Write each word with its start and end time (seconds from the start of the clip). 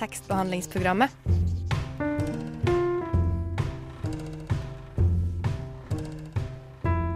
tekstbehandlingsprogrammet. 0.00 1.10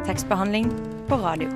Tekstbehandling 0.04 0.68
på 1.08 1.16
radio. 1.16 1.48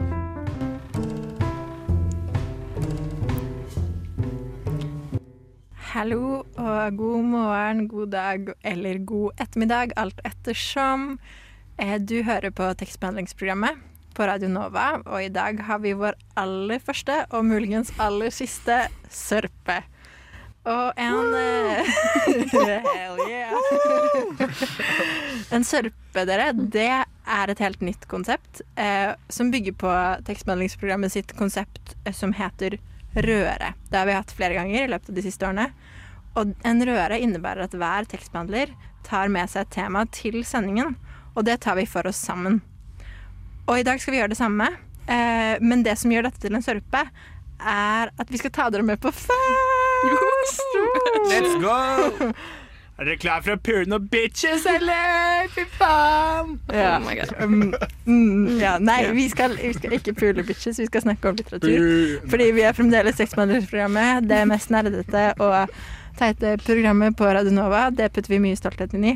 Hallo 5.93 6.45
og 6.57 6.97
god 6.97 7.23
morgen, 7.25 7.89
god 7.89 8.07
dag 8.13 8.49
eller 8.65 8.99
god 9.05 9.41
ettermiddag, 9.41 9.93
alt 9.97 10.21
ettersom. 10.25 11.19
Eh, 11.79 11.99
Du 12.01 12.23
hører 12.23 12.51
på 12.51 12.73
tekstbehandlingsprogrammet 12.75 13.77
på 14.15 14.23
Radio 14.27 14.49
Nova, 14.49 15.03
og 15.07 15.25
i 15.25 15.29
dag 15.29 15.61
har 15.61 15.79
vi 15.79 15.93
vår 15.93 16.17
aller 16.37 16.79
første 16.79 17.27
og 17.31 17.45
muligens 17.45 17.93
aller 18.01 18.31
siste 18.31 18.87
sørpe. 19.11 19.83
Og 20.69 20.93
en 21.01 21.35
eh, 21.35 21.87
Hell 22.53 23.21
yeah! 23.25 23.55
en 25.55 25.65
sørpe, 25.65 26.25
dere, 26.29 26.51
det 26.53 26.89
er 26.89 27.53
et 27.53 27.63
helt 27.63 27.81
nytt 27.85 28.05
konsept 28.11 28.61
eh, 28.77 29.15
som 29.33 29.53
bygger 29.53 29.77
på 29.81 29.93
tekstmeldingsprogrammet 30.29 31.15
sitt 31.15 31.33
konsept 31.39 31.97
eh, 32.05 32.13
som 32.13 32.35
heter 32.37 32.79
røre. 33.17 33.73
Det 33.89 33.97
har 33.97 34.07
vi 34.09 34.17
hatt 34.19 34.35
flere 34.37 34.59
ganger 34.59 34.85
i 34.85 34.91
løpet 34.93 35.09
av 35.11 35.17
de 35.17 35.25
siste 35.25 35.49
årene. 35.49 35.71
Og 36.39 36.53
en 36.69 36.85
røre 36.87 37.21
innebærer 37.25 37.65
at 37.65 37.77
hver 37.77 38.09
tekstbehandler 38.11 38.75
tar 39.09 39.33
med 39.33 39.49
seg 39.51 39.65
et 39.65 39.75
tema 39.79 40.05
til 40.13 40.43
sendingen, 40.47 40.97
og 41.35 41.49
det 41.49 41.61
tar 41.65 41.79
vi 41.81 41.89
for 41.89 42.07
oss 42.11 42.21
sammen. 42.21 42.61
Og 43.69 43.81
i 43.81 43.87
dag 43.87 44.01
skal 44.01 44.15
vi 44.15 44.21
gjøre 44.21 44.35
det 44.35 44.41
samme, 44.41 44.69
eh, 45.09 45.57
men 45.65 45.85
det 45.87 45.97
som 46.01 46.13
gjør 46.13 46.29
dette 46.29 46.45
til 46.45 46.57
en 46.57 46.65
sørpe, 46.65 47.07
er 47.59 48.13
at 48.15 48.31
vi 48.31 48.39
skal 48.41 48.55
ta 48.55 48.69
dere 48.71 48.87
med 48.87 49.01
på 49.03 49.13
fest! 49.17 49.88
Let's 51.29 51.55
go! 51.63 52.33
Er 52.99 53.07
dere 53.07 53.19
klare 53.23 53.45
for 53.45 53.55
å 53.55 53.61
pule 53.63 53.87
noen 53.87 54.07
bitches, 54.11 54.65
eller? 54.67 55.45
Fy 55.55 55.63
faen! 55.77 56.57
Ja. 56.75 56.97
Oh 56.97 57.05
my 57.05 57.13
God. 57.15 57.31
Um, 57.39 57.61
mm, 58.09 58.57
ja, 58.59 58.73
nei, 58.83 58.97
vi 59.15 59.29
skal, 59.31 59.55
vi 59.55 59.71
skal 59.77 59.95
ikke 59.95 60.17
pule 60.19 60.43
bitches, 60.43 60.81
vi 60.83 60.89
skal 60.89 61.05
snakke 61.05 61.31
om 61.31 61.39
litteratur. 61.39 61.85
Fordi 62.27 62.49
vi 62.57 62.65
er 62.67 62.75
fremdeles 62.75 63.21
tekstbehandlingsprogrammet. 63.21 64.27
Det 64.27 64.41
mest 64.51 64.75
nerdete 64.75 65.29
og 65.39 65.79
teite 66.19 66.57
programmet 66.65 67.15
på 67.15 67.31
Radio 67.39 67.55
Nova. 67.55 67.85
Det 67.95 68.11
putter 68.17 68.35
vi 68.35 68.43
mye 68.49 68.59
stolthet 68.59 68.99
inn 68.99 69.07
i. 69.13 69.15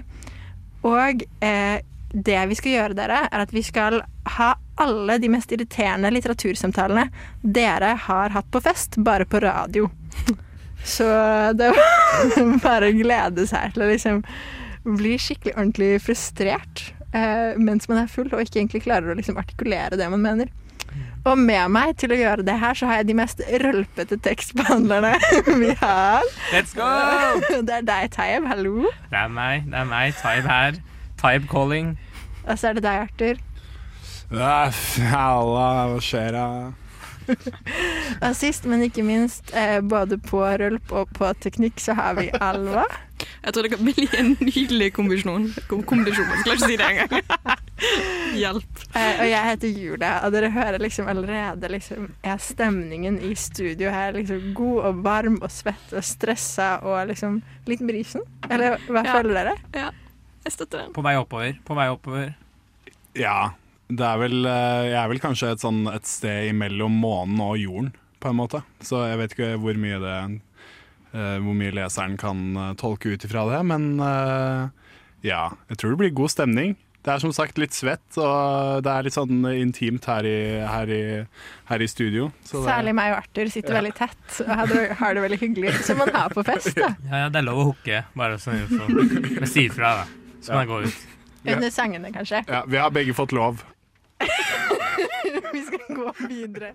Og 0.87 1.27
eh, 1.43 1.83
det 2.13 2.39
vi 2.53 2.61
skal 2.63 2.77
gjøre, 2.77 2.99
dere, 3.03 3.25
er 3.33 3.45
at 3.49 3.57
vi 3.57 3.65
skal 3.67 3.99
ha 4.37 4.53
alle 4.83 5.19
de 5.19 5.33
mest 5.33 5.51
irriterende 5.51 6.15
litteratursamtalene 6.15 7.09
dere 7.43 7.97
har 8.07 8.39
hatt 8.39 8.55
på 8.55 8.63
fest, 8.63 9.03
bare 9.03 9.27
på 9.27 9.43
radio. 9.43 9.91
Så 10.85 11.07
det 11.59 11.71
er 11.71 11.79
bare 12.67 12.91
å 12.91 12.97
glede 12.97 13.47
seg 13.49 13.75
til 13.75 13.85
å 13.87 13.93
liksom 13.93 14.23
bli 14.99 15.15
skikkelig 15.21 15.55
ordentlig 15.55 15.93
frustrert 16.03 16.89
eh, 17.15 17.55
mens 17.61 17.87
man 17.91 18.03
er 18.03 18.11
full 18.11 18.27
og 18.33 18.43
ikke 18.43 18.59
egentlig 18.59 18.83
klarer 18.89 19.13
å 19.13 19.19
liksom 19.19 19.39
artikulere 19.39 19.99
det 20.01 20.09
man 20.11 20.25
mener. 20.25 20.51
Og 21.23 21.39
med 21.39 21.71
meg 21.71 21.95
til 22.03 22.13
å 22.13 22.19
gjøre 22.19 22.43
det 22.45 22.57
her, 22.59 22.75
så 22.75 22.89
har 22.91 22.99
jeg 23.01 23.13
de 23.13 23.15
mest 23.21 23.41
rølpete 23.63 24.19
tekstbehandlerne 24.25 25.13
vi 25.63 25.71
har. 25.79 26.27
Let's 26.51 26.75
go! 26.75 26.89
Det 27.69 27.77
er 27.79 27.87
deg, 27.87 28.11
Taib. 28.17 28.49
Hallo. 28.51 28.91
Det 29.13 29.21
er 29.21 29.31
meg, 29.31 29.69
det 29.71 29.79
er 29.79 29.89
meg. 29.89 30.19
Taib 30.19 30.51
her. 30.51 30.83
Taib 31.23 31.47
calling. 31.51 31.95
Og 32.43 32.59
så 32.59 32.73
er 32.73 32.79
det 32.81 32.85
deg, 32.89 33.07
Arthur. 33.07 33.43
Halla, 34.33 35.69
hva 35.93 36.03
skjer 36.03 36.35
da? 36.35 36.47
Og 38.23 38.35
sist, 38.39 38.65
men 38.69 38.83
ikke 38.87 39.05
minst, 39.07 39.53
eh, 39.57 39.81
både 39.81 40.19
på 40.23 40.43
rølp 40.61 40.93
og 40.93 41.11
på 41.17 41.31
teknikk, 41.43 41.81
så 41.83 41.95
har 41.99 42.15
vi 42.19 42.29
Alva. 42.41 42.85
Jeg 43.45 43.55
tror 43.55 43.63
det 43.67 43.71
kan 43.77 43.85
bli 43.87 44.07
en 44.19 44.33
nydelig 44.41 44.89
kombinasjon. 44.97 45.45
Kom 45.71 45.83
kombinasjon. 45.87 46.27
Jeg 46.33 46.43
klarer 46.43 46.59
ikke 46.59 46.71
si 46.73 46.77
det 46.81 46.89
engang. 46.91 47.59
Hjelp. 48.39 48.83
Eh, 48.95 49.21
og 49.23 49.27
jeg 49.31 49.47
heter 49.51 49.73
Julia, 49.83 50.13
og 50.27 50.35
dere 50.35 50.51
hører 50.55 50.79
liksom 50.83 51.09
allerede 51.11 51.71
liksom, 51.73 52.11
er 52.27 52.39
stemningen 52.43 53.19
i 53.27 53.33
studio 53.39 53.91
her 53.95 54.15
liksom 54.17 54.53
god 54.59 54.85
og 54.91 55.01
varm 55.07 55.39
og 55.43 55.51
svett 55.55 55.95
og 55.99 56.05
stressa 56.07 56.77
og 56.87 57.09
liksom 57.11 57.41
litt 57.71 57.83
brisen? 57.87 58.23
Eller 58.51 58.79
hva 58.89 59.03
Ja. 59.07 59.17
føler 59.19 59.35
dere? 59.41 59.57
Ja, 59.75 59.91
jeg 60.47 60.53
støtter 60.57 60.85
den. 60.85 60.93
På 60.95 61.03
vei 61.07 61.15
oppover. 61.19 61.59
På 61.67 61.75
vei 61.79 61.89
oppover. 61.95 62.35
Ja, 63.19 63.51
det 63.99 64.07
er 64.07 64.21
vel 64.21 64.47
eh, 64.49 64.85
Jeg 64.91 64.99
er 65.01 65.11
vel 65.13 65.23
kanskje 65.23 65.53
et, 65.55 65.63
sånn, 65.63 65.83
et 65.93 66.09
sted 66.09 66.51
imellom 66.53 66.95
månen 67.03 67.43
og 67.45 67.59
jorden, 67.61 67.93
på 68.23 68.31
en 68.31 68.39
måte. 68.39 68.63
Så 68.85 69.03
jeg 69.09 69.19
vet 69.21 69.35
ikke 69.37 69.51
hvor 69.63 69.79
mye 69.83 69.99
det 70.03 70.17
eh, 70.21 71.37
Hvor 71.43 71.59
mye 71.59 71.75
leseren 71.75 72.17
kan 72.21 72.45
eh, 72.55 72.73
tolke 72.81 73.15
ut 73.15 73.27
ifra 73.29 73.49
det, 73.51 73.61
men 73.69 73.93
ja. 75.23 75.43
Jeg 75.71 75.79
tror 75.79 75.93
det 75.93 76.01
blir 76.01 76.17
god 76.19 76.33
stemning. 76.33 76.73
Det 77.03 77.11
er 77.11 77.19
som 77.23 77.33
sagt 77.35 77.57
litt 77.59 77.75
svett, 77.75 78.05
og 78.19 78.83
det 78.87 78.91
er 78.91 79.07
litt 79.07 79.15
sånn 79.15 79.43
intimt 79.51 80.05
her 80.07 80.27
i, 80.27 80.37
her 80.63 80.91
i, 80.91 81.03
her 81.67 81.83
i 81.83 81.89
studio. 81.91 82.29
Så 82.47 82.61
det, 82.61 82.69
Særlig 82.69 82.95
meg 82.95 83.15
og 83.15 83.25
Arthur 83.25 83.51
sitter 83.51 83.75
veldig 83.75 83.93
tett 83.99 84.37
og 84.45 84.53
har 84.61 84.71
det, 84.71 84.83
har 85.01 85.19
det 85.19 85.25
veldig 85.25 85.39
hyggelig, 85.41 85.73
som 85.87 85.99
man 85.99 86.13
har 86.15 86.35
på 86.35 86.45
fest. 86.47 86.71
da. 86.79 86.93
Ja, 87.11 87.25
ja, 87.25 87.33
det 87.35 87.43
er 87.43 87.47
lov 87.49 87.59
å 87.59 87.67
hooke. 87.73 88.05
Bare 88.19 88.39
sånn 88.43 88.63
info. 88.63 88.87
Men 89.41 89.51
si 89.51 89.67
ifra, 89.67 89.97
da. 90.03 90.39
Så 90.39 90.55
kan 90.55 90.63
jeg 90.63 90.71
gå 90.71 90.81
ut. 90.87 91.03
Under 91.43 91.75
sangene, 91.75 92.15
kanskje. 92.15 92.45
ja, 92.47 92.63
vi 92.71 92.79
har 92.79 92.95
begge 92.95 93.15
fått 93.19 93.35
lov. 93.35 93.63
Vi 95.55 95.63
skal 95.67 95.97
gå 95.97 96.13
videre. 96.29 96.73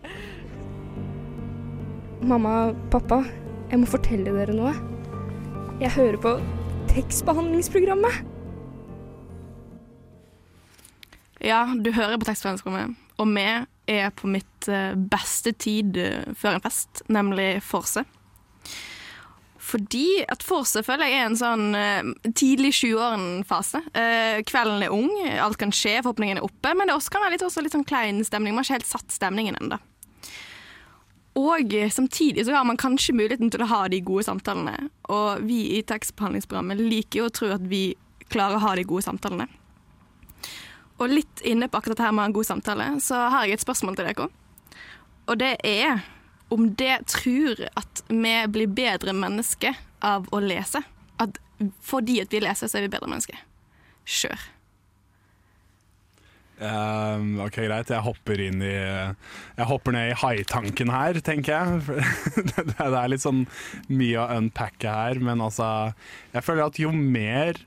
Mamma, 2.27 2.73
pappa, 2.91 3.21
jeg 3.69 3.81
må 3.81 3.89
fortelle 3.89 4.33
dere 4.33 4.55
noe. 4.57 4.73
Jeg 5.81 5.93
hører 5.93 6.17
på 6.21 6.33
tekstbehandlingsprogrammet. 6.89 8.23
Ja, 11.45 11.67
du 11.69 11.91
hører 11.93 12.17
på 12.17 12.25
tekstbehandlingsprogrammet, 12.25 12.97
og 13.21 13.33
vi 13.35 13.47
er 13.87 14.09
på 14.17 14.29
mitt 14.31 14.67
eh, 14.71 14.97
beste 14.97 15.53
tid 15.53 15.99
eh, 16.01 16.25
før 16.35 16.57
en 16.57 16.65
fest, 16.65 17.03
nemlig 17.13 17.59
vorse. 17.69 18.03
Fordi 19.67 20.23
at 20.31 20.45
Forse 20.47 20.79
føler 20.85 21.09
jeg 21.09 21.19
er 21.19 21.25
en 21.27 21.39
sånn 21.39 21.75
eh, 21.75 22.09
tidlig 22.31 22.71
20-åren-fase. 22.77 23.81
Eh, 23.91 24.39
kvelden 24.47 24.85
er 24.85 24.93
ung, 24.95 25.11
alt 25.43 25.59
kan 25.59 25.73
skje, 25.75 25.97
forhåpningen 26.05 26.39
er 26.39 26.47
oppe, 26.47 26.71
men 26.77 26.87
det 26.87 26.95
også 26.95 27.11
kan 27.11 27.25
være 27.25 27.35
litt, 27.35 27.43
også 27.43 27.65
litt 27.65 27.75
sånn 27.75 27.87
klein 27.87 28.23
stemning. 28.27 28.55
Man 28.55 28.63
har 28.63 28.69
ikke 28.69 28.79
helt 28.79 28.91
satt 28.93 29.15
stemningen 29.17 29.59
ennå. 29.59 29.79
Og 31.37 31.73
samtidig 31.93 32.47
så 32.47 32.55
har 32.55 32.65
man 32.65 32.79
kanskje 32.81 33.13
muligheten 33.13 33.51
til 33.53 33.61
å 33.61 33.69
ha 33.69 33.83
de 33.91 33.99
gode 34.01 34.25
samtalene. 34.25 34.87
Og 35.13 35.43
vi 35.45 35.59
i 35.77 35.83
tekstbehandlingsprogrammet 35.85 36.81
liker 36.81 37.21
jo 37.21 37.27
å 37.27 37.33
tro 37.33 37.51
at 37.53 37.67
vi 37.69 37.91
klarer 38.31 38.57
å 38.57 38.63
ha 38.63 38.73
de 38.79 38.87
gode 38.87 39.05
samtalene. 39.05 39.45
Og 40.97 41.11
litt 41.13 41.43
inne 41.45 41.69
på 41.69 41.77
akkurat 41.77 41.99
dette 41.99 42.15
med 42.15 42.25
en 42.25 42.33
god 42.33 42.47
samtale, 42.47 42.87
så 43.05 43.27
har 43.29 43.45
jeg 43.45 43.59
et 43.59 43.65
spørsmål 43.67 43.99
til 43.99 44.09
dere. 44.09 44.29
Og 45.27 45.37
det 45.37 45.53
er 45.67 46.01
om 46.53 46.69
det 46.79 46.99
tror 47.11 47.65
at 47.75 48.03
vi 48.07 48.35
blir 48.53 48.71
bedre 48.71 49.15
mennesker 49.15 49.77
av 50.05 50.27
å 50.31 50.41
lese. 50.43 50.83
At 51.21 51.39
fordi 51.83 52.21
at 52.21 52.33
vi 52.33 52.43
leser, 52.43 52.69
så 52.69 52.79
er 52.79 52.85
vi 52.85 52.93
bedre 52.93 53.09
mennesker. 53.09 53.41
Kjør. 54.07 54.45
Um, 56.57 57.35
ok, 57.43 57.59
greit. 57.67 57.91
Jeg 57.93 58.01
hopper 58.01 58.39
inn 58.41 58.63
i 58.65 58.73
Jeg 58.73 59.65
hopper 59.69 59.93
ned 59.93 60.09
i 60.09 60.15
haitanken 60.17 60.89
her, 60.89 61.19
tenker 61.21 61.53
jeg. 61.53 61.99
det 62.71 62.87
er 62.87 63.11
litt 63.11 63.21
sånn 63.21 63.43
mye 63.93 64.23
å 64.23 64.39
unpacke 64.39 64.89
her, 64.89 65.21
men 65.21 65.43
altså 65.45 65.91
Jeg 66.33 66.45
føler 66.47 66.65
at 66.65 66.79
jo 66.81 66.89
mer 66.95 67.61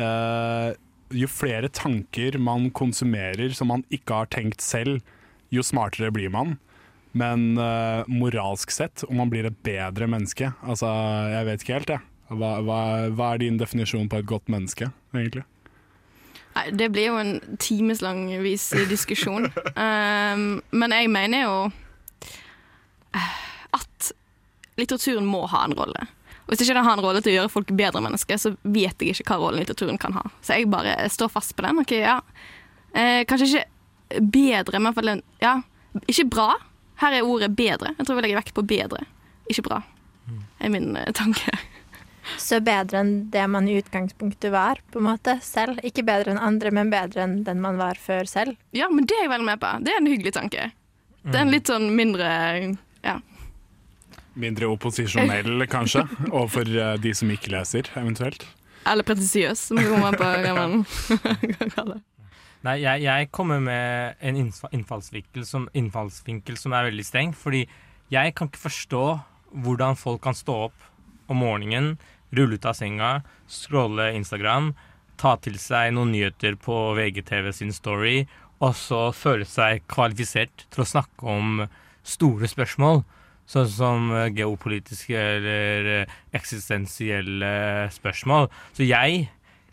uh, 0.00 0.72
Jo 1.12 1.28
flere 1.28 1.68
tanker 1.68 2.40
man 2.40 2.70
konsumerer 2.72 3.52
som 3.56 3.68
man 3.74 3.84
ikke 3.92 4.22
har 4.22 4.32
tenkt 4.32 4.64
selv, 4.64 5.04
jo 5.52 5.64
smartere 5.66 6.12
blir 6.14 6.32
man. 6.32 6.56
Men 7.12 7.58
uh, 7.58 8.06
moralsk 8.06 8.70
sett, 8.70 9.04
om 9.08 9.18
man 9.18 9.30
blir 9.32 9.48
et 9.48 9.56
bedre 9.66 10.06
menneske 10.06 10.52
Altså, 10.62 10.86
jeg 11.32 11.48
vet 11.48 11.64
ikke 11.64 11.78
helt, 11.80 11.94
jeg. 11.96 12.06
Hva, 12.30 12.50
hva, 12.62 12.82
hva 13.10 13.32
er 13.34 13.42
din 13.42 13.58
definisjon 13.58 14.06
på 14.10 14.20
et 14.20 14.28
godt 14.30 14.50
menneske, 14.52 14.92
egentlig? 15.10 15.42
Nei, 16.54 16.64
det 16.74 16.90
blir 16.94 17.10
jo 17.10 17.18
en 17.18 17.32
timeslangvis 17.62 18.68
diskusjon. 18.90 19.48
Um, 19.74 20.60
men 20.82 20.94
jeg 20.94 21.10
mener 21.10 21.44
jo 21.44 21.56
eh, 23.18 23.36
at 23.74 24.10
litteraturen 24.78 25.26
må 25.26 25.44
ha 25.50 25.64
en 25.66 25.74
rolle. 25.78 26.06
Og 26.44 26.54
hvis 26.54 26.64
ikke 26.64 26.78
den 26.78 26.86
har 26.86 26.98
en 26.98 27.04
rolle 27.04 27.22
til 27.22 27.32
å 27.32 27.36
gjøre 27.40 27.52
folk 27.52 27.74
bedre 27.78 28.02
mennesker, 28.02 28.38
så 28.38 28.54
vet 28.62 29.02
jeg 29.02 29.14
ikke 29.14 29.28
hva 29.30 29.40
rollen 29.44 29.62
litteraturen 29.62 29.98
kan 30.02 30.14
ha. 30.18 30.24
Så 30.42 30.58
jeg 30.58 30.70
bare 30.70 30.96
står 31.10 31.30
fast 31.34 31.54
på 31.58 31.66
den. 31.66 31.82
Okay, 31.82 32.02
ja. 32.02 32.18
Eh, 32.94 33.22
kanskje 33.30 33.50
ikke 33.50 34.24
bedre, 34.34 34.78
men 34.78 34.88
i 34.88 34.90
hvert 34.90 34.98
fall 34.98 35.14
en 35.16 35.26
Ja, 35.42 35.54
ikke 36.10 36.26
bra. 36.30 36.50
Her 37.00 37.16
er 37.16 37.26
ordet 37.26 37.50
bedre. 37.56 37.94
Jeg 37.98 38.06
tror 38.06 38.18
vi 38.18 38.24
legger 38.26 38.40
vekt 38.42 38.54
på 38.56 38.64
bedre, 38.68 39.04
ikke 39.50 39.64
bra. 39.66 39.82
er 40.60 40.72
min 40.72 40.96
eh, 40.96 41.12
tanke. 41.16 41.54
Så 42.38 42.60
bedre 42.62 43.00
enn 43.00 43.14
det 43.32 43.42
man 43.50 43.66
i 43.68 43.78
utgangspunktet 43.80 44.52
var, 44.52 44.78
på 44.92 45.00
en 45.00 45.06
måte, 45.08 45.38
selv. 45.42 45.80
Ikke 45.86 46.04
bedre 46.06 46.34
enn 46.34 46.38
andre, 46.38 46.70
men 46.70 46.92
bedre 46.92 47.24
enn 47.24 47.40
den 47.46 47.62
man 47.64 47.80
var 47.80 47.98
før 47.98 48.28
selv. 48.28 48.58
Ja, 48.76 48.90
men 48.92 49.08
det 49.08 49.16
er 49.16 49.24
jeg 49.24 49.32
veldig 49.32 49.48
med 49.48 49.62
på. 49.62 49.72
Det 49.82 49.94
er 49.94 49.98
en 50.02 50.10
hyggelig 50.10 50.34
tanke. 50.36 50.68
Det 51.24 51.34
er 51.34 51.42
en 51.44 51.52
litt 51.52 51.68
sånn 51.72 51.90
mindre 51.96 52.28
Ja. 53.04 53.18
Mindre 54.40 54.68
opposisjonell, 54.70 55.64
kanskje, 55.68 56.04
overfor 56.30 56.68
eh, 56.70 56.94
de 57.02 57.12
som 57.16 57.32
ikke 57.32 57.50
leser, 57.56 57.88
eventuelt. 57.98 58.44
Eller 58.88 59.04
pretensiøs, 59.04 59.66
som 59.72 59.80
kommer 59.82 60.14
på 60.16 60.28
hva 60.44 60.52
man 60.56 60.84
kan 61.58 61.74
kalle 61.74 61.96
det. 61.96 62.02
Nei, 62.66 62.76
jeg, 62.82 63.06
jeg 63.06 63.30
kommer 63.32 63.60
med 63.64 64.20
en 64.20 64.36
innfallsvinkel 64.36 65.46
som, 65.48 65.64
innfallsvinkel 65.72 66.58
som 66.60 66.74
er 66.76 66.90
veldig 66.90 67.06
streng. 67.06 67.32
Fordi 67.32 67.64
jeg 68.12 68.34
kan 68.36 68.50
ikke 68.50 68.66
forstå 68.66 69.04
hvordan 69.64 69.96
folk 69.98 70.20
kan 70.26 70.36
stå 70.36 70.56
opp 70.68 70.86
om 71.30 71.40
morgenen, 71.40 71.94
rulle 72.36 72.58
ut 72.58 72.66
av 72.68 72.76
senga, 72.78 73.10
scrolle 73.50 74.10
Instagram, 74.18 74.74
ta 75.20 75.36
til 75.42 75.56
seg 75.60 75.94
noen 75.94 76.12
nyheter 76.14 76.56
på 76.60 76.76
VGTV 76.98 77.50
sin 77.54 77.72
story, 77.74 78.24
og 78.60 78.76
så 78.76 79.08
føle 79.16 79.46
seg 79.48 79.84
kvalifisert 79.90 80.66
til 80.68 80.84
å 80.84 80.88
snakke 80.88 81.26
om 81.32 81.64
store 82.06 82.50
spørsmål. 82.50 83.02
Sånn 83.50 83.70
som 83.72 84.12
eh, 84.14 84.28
geopolitiske 84.36 85.16
eller 85.16 85.88
eh, 85.94 86.12
eksistensielle 86.36 87.54
spørsmål. 87.90 88.46
Så 88.76 88.86
jeg 88.86 89.26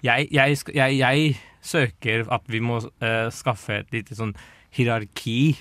jeg, 0.05 0.27
jeg, 0.31 0.57
jeg, 0.75 0.97
jeg 0.97 1.37
søker 1.67 2.25
at 2.33 2.47
vi 2.51 2.61
må 2.63 2.79
eh, 3.03 3.27
skaffe 3.33 3.81
et 3.81 3.91
lite 3.95 4.17
sånn 4.17 4.33
hierarki 4.77 5.55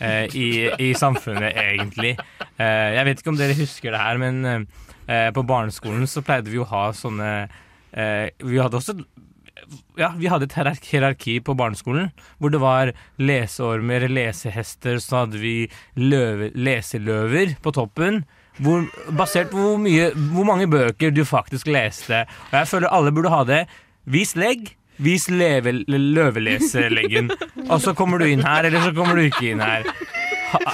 eh, 0.00 0.26
i, 0.36 0.48
i 0.82 0.92
samfunnet, 0.98 1.56
egentlig. 1.58 2.14
Eh, 2.56 2.88
jeg 2.96 3.08
vet 3.08 3.22
ikke 3.22 3.34
om 3.34 3.40
dere 3.40 3.58
husker 3.58 3.94
det 3.94 4.02
her, 4.02 4.22
men 4.22 4.42
eh, 4.52 5.28
på 5.34 5.44
barneskolen 5.48 6.08
så 6.10 6.24
pleide 6.26 6.52
vi 6.52 6.62
å 6.62 6.68
ha 6.70 6.88
sånne 6.96 7.32
eh, 7.42 8.28
Vi 8.42 8.60
hadde 8.62 8.78
også 8.80 8.98
ja, 10.00 10.10
vi 10.16 10.28
hadde 10.30 10.48
et 10.48 10.86
hierarki 10.90 11.38
på 11.44 11.54
barneskolen, 11.56 12.10
hvor 12.40 12.52
det 12.52 12.60
var 12.62 12.92
leseormer, 13.20 14.08
lesehester, 14.10 14.98
så 15.02 15.22
hadde 15.22 15.40
vi 15.42 15.56
løve, 16.00 16.50
leseløver 16.56 17.56
på 17.62 17.72
toppen. 17.76 18.22
Hvor, 18.62 18.84
basert 19.16 19.52
på 19.52 19.60
hvor, 19.60 19.78
mye, 19.80 20.10
hvor 20.34 20.44
mange 20.48 20.66
bøker 20.68 21.12
du 21.14 21.22
faktisk 21.24 21.70
leste. 21.72 22.24
Og 22.50 22.58
jeg 22.58 22.68
føler 22.68 22.92
alle 22.92 23.12
burde 23.14 23.32
ha 23.32 23.42
det. 23.48 23.62
Vis 24.12 24.34
legg, 24.36 24.74
vis 25.00 25.28
leve, 25.30 25.72
løveleseleggen. 25.88 27.30
Og 27.68 27.78
så 27.82 27.94
kommer 27.96 28.22
du 28.22 28.28
inn 28.28 28.44
her, 28.44 28.68
eller 28.68 28.84
så 28.84 28.92
kommer 28.96 29.18
du 29.18 29.26
ikke 29.26 29.52
inn 29.52 29.62
her. 29.62 29.86
Ha, 30.52 30.72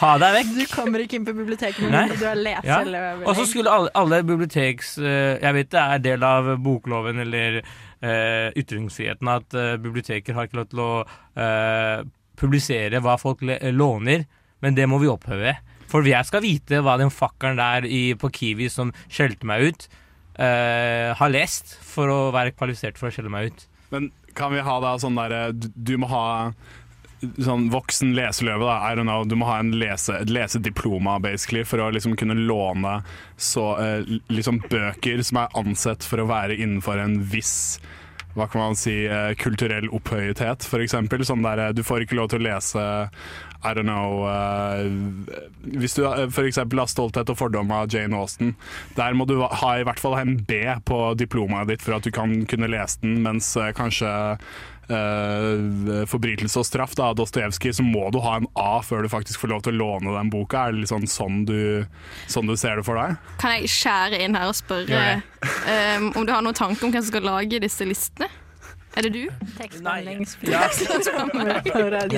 ha 0.00 0.12
deg 0.18 0.36
vekk. 0.38 0.54
Du 0.56 0.64
kommer 0.72 1.02
ikke 1.04 1.18
inn 1.18 1.26
på 1.26 1.34
biblioteket 1.36 1.84
med 1.86 2.14
du 2.18 2.24
har 2.26 2.38
lest 2.38 2.66
Ja. 2.66 2.80
Og 3.22 3.34
så 3.38 3.46
skulle 3.46 3.70
alle, 3.70 3.92
alle 3.98 4.22
biblioteks 4.26 4.96
eh, 4.98 5.36
Jeg 5.38 5.54
vet 5.54 5.70
det 5.70 5.84
er 5.84 6.02
del 6.02 6.26
av 6.26 6.50
bokloven 6.64 7.22
eller 7.22 7.60
uh, 7.60 8.48
ytringsfriheten 8.58 9.30
at 9.30 9.54
uh, 9.54 9.76
biblioteker 9.82 10.34
har 10.34 10.48
ikke 10.48 10.60
lov 10.60 10.68
til 10.72 10.82
å 10.82 10.92
uh, 11.04 12.02
publisere 12.38 13.02
hva 13.02 13.16
folk 13.18 13.42
låner, 13.42 14.26
men 14.62 14.76
det 14.76 14.86
må 14.90 15.00
vi 15.02 15.10
oppheve. 15.10 15.56
For 15.90 16.06
jeg 16.06 16.26
skal 16.28 16.44
vite 16.44 16.82
hva 16.84 16.98
den 17.00 17.10
fakkeren 17.10 17.58
der 17.58 17.86
i, 17.88 18.12
på 18.18 18.30
Kiwi 18.34 18.68
som 18.70 18.92
skjelte 19.10 19.48
meg 19.48 19.70
ut, 19.70 19.88
eh, 20.38 21.10
har 21.18 21.34
lest 21.34 21.76
for 21.84 22.10
å 22.10 22.18
være 22.34 22.54
kvalifisert 22.56 22.98
for 23.00 23.10
å 23.10 23.14
skjelle 23.14 23.32
meg 23.32 23.50
ut. 23.50 23.64
Men 23.92 24.10
kan 24.38 24.52
vi 24.54 24.64
ha 24.64 24.76
da 24.82 24.94
sånn 25.00 25.18
derre 25.18 25.48
du, 25.56 25.70
du 25.74 25.96
må 26.00 26.10
ha 26.12 26.26
sånn 27.18 27.66
voksen 27.72 28.12
leseløve, 28.14 28.62
da. 28.62 28.76
I 28.86 28.94
don't 28.94 29.08
know. 29.08 29.24
Du 29.26 29.34
må 29.38 29.48
ha 29.48 29.58
en 29.58 29.72
lese, 29.80 30.20
et 30.22 30.30
lesediploma, 30.30 31.18
basically, 31.22 31.64
for 31.66 31.82
å 31.82 31.90
liksom 31.94 32.14
kunne 32.18 32.36
låne 32.38 33.00
så 33.36 33.72
eh, 33.82 34.18
liksom 34.30 34.62
bøker 34.70 35.22
som 35.26 35.42
er 35.42 35.56
ansett 35.58 36.06
for 36.06 36.22
å 36.22 36.28
være 36.30 36.58
innenfor 36.58 37.02
en 37.02 37.18
viss 37.32 37.80
hva 38.36 38.46
kan 38.50 38.60
man 38.60 38.76
si, 38.78 39.06
eh, 39.06 39.34
kulturell 39.40 39.88
opphøyethet, 39.94 40.66
eksempel. 40.82 41.24
Sånn 41.26 41.42
der, 41.42 41.68
eh, 41.68 41.72
du 41.72 41.82
får 41.82 42.04
ikke 42.04 42.18
lov 42.18 42.30
til 42.30 42.40
å 42.40 42.48
lese 42.48 43.10
I 43.64 43.74
don't 43.74 43.90
know 43.90 44.22
uh, 44.22 44.86
Hvis 45.66 45.96
du 45.96 46.04
f.eks. 46.06 46.56
har 46.56 46.66
'Stolthet 46.86 47.28
og 47.28 47.38
fordom' 47.38 47.72
av 47.72 47.88
Jane 47.90 48.14
Austen, 48.14 48.54
der 48.94 49.14
må 49.14 49.26
du 49.26 49.40
ha 49.42 49.72
i 49.74 49.82
hvert 49.82 49.98
fall 49.98 50.14
en 50.14 50.36
B 50.36 50.62
på 50.84 51.16
diplomaet 51.18 51.66
ditt 51.66 51.82
for 51.82 51.96
at 51.96 52.04
du 52.04 52.12
kan 52.12 52.46
kunne 52.46 52.70
lese 52.70 53.00
den, 53.02 53.20
mens 53.22 53.56
kanskje 53.74 54.38
eh, 54.88 56.04
'Forbrytelse 56.08 56.60
og 56.60 56.66
straff' 56.66 56.96
da, 56.98 57.10
av 57.10 57.18
Dostojevskij, 57.20 57.76
så 57.78 57.84
må 57.86 58.08
du 58.14 58.20
ha 58.24 58.36
en 58.40 58.48
A 58.58 58.80
før 58.84 59.04
du 59.04 59.12
faktisk 59.12 59.44
får 59.44 59.52
lov 59.54 59.62
til 59.66 59.76
å 59.76 59.80
låne 59.84 60.16
den 60.16 60.32
boka. 60.32 60.68
Er 60.68 60.72
det 60.72 60.84
litt 60.84 60.92
sånn 60.92 61.06
sånn 61.08 61.44
du, 61.48 61.86
sånn 62.26 62.48
du 62.48 62.56
ser 62.56 62.80
det 62.80 62.86
for 62.88 63.00
deg? 63.00 63.16
Kan 63.42 63.58
jeg 63.58 63.72
skjære 63.72 64.20
inn 64.24 64.36
her 64.38 64.50
og 64.50 64.58
spørre 64.58 65.22
eh, 65.68 65.96
om 65.98 66.24
du 66.24 66.32
har 66.32 66.44
noen 66.44 66.56
tanke 66.56 66.84
om 66.84 66.92
hvem 66.92 67.02
som 67.02 67.12
skal 67.12 67.26
lage 67.28 67.62
disse 67.62 67.86
listene? 67.88 68.30
Er 68.98 69.04
det 69.06 69.12
du? 69.14 69.28
Jeg, 69.60 69.70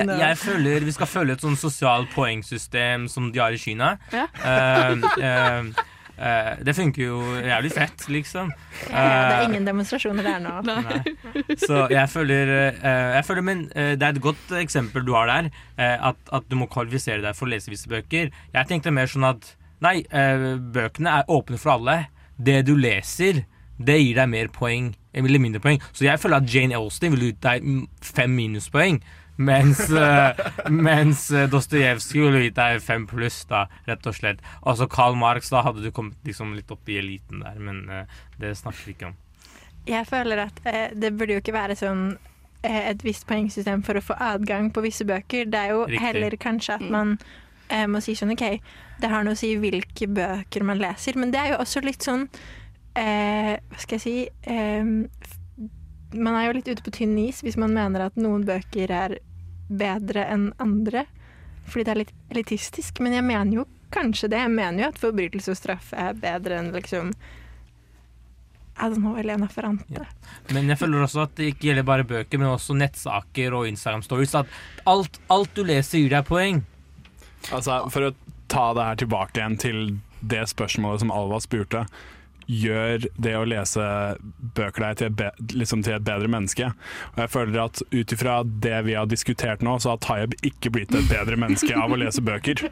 jeg 0.07 0.37
føler 0.39 0.85
Vi 0.87 0.93
skal 0.95 1.09
følge 1.09 1.35
et 1.35 1.43
sånn 1.43 1.57
sosialt 1.59 2.09
poengsystem 2.15 3.05
som 3.11 3.29
de 3.33 3.41
har 3.43 3.53
i 3.53 3.59
Kina. 3.61 3.97
Ja. 4.09 4.25
Uh, 4.41 5.03
eh, 5.21 5.61
eh, 6.17 6.51
det 6.63 6.75
funker 6.75 7.03
jo 7.03 7.19
jævlig 7.45 7.71
fett, 7.75 8.05
liksom. 8.09 8.51
Ja, 8.89 9.01
det 9.03 9.35
er 9.35 9.41
Eh, 9.41 9.45
ingen 9.49 9.65
demonstrasjoner 9.67 10.23
der 10.25 10.39
nå. 10.43 10.53
Nei. 10.67 11.55
Så 11.61 11.85
jeg 11.91 12.09
føler, 12.09 12.51
uh, 12.81 13.15
jeg 13.17 13.25
føler 13.27 13.41
Men 13.45 13.63
eh, 13.75 13.93
det 13.95 14.03
er 14.07 14.15
et 14.15 14.21
godt 14.21 14.51
eksempel 14.59 15.05
du 15.05 15.13
har 15.13 15.27
der. 15.29 15.49
eh, 15.77 15.97
at, 16.11 16.17
at 16.33 16.49
du 16.49 16.55
må 16.59 16.67
kvalifisere 16.71 17.21
deg 17.23 17.35
for 17.37 17.47
å 17.47 17.53
lese 17.53 17.71
visse 17.71 17.89
bøker. 17.91 18.31
Jeg 18.53 18.67
tenkte 18.69 18.91
mer 18.93 19.07
sånn 19.11 19.27
at 19.29 19.55
Nei, 19.81 20.03
eh, 20.13 20.57
bøkene 20.59 21.09
er 21.21 21.29
åpne 21.33 21.57
for 21.57 21.73
alle. 21.79 21.95
Det 22.37 22.59
du 22.67 22.75
leser, 22.77 23.43
det 23.81 23.95
gir 23.97 24.15
deg 24.19 24.29
mer 24.29 24.51
poeng 24.53 24.91
eller 25.17 25.41
mindre 25.41 25.59
poeng. 25.63 25.79
Så 25.91 26.05
jeg 26.05 26.19
føler 26.21 26.37
at 26.37 26.53
Jane 26.53 26.77
Austen 26.77 27.11
ville 27.15 27.31
gitt 27.31 27.41
deg 27.41 27.65
fem 28.05 28.29
minuspoeng. 28.37 28.99
Mens, 29.35 29.79
uh, 29.89 30.37
mens 30.69 31.31
eh, 31.31 31.47
Dostojevskij 31.49 32.21
ville 32.21 32.41
gitt 32.43 32.57
deg 32.59 32.81
fem 32.83 33.07
pluss, 33.09 33.41
da, 33.49 33.65
rett 33.87 34.05
og 34.05 34.15
slett. 34.17 34.41
Altså 34.61 34.87
Karl 34.91 35.15
Marx, 35.17 35.49
da 35.49 35.63
hadde 35.65 35.83
du 35.83 35.91
kommet 35.95 36.17
liksom 36.27 36.53
litt 36.57 36.71
opp 36.71 36.89
i 36.89 36.99
eliten 37.01 37.41
der, 37.41 37.57
men 37.57 37.87
eh, 37.89 38.19
det 38.41 38.53
snakker 38.59 38.85
vi 38.85 38.95
ikke 38.97 39.11
om. 39.11 39.15
Jeg 39.87 40.05
føler 40.09 40.43
at 40.45 40.61
eh, 40.69 40.91
det 40.93 41.13
burde 41.17 41.37
jo 41.37 41.41
ikke 41.41 41.55
være 41.55 41.77
sånn 41.79 42.03
eh, 42.61 42.83
et 42.91 43.05
visst 43.05 43.25
poengsystem 43.29 43.81
for 43.87 43.97
å 43.97 44.05
få 44.05 44.17
adgang 44.21 44.69
på 44.73 44.83
visse 44.85 45.07
bøker. 45.09 45.49
Det 45.49 45.63
er 45.63 45.73
jo 45.73 45.85
Riktig. 45.87 46.03
heller 46.05 46.37
kanskje 46.41 46.77
at 46.77 46.85
man 46.93 47.17
eh, 47.71 47.87
må 47.89 48.03
si 48.03 48.15
sånn 48.19 48.35
OK, 48.35 48.45
det 49.01 49.09
har 49.09 49.25
noe 49.25 49.37
å 49.37 49.41
si 49.41 49.55
hvilke 49.57 50.09
bøker 50.11 50.67
man 50.67 50.81
leser, 50.81 51.17
men 51.17 51.33
det 51.33 51.41
er 51.41 51.55
jo 51.55 51.61
også 51.63 51.81
litt 51.85 52.05
sånn 52.05 52.27
eh, 52.99 53.55
Hva 53.57 53.81
skal 53.81 53.97
jeg 53.97 54.05
si 54.05 54.15
eh, 54.53 54.91
Man 56.13 56.35
er 56.35 56.47
jo 56.47 56.55
litt 56.57 56.71
ute 56.71 56.85
på 56.85 56.93
tynn 56.95 57.17
is 57.21 57.41
hvis 57.45 57.57
man 57.59 57.75
mener 57.75 58.07
at 58.07 58.17
noen 58.19 58.43
bøker 58.47 58.91
er 58.91 59.19
bedre 59.71 60.25
enn 60.27 60.49
andre, 60.59 61.05
fordi 61.69 61.85
det 61.85 61.91
er 61.93 62.01
litt 62.01 62.15
elitistisk. 62.33 62.99
Men 63.03 63.15
jeg 63.15 63.27
mener 63.27 63.61
jo 63.61 63.67
kanskje 63.91 64.31
det. 64.31 64.41
Jeg 64.43 64.55
mener 64.55 64.85
jo 64.85 64.89
at 64.91 64.99
forbrytelse 64.99 65.53
og 65.53 65.59
straff 65.59 65.93
er 65.95 66.17
bedre 66.19 66.59
enn 66.59 66.73
liksom 66.75 67.13
I 68.81 68.87
don't 68.89 69.03
know, 69.03 69.17
Elena 69.19 69.47
Ferrante. 69.51 70.07
Men 70.49 70.71
jeg 70.71 70.79
føler 70.79 71.03
også 71.05 71.25
at 71.27 71.35
det 71.37 71.51
ikke 71.51 71.67
gjelder 71.69 71.85
bare 71.85 72.05
bøker, 72.07 72.39
men 72.41 72.49
også 72.49 72.73
nettsaker 72.79 73.53
og 73.53 73.67
Instagram 73.69 74.01
stories. 74.05 74.33
At 74.39 74.49
alt, 74.89 75.19
alt 75.29 75.51
du 75.55 75.61
leser, 75.67 75.99
gir 76.01 76.15
deg 76.15 76.25
poeng. 76.25 76.63
Altså, 77.51 77.83
For 77.93 78.09
å 78.09 78.13
ta 78.51 78.71
det 78.77 78.87
her 78.87 79.01
tilbake 79.03 79.37
igjen 79.37 79.59
til 79.61 79.83
det 80.21 80.47
spørsmålet 80.49 81.03
som 81.03 81.13
Alva 81.13 81.39
spurte. 81.43 81.85
Gjør 82.51 83.05
det 83.23 83.31
å 83.39 83.43
lese 83.47 83.83
bøker 84.57 84.83
deg 84.83 84.97
til, 84.99 85.11
be- 85.21 85.31
liksom 85.55 85.83
til 85.85 85.93
et 85.95 86.03
bedre 86.03 86.27
menneske? 86.31 86.67
Og 87.13 87.19
jeg 87.23 87.31
føler 87.31 87.59
at 87.63 87.79
ut 87.93 88.13
ifra 88.15 88.33
det 88.65 88.79
vi 88.89 88.95
har 88.97 89.07
diskutert 89.07 89.63
nå, 89.63 89.77
så 89.79 89.93
har 89.93 90.01
Tayeb 90.03 90.35
ikke 90.43 90.71
blitt 90.75 90.91
et 90.97 91.07
bedre 91.07 91.37
menneske 91.39 91.71
av 91.79 91.93
å 91.95 91.99
lese 92.01 92.23
bøker. 92.27 92.65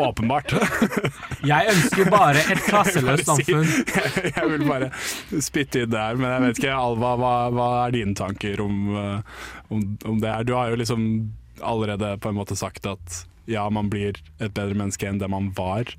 Åpenbart. 0.00 0.54
Jeg 1.50 1.72
ønsker 1.74 2.08
bare 2.12 2.40
et 2.54 2.62
klasseløst 2.70 3.28
si- 3.28 3.48
samfunn. 3.50 3.72
Jeg 4.38 4.52
vil 4.54 4.64
bare 4.68 4.88
spytte 5.44 5.84
inn 5.84 5.92
der, 5.92 6.16
men 6.18 6.30
jeg 6.32 6.44
vet 6.46 6.62
ikke, 6.62 6.76
Alva, 6.78 7.12
hva, 7.20 7.32
hva 7.54 7.68
er 7.84 7.94
dine 7.98 8.16
tanker 8.18 8.62
om, 8.64 8.78
eh, 8.96 9.42
om, 9.74 9.84
om 10.08 10.22
det 10.22 10.32
her? 10.32 10.46
Du 10.48 10.54
har 10.56 10.72
jo 10.72 10.78
liksom 10.80 11.04
allerede 11.60 12.14
på 12.22 12.30
en 12.32 12.38
måte 12.38 12.56
sagt 12.58 12.86
at 12.88 13.20
ja, 13.50 13.64
man 13.72 13.88
blir 13.92 14.16
et 14.38 14.54
bedre 14.56 14.76
menneske 14.78 15.08
enn 15.08 15.20
det 15.20 15.28
man 15.32 15.50
var, 15.56 15.90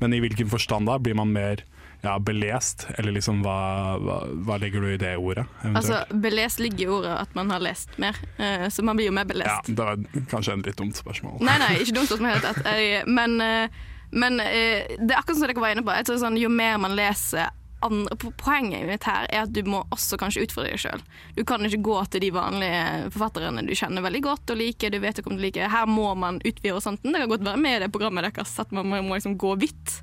men 0.00 0.12
i 0.16 0.20
hvilken 0.20 0.48
forstand 0.52 0.88
da? 0.90 0.98
Blir 1.00 1.16
man 1.16 1.32
mer 1.32 1.62
ja, 2.02 2.18
belest, 2.22 2.86
eller 2.98 3.12
liksom 3.16 3.40
hva, 3.42 3.56
hva, 3.98 4.18
hva 4.46 4.58
legger 4.62 4.84
du 4.84 4.92
i 4.92 4.98
det 5.00 5.16
ordet? 5.18 5.46
Altså, 5.66 6.02
belest 6.22 6.60
ligger 6.62 6.84
i 6.84 6.88
ordet 7.00 7.16
at 7.24 7.34
man 7.34 7.50
har 7.50 7.64
lest 7.64 7.96
mer, 7.98 8.16
uh, 8.38 8.68
så 8.70 8.84
man 8.86 8.96
blir 9.00 9.08
jo 9.10 9.16
mer 9.16 9.26
belest. 9.26 9.50
ja, 9.70 9.74
det 9.74 9.88
var 9.88 10.24
kanskje 10.30 10.52
en 10.54 10.64
litt 10.66 10.78
dumt 10.78 10.96
spørsmål. 10.96 11.40
Nei, 11.42 11.58
nei, 11.64 11.72
ikke 11.82 11.96
dumt 11.98 12.10
spørsmål 12.12 12.30
i 12.30 12.34
det 12.38 12.40
hele 12.40 12.54
tatt. 12.54 13.10
Men, 13.10 13.38
uh, 13.40 13.92
men 14.14 14.40
uh, 14.40 14.96
det 15.00 15.12
er 15.12 15.18
akkurat 15.18 15.38
som 15.40 15.46
dere 15.48 15.62
var 15.64 15.74
inne 15.74 15.86
på. 15.86 15.94
Jeg 15.98 16.06
tror 16.10 16.20
sånn, 16.22 16.38
jo 16.38 16.52
mer 16.52 16.78
man 16.82 16.94
leser 16.98 17.48
andre, 17.84 18.16
po- 18.16 18.32
Poenget 18.40 18.86
mitt 18.88 19.04
her 19.04 19.26
er 19.28 19.42
at 19.44 19.50
du 19.52 19.60
må 19.68 19.82
også 19.92 20.16
kanskje 20.20 20.46
utfordre 20.46 20.72
deg 20.72 20.80
sjøl. 20.80 21.02
Du 21.36 21.42
kan 21.46 21.60
ikke 21.66 21.82
gå 21.84 21.98
til 22.14 22.22
de 22.24 22.30
vanlige 22.32 23.10
forfatterne 23.12 23.66
du 23.66 23.74
kjenner 23.76 24.02
veldig 24.06 24.22
godt 24.24 24.54
og 24.54 24.56
liker. 24.62 24.90
du 24.94 24.98
vet 25.02 25.20
ikke 25.20 25.30
om 25.30 25.36
du 25.36 25.44
liker. 25.44 25.68
Her 25.70 25.84
må 25.90 26.08
man 26.18 26.40
utvide 26.40 26.72
horisonten. 26.72 27.12
Det 27.12 27.20
kan 27.20 27.34
godt 27.34 27.44
være 27.44 27.60
med 27.60 27.76
i 27.76 27.82
det 27.84 27.90
programmet 27.92 28.24
deres 28.30 28.54
at 28.62 28.72
man 28.72 28.88
må 28.88 29.02
liksom 29.18 29.36
gå 29.38 29.52
vidt. 29.60 30.00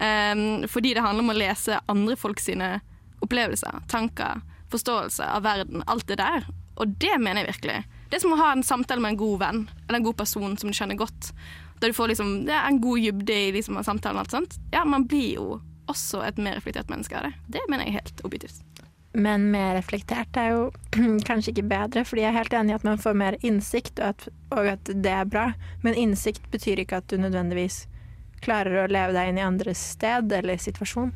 Um, 0.00 0.64
fordi 0.68 0.94
det 0.96 1.04
handler 1.04 1.22
om 1.24 1.32
å 1.34 1.38
lese 1.38 1.78
andre 1.90 2.16
folk 2.18 2.42
sine 2.42 2.78
opplevelser, 3.24 3.84
tanker, 3.88 4.42
forståelse 4.74 5.26
av 5.36 5.44
verden. 5.46 5.84
Alt 5.86 6.08
det 6.10 6.18
der. 6.20 6.48
Og 6.74 6.96
det 7.00 7.14
mener 7.22 7.44
jeg 7.44 7.54
virkelig. 7.54 7.82
Det 8.10 8.18
er 8.18 8.24
som 8.24 8.34
å 8.34 8.40
ha 8.40 8.50
en 8.52 8.66
samtale 8.66 9.02
med 9.02 9.14
en 9.14 9.20
god 9.20 9.38
venn 9.40 9.60
eller 9.86 10.00
en 10.00 10.08
god 10.08 10.18
person 10.18 10.56
som 10.58 10.70
du 10.70 10.76
kjenner 10.76 10.98
godt. 10.98 11.32
der 11.80 11.90
du 11.90 11.96
får 11.96 12.08
liksom, 12.12 12.44
det 12.46 12.54
er 12.54 12.66
en 12.68 12.80
god 12.80 13.00
dybde 13.02 13.34
i 13.34 13.52
liksom, 13.52 13.78
samtalen. 13.84 14.16
og 14.16 14.24
alt 14.24 14.30
sånt. 14.30 14.58
Ja, 14.72 14.84
Man 14.84 15.06
blir 15.06 15.34
jo 15.34 15.60
også 15.86 16.22
et 16.24 16.38
mer 16.38 16.56
reflektert 16.56 16.88
menneske 16.88 17.16
av 17.18 17.28
det. 17.28 17.34
Det 17.46 17.64
mener 17.68 17.84
jeg 17.84 17.98
helt 17.98 18.24
objektivt. 18.24 18.62
Men 19.14 19.50
mer 19.52 19.76
reflektert 19.76 20.36
er 20.36 20.50
jo 20.50 20.62
kanskje 21.28 21.52
ikke 21.52 21.68
bedre, 21.70 22.04
fordi 22.04 22.24
jeg 22.24 22.32
er 22.32 22.38
helt 22.40 22.56
enig 22.58 22.74
i 22.74 22.78
at 22.78 22.86
man 22.86 22.98
får 22.98 23.18
mer 23.18 23.36
innsikt, 23.42 24.00
og 24.00 24.14
at, 24.14 24.28
og 24.50 24.70
at 24.72 24.90
det 24.90 25.12
er 25.12 25.28
bra. 25.28 25.52
Men 25.86 25.98
innsikt 25.98 26.48
betyr 26.50 26.82
ikke 26.82 26.98
at 27.02 27.10
du 27.10 27.20
nødvendigvis 27.20 27.84
klarer 28.44 28.84
å 28.84 28.90
leve 28.90 29.16
deg 29.16 29.30
inn 29.32 29.40
i 29.40 29.46
andres 29.46 29.82
sted 29.94 30.32
eller 30.32 30.60
situasjon. 30.60 31.12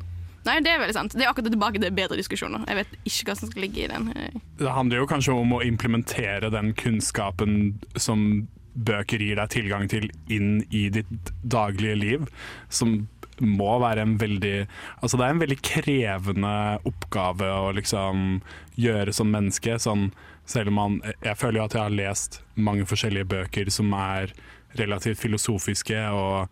Nei, 0.47 0.59
det 0.63 0.71
er 0.71 0.79
veldig 0.81 0.95
sant. 0.95 1.15
Det 1.15 1.25
er 1.25 1.29
akkurat 1.31 1.51
tilbake 1.51 1.81
til 1.81 1.91
bedre 1.93 2.17
diskusjoner. 2.19 2.63
Jeg 2.69 2.79
vet 2.79 2.93
ikke 3.09 3.31
hva 3.31 3.35
som 3.37 3.51
skal 3.51 3.65
ligge 3.65 3.83
i 3.83 3.89
den. 3.91 4.07
eh. 4.15 4.39
Det 4.61 4.71
handler 4.71 5.01
jo 5.01 5.09
kanskje 5.09 5.35
om 5.35 5.51
å 5.57 5.63
implementere 5.65 6.49
den 6.53 6.73
kunnskapen 6.79 7.75
som 7.99 8.47
bøker 8.73 9.19
gir 9.19 9.35
deg 9.39 9.51
tilgang 9.51 9.87
til 9.91 10.07
inn 10.31 10.61
i 10.71 10.87
ditt 10.93 11.33
daglige 11.43 11.97
liv, 11.99 12.27
som 12.69 13.07
må 13.39 13.79
være 13.79 14.03
en 14.03 14.17
veldig 14.19 14.67
Altså 15.01 15.17
det 15.17 15.25
er 15.25 15.33
en 15.33 15.43
veldig 15.43 15.57
krevende 15.63 16.55
oppgave 16.87 17.47
å 17.47 17.69
liksom 17.75 18.41
gjøre 18.75 19.13
som 19.15 19.31
menneske. 19.31 19.77
Sånn, 19.79 20.09
selv 20.45 20.73
om 20.73 20.79
man 20.79 20.97
Jeg 21.23 21.37
føler 21.39 21.61
jo 21.61 21.67
at 21.67 21.77
jeg 21.77 21.83
har 21.85 21.95
lest 21.95 22.41
mange 22.55 22.87
forskjellige 22.89 23.29
bøker 23.31 23.71
som 23.71 23.93
er 23.95 24.33
relativt 24.79 25.21
filosofiske 25.23 26.01
og 26.13 26.51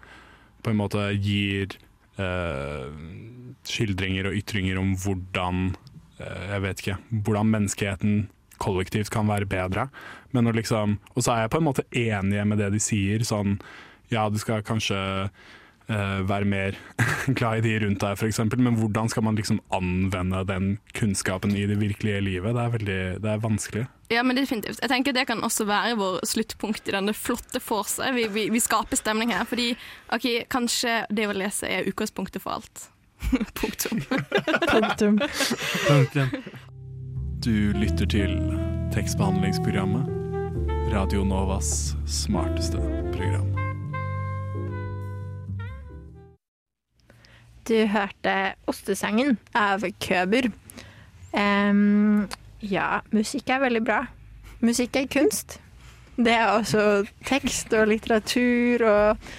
på 0.68 0.74
en 0.74 0.82
måte 0.82 1.04
gir 1.16 1.78
eh, 2.20 2.88
skildringer 3.68 4.28
og 4.28 4.36
ytringer 4.36 4.80
om 4.82 4.96
hvordan 5.00 5.70
eh, 6.20 6.44
Jeg 6.52 6.64
vet 6.66 6.82
ikke. 6.84 6.98
Hvordan 7.24 7.54
menneskeheten 7.54 8.18
kollektivt 8.60 9.12
kan 9.14 9.30
være 9.30 9.48
bedre. 9.48 9.88
Men 10.36 10.50
å 10.50 10.56
liksom, 10.56 10.98
og 11.14 11.24
så 11.24 11.34
er 11.34 11.46
jeg 11.46 11.54
på 11.54 11.62
en 11.62 11.68
måte 11.70 11.86
enig 11.96 12.44
med 12.50 12.60
det 12.60 12.72
de 12.74 12.82
sier. 12.84 13.24
Sånn 13.24 13.56
ja, 14.12 14.26
du 14.28 14.40
skal 14.42 14.66
kanskje 14.66 15.00
eh, 15.90 16.30
være 16.30 16.46
mer 16.46 16.78
glad 17.38 17.62
i 17.62 17.66
de 17.68 17.76
rundt 17.86 18.04
deg, 18.04 18.18
f.eks. 18.18 18.42
Men 18.56 18.80
hvordan 18.80 19.10
skal 19.12 19.26
man 19.28 19.38
liksom 19.40 19.62
anvende 19.74 20.44
den 20.48 20.78
kunnskapen 20.98 21.56
i 21.56 21.66
det 21.70 21.80
virkelige 21.82 22.22
livet? 22.22 22.56
Det 22.56 22.64
er, 22.64 22.74
veldig, 22.76 23.00
det 23.24 23.32
er 23.32 23.44
vanskelig. 23.44 23.86
Ja, 24.12 24.24
men 24.24 24.40
definitivt. 24.40 24.80
Jeg 24.82 24.90
tenker 24.90 25.12
Det 25.14 25.28
kan 25.28 25.44
også 25.44 25.66
være 25.68 25.98
vår 26.00 26.22
sluttpunkt 26.26 26.88
i 26.88 26.96
denne 26.96 27.14
flotte 27.14 27.60
vorset. 27.64 28.14
Vi, 28.16 28.28
vi, 28.32 28.48
vi 28.54 28.64
skaper 28.64 29.00
stemning 29.00 29.34
her. 29.36 29.44
Fordi 29.48 29.74
ok, 30.16 30.30
kanskje 30.52 31.02
det 31.12 31.28
å 31.28 31.36
lese 31.36 31.68
er 31.68 31.90
utgangspunktet 31.90 32.44
for 32.44 32.60
alt. 32.60 32.88
Punktum. 33.60 34.04
Punktum. 34.72 35.20
Punktum. 35.88 36.32
Du 37.44 37.74
lytter 37.78 38.06
til 38.06 38.40
tekstbehandlingsprogrammet. 38.96 40.14
Radio 40.94 41.24
Novas 41.28 41.96
smarteste 42.08 42.80
program. 43.12 43.57
Du 47.68 47.76
hørte 47.92 48.34
Ostesangen 48.68 49.38
av 49.56 49.84
Køber. 50.00 50.48
Um, 51.34 52.30
ja, 52.64 53.00
musikk 53.12 53.50
er 53.50 53.60
veldig 53.60 53.84
bra. 53.84 54.06
Musikk 54.64 54.96
er 54.96 55.10
kunst. 55.12 55.60
Det 56.16 56.32
er 56.34 56.48
også 56.48 57.06
tekst 57.28 57.74
og 57.74 57.88
litteratur 57.92 58.86
og 58.88 59.30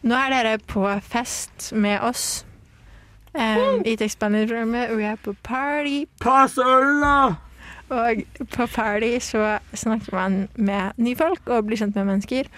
Nå 0.00 0.16
er 0.16 0.30
dere 0.32 0.58
på 0.64 0.86
fest 1.04 1.74
med 1.76 2.00
oss 2.00 2.46
um, 3.34 3.82
i 3.84 3.96
tekstbehandlingsprogrammet, 4.00 4.94
vi 4.96 5.04
er 5.04 5.18
på 5.20 5.34
party. 5.44 6.04
Pass 6.20 6.56
øla! 6.56 7.34
Og 7.90 8.22
på 8.48 8.66
party 8.72 9.18
så 9.20 9.58
snakker 9.74 10.16
man 10.16 10.38
med 10.54 10.96
nye 10.96 11.16
folk 11.16 11.48
og 11.52 11.66
blir 11.68 11.82
kjent 11.82 11.98
med 12.00 12.08
mennesker. 12.14 12.48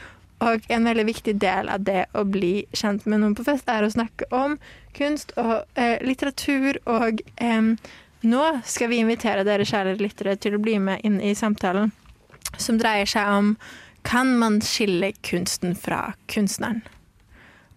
Og 0.43 0.71
en 0.71 0.87
veldig 0.87 1.07
viktig 1.07 1.35
del 1.43 1.71
av 1.71 1.83
det 1.87 2.05
å 2.15 2.23
bli 2.29 2.65
kjent 2.79 3.07
med 3.11 3.23
noen 3.23 3.35
på 3.35 3.47
fest, 3.47 3.67
er 3.67 3.83
å 3.83 3.91
snakke 3.91 4.31
om 4.31 4.55
kunst 4.97 5.35
og 5.41 5.63
eh, 5.75 5.99
litteratur. 6.05 6.79
Og 6.91 7.23
eh, 7.37 7.73
nå 8.23 8.45
skal 8.65 8.93
vi 8.93 9.03
invitere 9.03 9.47
dere 9.49 9.67
kjære 9.69 9.99
lyttere 10.01 10.37
til 10.41 10.57
å 10.57 10.63
bli 10.63 10.79
med 10.83 11.03
inn 11.07 11.21
i 11.21 11.35
samtalen 11.39 11.93
som 12.61 12.77
dreier 12.81 13.09
seg 13.09 13.29
om 13.33 13.55
kan 14.03 14.35
man 14.39 14.61
skille 14.65 15.13
kunsten 15.23 15.77
fra 15.79 16.13
kunstneren? 16.31 16.83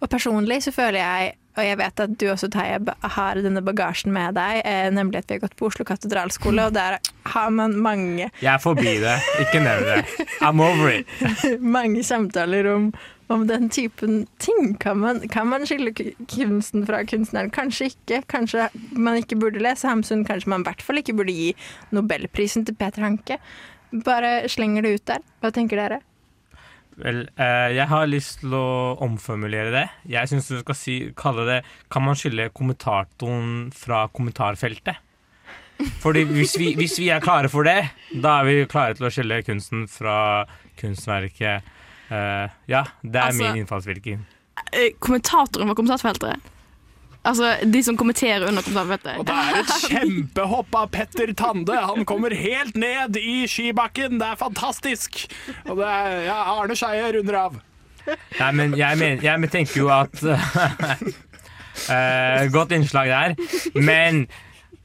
Og 0.02 0.10
personlig 0.12 0.60
så 0.66 0.72
føler 0.74 1.00
jeg, 1.00 1.36
og 1.56 1.64
jeg 1.64 1.78
vet 1.80 2.00
at 2.04 2.16
du 2.20 2.26
også, 2.28 2.50
Taye, 2.52 2.80
har 3.16 3.40
denne 3.40 3.62
bagasjen 3.64 4.12
med 4.12 4.36
deg, 4.36 4.60
eh, 4.68 4.88
nemlig 4.92 5.22
at 5.22 5.30
vi 5.30 5.38
har 5.38 5.46
gått 5.46 5.56
på 5.56 5.70
Oslo 5.70 5.86
katedralskole, 5.88 6.66
og 6.68 6.74
der 6.76 6.98
har 7.32 7.50
man 7.50 7.78
mange, 7.80 8.28
Jeg 8.42 8.52
er 8.52 8.60
forbi 8.60 8.98
det. 9.00 9.16
Ikke 9.40 9.62
nevn 9.64 9.86
det. 9.88 10.26
I'm 10.44 10.60
over 10.60 10.92
it. 10.92 11.06
mange 11.78 12.04
samtaler 12.04 12.68
om, 12.74 12.90
om 13.28 13.46
den 13.48 13.68
typen 13.70 14.26
ting. 14.38 14.74
Kan 14.80 14.98
man, 15.02 15.20
kan 15.28 15.48
man 15.50 15.66
skille 15.66 15.92
kunsten 16.30 16.86
fra 16.86 17.02
kunstneren? 17.04 17.50
Kanskje 17.50 17.90
ikke. 17.92 18.22
Kanskje 18.30 18.68
man 18.92 19.18
ikke 19.20 19.38
burde 19.40 19.62
lese 19.62 19.88
Hamsun. 19.88 20.24
Kanskje 20.26 20.52
man 20.52 20.64
i 20.64 20.68
hvert 20.68 20.82
fall 20.82 21.02
ikke 21.02 21.16
burde 21.16 21.34
gi 21.34 21.54
Nobelprisen 21.90 22.66
til 22.66 22.76
Peter 22.78 23.02
Hanke. 23.02 23.40
Bare 24.04 24.48
slenger 24.48 24.86
det 24.86 24.94
ut 24.98 25.08
der. 25.12 25.24
Hva 25.40 25.52
tenker 25.54 25.80
dere? 25.80 26.02
Vel, 26.96 27.26
eh, 27.36 27.74
jeg 27.76 27.88
har 27.90 28.06
lyst 28.08 28.40
til 28.40 28.54
å 28.56 28.96
omformulere 29.04 29.72
det. 29.74 29.86
Jeg 30.08 30.30
syns 30.30 30.48
du 30.48 30.60
skal 30.62 30.78
si, 30.78 30.94
kalle 31.16 31.44
det 31.44 31.58
Kan 31.92 32.06
man 32.06 32.16
skille 32.16 32.48
kommentatoren 32.56 33.68
fra 33.76 34.06
kommentarfeltet? 34.08 35.02
Fordi 36.00 36.22
hvis 36.24 36.54
vi, 36.56 36.70
hvis 36.72 36.96
vi 36.98 37.10
er 37.12 37.20
klare 37.20 37.50
for 37.52 37.66
det, 37.68 37.90
da 38.22 38.38
er 38.40 38.46
vi 38.48 38.68
klare 38.70 38.96
til 38.96 39.08
å 39.08 39.12
skille 39.12 39.42
kunsten 39.44 39.84
fra 39.92 40.46
kunstverket. 40.80 41.66
Eh, 42.10 42.48
ja, 42.70 42.84
det 43.02 43.16
er 43.16 43.26
Altså- 43.30 43.42
min 43.52 43.62
innfallsvirkning. 43.62 44.26
Eh, 44.72 44.92
Kommentatoren 45.00 45.68
var 45.68 45.74
kommentarfeltet. 45.74 46.40
Altså 47.26 47.56
de 47.66 47.82
som 47.82 47.96
kommenterer 47.96 48.46
under 48.46 48.62
kommentarfeltet. 48.62 49.18
Og 49.18 49.26
det 49.26 49.34
er 49.34 49.56
et 49.58 49.72
kjempehopp 49.90 50.74
av 50.78 50.90
Petter 50.94 51.32
Tande. 51.34 51.74
Han 51.74 52.04
kommer 52.04 52.30
helt 52.30 52.76
ned 52.76 53.16
i 53.18 53.46
skibakken. 53.50 54.20
Det 54.20 54.28
er 54.28 54.36
fantastisk. 54.38 55.26
Og 55.66 55.76
det 55.80 55.88
er 55.90 56.20
ja, 56.28 56.36
Arne 56.54 56.76
Skeie 56.78 57.10
runder 57.16 57.34
av. 57.40 57.58
Nei, 58.38 58.52
men 58.54 58.76
jeg, 58.78 58.98
men, 59.00 59.18
jeg 59.24 59.50
tenker 59.50 59.80
jo 59.80 59.88
at 59.90 60.22
uh, 60.22 60.38
Godt 62.54 62.70
innslag 62.76 63.10
der. 63.10 63.34
Men, 63.74 64.28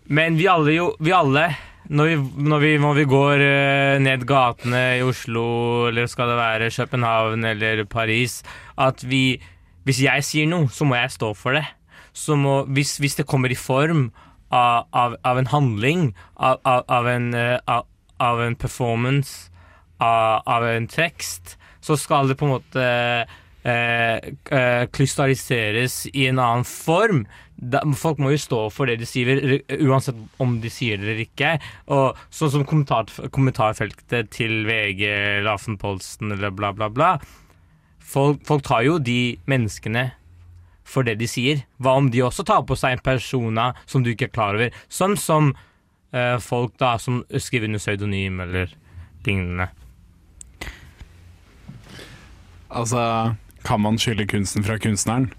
men 0.10 0.40
vi 0.40 0.48
alle 0.50 0.74
jo 0.74 0.96
Vi 1.00 1.13
alle 1.13 1.51
når 1.91 2.07
vi, 2.07 2.15
når 2.48 2.62
vi, 2.63 2.71
når 2.79 2.98
vi 3.01 3.03
går 3.10 3.43
eh, 3.43 4.00
ned 4.00 4.24
gatene 4.27 4.81
i 4.95 5.03
Oslo, 5.03 5.89
eller 5.89 6.07
skal 6.07 6.31
det 6.31 6.38
være 6.39 6.71
København 6.71 7.43
eller 7.45 7.83
Paris 7.86 8.43
At 8.77 9.03
vi 9.03 9.41
Hvis 9.83 10.03
jeg 10.03 10.24
sier 10.24 10.48
noe, 10.48 10.69
så 10.69 10.86
må 10.86 10.95
jeg 10.95 11.12
stå 11.12 11.33
for 11.33 11.57
det. 11.57 11.65
Må, 12.38 12.63
hvis, 12.69 12.98
hvis 13.01 13.15
det 13.17 13.25
kommer 13.25 13.50
i 13.50 13.57
form 13.57 14.12
av, 14.51 14.86
av, 14.93 15.15
av 15.25 15.39
en 15.39 15.48
handling, 15.50 16.12
av, 16.38 16.60
av, 16.63 17.07
en, 17.10 17.33
eh, 17.33 17.57
en 18.19 18.55
performance, 18.55 19.50
av, 19.98 20.67
en 20.67 20.88
tekst, 20.88 21.57
så 21.81 21.98
skal 21.98 22.29
det 22.29 22.38
på 22.38 22.45
en 22.45 22.53
måte 22.53 22.86
eh, 23.65 24.29
eh, 24.53 24.83
krystalliseres 24.93 26.03
i 26.13 26.27
en 26.29 26.41
annen 26.41 26.67
form. 26.67 27.25
Folk 27.98 28.18
må 28.18 28.32
jo 28.34 28.39
stå 28.41 28.60
for 28.74 28.89
det 28.89 28.98
de 29.01 29.06
sier, 29.06 29.62
uansett 29.86 30.18
om 30.41 30.56
de 30.63 30.70
sier 30.74 30.98
det 30.98 31.06
eller 31.06 31.22
ikke. 31.25 31.51
Og 31.94 32.18
Sånn 32.34 32.53
som 32.56 32.65
kommentar, 32.65 33.12
kommentarfeltet 33.34 34.32
til 34.34 34.63
VG 34.65 35.03
eller 35.10 35.51
Aftenposten 35.53 36.34
eller 36.34 36.53
bla, 36.56 36.72
bla, 36.74 36.89
bla. 36.89 37.12
Folk, 38.01 38.41
folk 38.48 38.65
tar 38.65 38.82
jo 38.88 38.98
de 38.98 39.38
menneskene 39.50 40.10
for 40.91 41.08
det 41.08 41.20
de 41.22 41.30
sier. 41.30 41.62
Hva 41.77 41.96
om 42.00 42.10
de 42.12 42.24
også 42.25 42.46
tar 42.48 42.65
på 42.68 42.77
seg 42.80 42.98
en 42.98 43.06
persona 43.06 43.72
som 43.86 44.03
du 44.03 44.12
ikke 44.12 44.32
er 44.32 44.36
klar 44.36 44.58
over? 44.58 44.74
Sånn 44.91 45.15
som 45.20 45.53
eh, 46.12 46.38
folk 46.44 46.75
da 46.82 46.96
som 47.00 47.22
skriver 47.32 47.70
under 47.70 47.84
pseudonym 47.84 48.41
eller 48.44 48.74
lignende. 49.27 49.70
Altså, 52.72 53.36
kan 53.68 53.82
man 53.84 54.00
skille 54.00 54.25
kunsten 54.27 54.63
fra 54.65 54.77
kunstneren? 54.82 55.30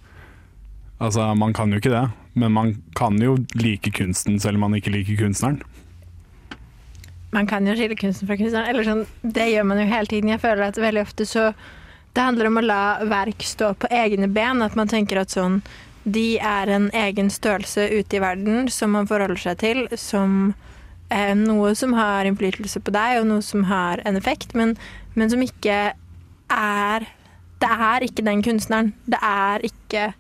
Altså, 1.03 1.35
man 1.35 1.53
kan 1.53 1.73
jo 1.73 1.81
ikke 1.83 1.91
det. 1.91 2.09
Men 2.39 2.53
man 2.53 2.75
kan 2.97 3.19
jo 3.21 3.37
like 3.59 3.91
kunsten 3.91 4.39
selv 4.41 4.57
om 4.57 4.69
man 4.69 4.79
ikke 4.79 4.93
liker 4.95 5.19
kunstneren. 5.19 5.61
Man 7.33 7.49
kan 7.49 7.67
jo 7.67 7.75
skille 7.77 7.97
kunsten 7.97 8.29
fra 8.29 8.37
kunstneren. 8.39 8.69
Eller 8.71 8.87
sånn, 8.87 9.07
det 9.23 9.49
gjør 9.51 9.67
man 9.69 9.81
jo 9.83 9.89
hele 9.91 10.11
tiden. 10.11 10.31
Jeg 10.33 10.43
føler 10.45 10.69
at 10.69 10.81
veldig 10.81 11.07
ofte 11.07 11.29
så 11.29 11.53
Det 12.13 12.21
handler 12.21 12.51
om 12.51 12.59
å 12.61 12.63
la 12.67 12.83
verk 13.09 13.41
stå 13.41 13.71
på 13.81 13.89
egne 13.89 14.29
ben. 14.29 14.63
At 14.63 14.77
man 14.77 14.89
tenker 14.89 15.23
at 15.23 15.33
sånn 15.33 15.63
De 16.05 16.37
er 16.39 16.69
en 16.69 16.91
egen 16.93 17.31
størrelse 17.33 17.89
ute 17.89 18.19
i 18.19 18.21
verden 18.21 18.69
som 18.69 18.93
man 18.93 19.09
forholder 19.09 19.41
seg 19.41 19.59
til 19.63 19.87
som 19.97 20.55
eh, 21.09 21.33
noe 21.39 21.75
som 21.79 21.95
har 21.95 22.27
innflytelse 22.27 22.83
på 22.83 22.93
deg, 22.93 23.21
og 23.21 23.29
noe 23.31 23.45
som 23.47 23.65
har 23.71 24.03
en 24.05 24.19
effekt, 24.19 24.57
men, 24.59 24.75
men 25.15 25.31
som 25.31 25.41
ikke 25.41 25.95
er 26.51 27.07
Det 27.63 27.71
er 27.71 28.03
ikke 28.03 28.27
den 28.27 28.43
kunstneren. 28.43 28.93
Det 29.07 29.21
er 29.23 29.63
ikke 29.65 30.13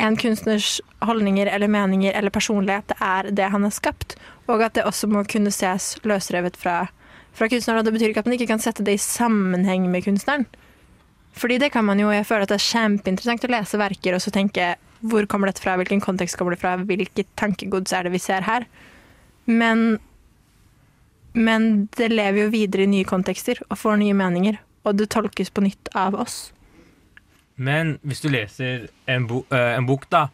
en 0.00 0.16
kunstners 0.18 0.80
holdninger 1.04 1.46
eller 1.46 1.70
meninger 1.70 2.12
eller 2.12 2.30
personlighet. 2.34 2.92
Er 3.00 3.30
det 3.30 3.50
han 3.52 3.66
har 3.66 3.74
skapt. 3.74 4.16
Og 4.50 4.62
at 4.62 4.74
det 4.76 4.84
også 4.84 5.08
må 5.08 5.24
kunne 5.30 5.52
ses 5.54 5.94
løsrevet 6.04 6.56
fra, 6.60 6.88
fra 7.32 7.48
kunstneren. 7.48 7.80
Og 7.80 7.86
det 7.86 7.94
betyr 7.96 8.12
ikke 8.12 8.24
at 8.24 8.30
man 8.30 8.38
ikke 8.38 8.50
kan 8.50 8.62
sette 8.62 8.84
det 8.86 8.98
i 8.98 9.02
sammenheng 9.02 9.86
med 9.90 10.04
kunstneren. 10.04 10.46
Fordi 11.34 11.58
det 11.58 11.72
kan 11.74 11.84
man 11.84 11.98
jo, 11.98 12.12
jeg 12.14 12.26
føler 12.26 12.46
at 12.46 12.52
det 12.52 12.60
er 12.60 12.68
kjempeinteressant 12.68 13.46
å 13.46 13.50
lese 13.50 13.78
verker 13.80 14.14
og 14.14 14.22
så 14.22 14.30
tenke 14.34 14.74
hvor 15.04 15.26
kommer 15.28 15.50
dette 15.50 15.60
fra, 15.60 15.74
hvilken 15.76 16.00
kontekst 16.00 16.38
kommer 16.38 16.54
det 16.54 16.62
fra, 16.62 16.76
hvilket 16.78 17.28
tankegods 17.36 17.92
er 17.92 18.06
det 18.06 18.14
vi 18.14 18.22
ser 18.22 18.46
her. 18.46 18.64
Men, 19.44 19.98
men 21.34 21.88
det 21.98 22.12
lever 22.12 22.46
jo 22.46 22.52
videre 22.54 22.86
i 22.86 22.92
nye 22.92 23.08
kontekster 23.08 23.60
og 23.68 23.80
får 23.82 23.98
nye 24.00 24.16
meninger, 24.16 24.60
og 24.86 24.96
det 24.96 25.10
tolkes 25.12 25.50
på 25.52 25.66
nytt 25.66 25.90
av 25.98 26.16
oss. 26.16 26.53
Men 27.56 27.98
hvis 28.02 28.22
du 28.24 28.30
leser 28.32 28.88
en, 29.06 29.26
bo, 29.30 29.44
eh, 29.54 29.74
en 29.76 29.86
bok, 29.86 30.08
da 30.10 30.26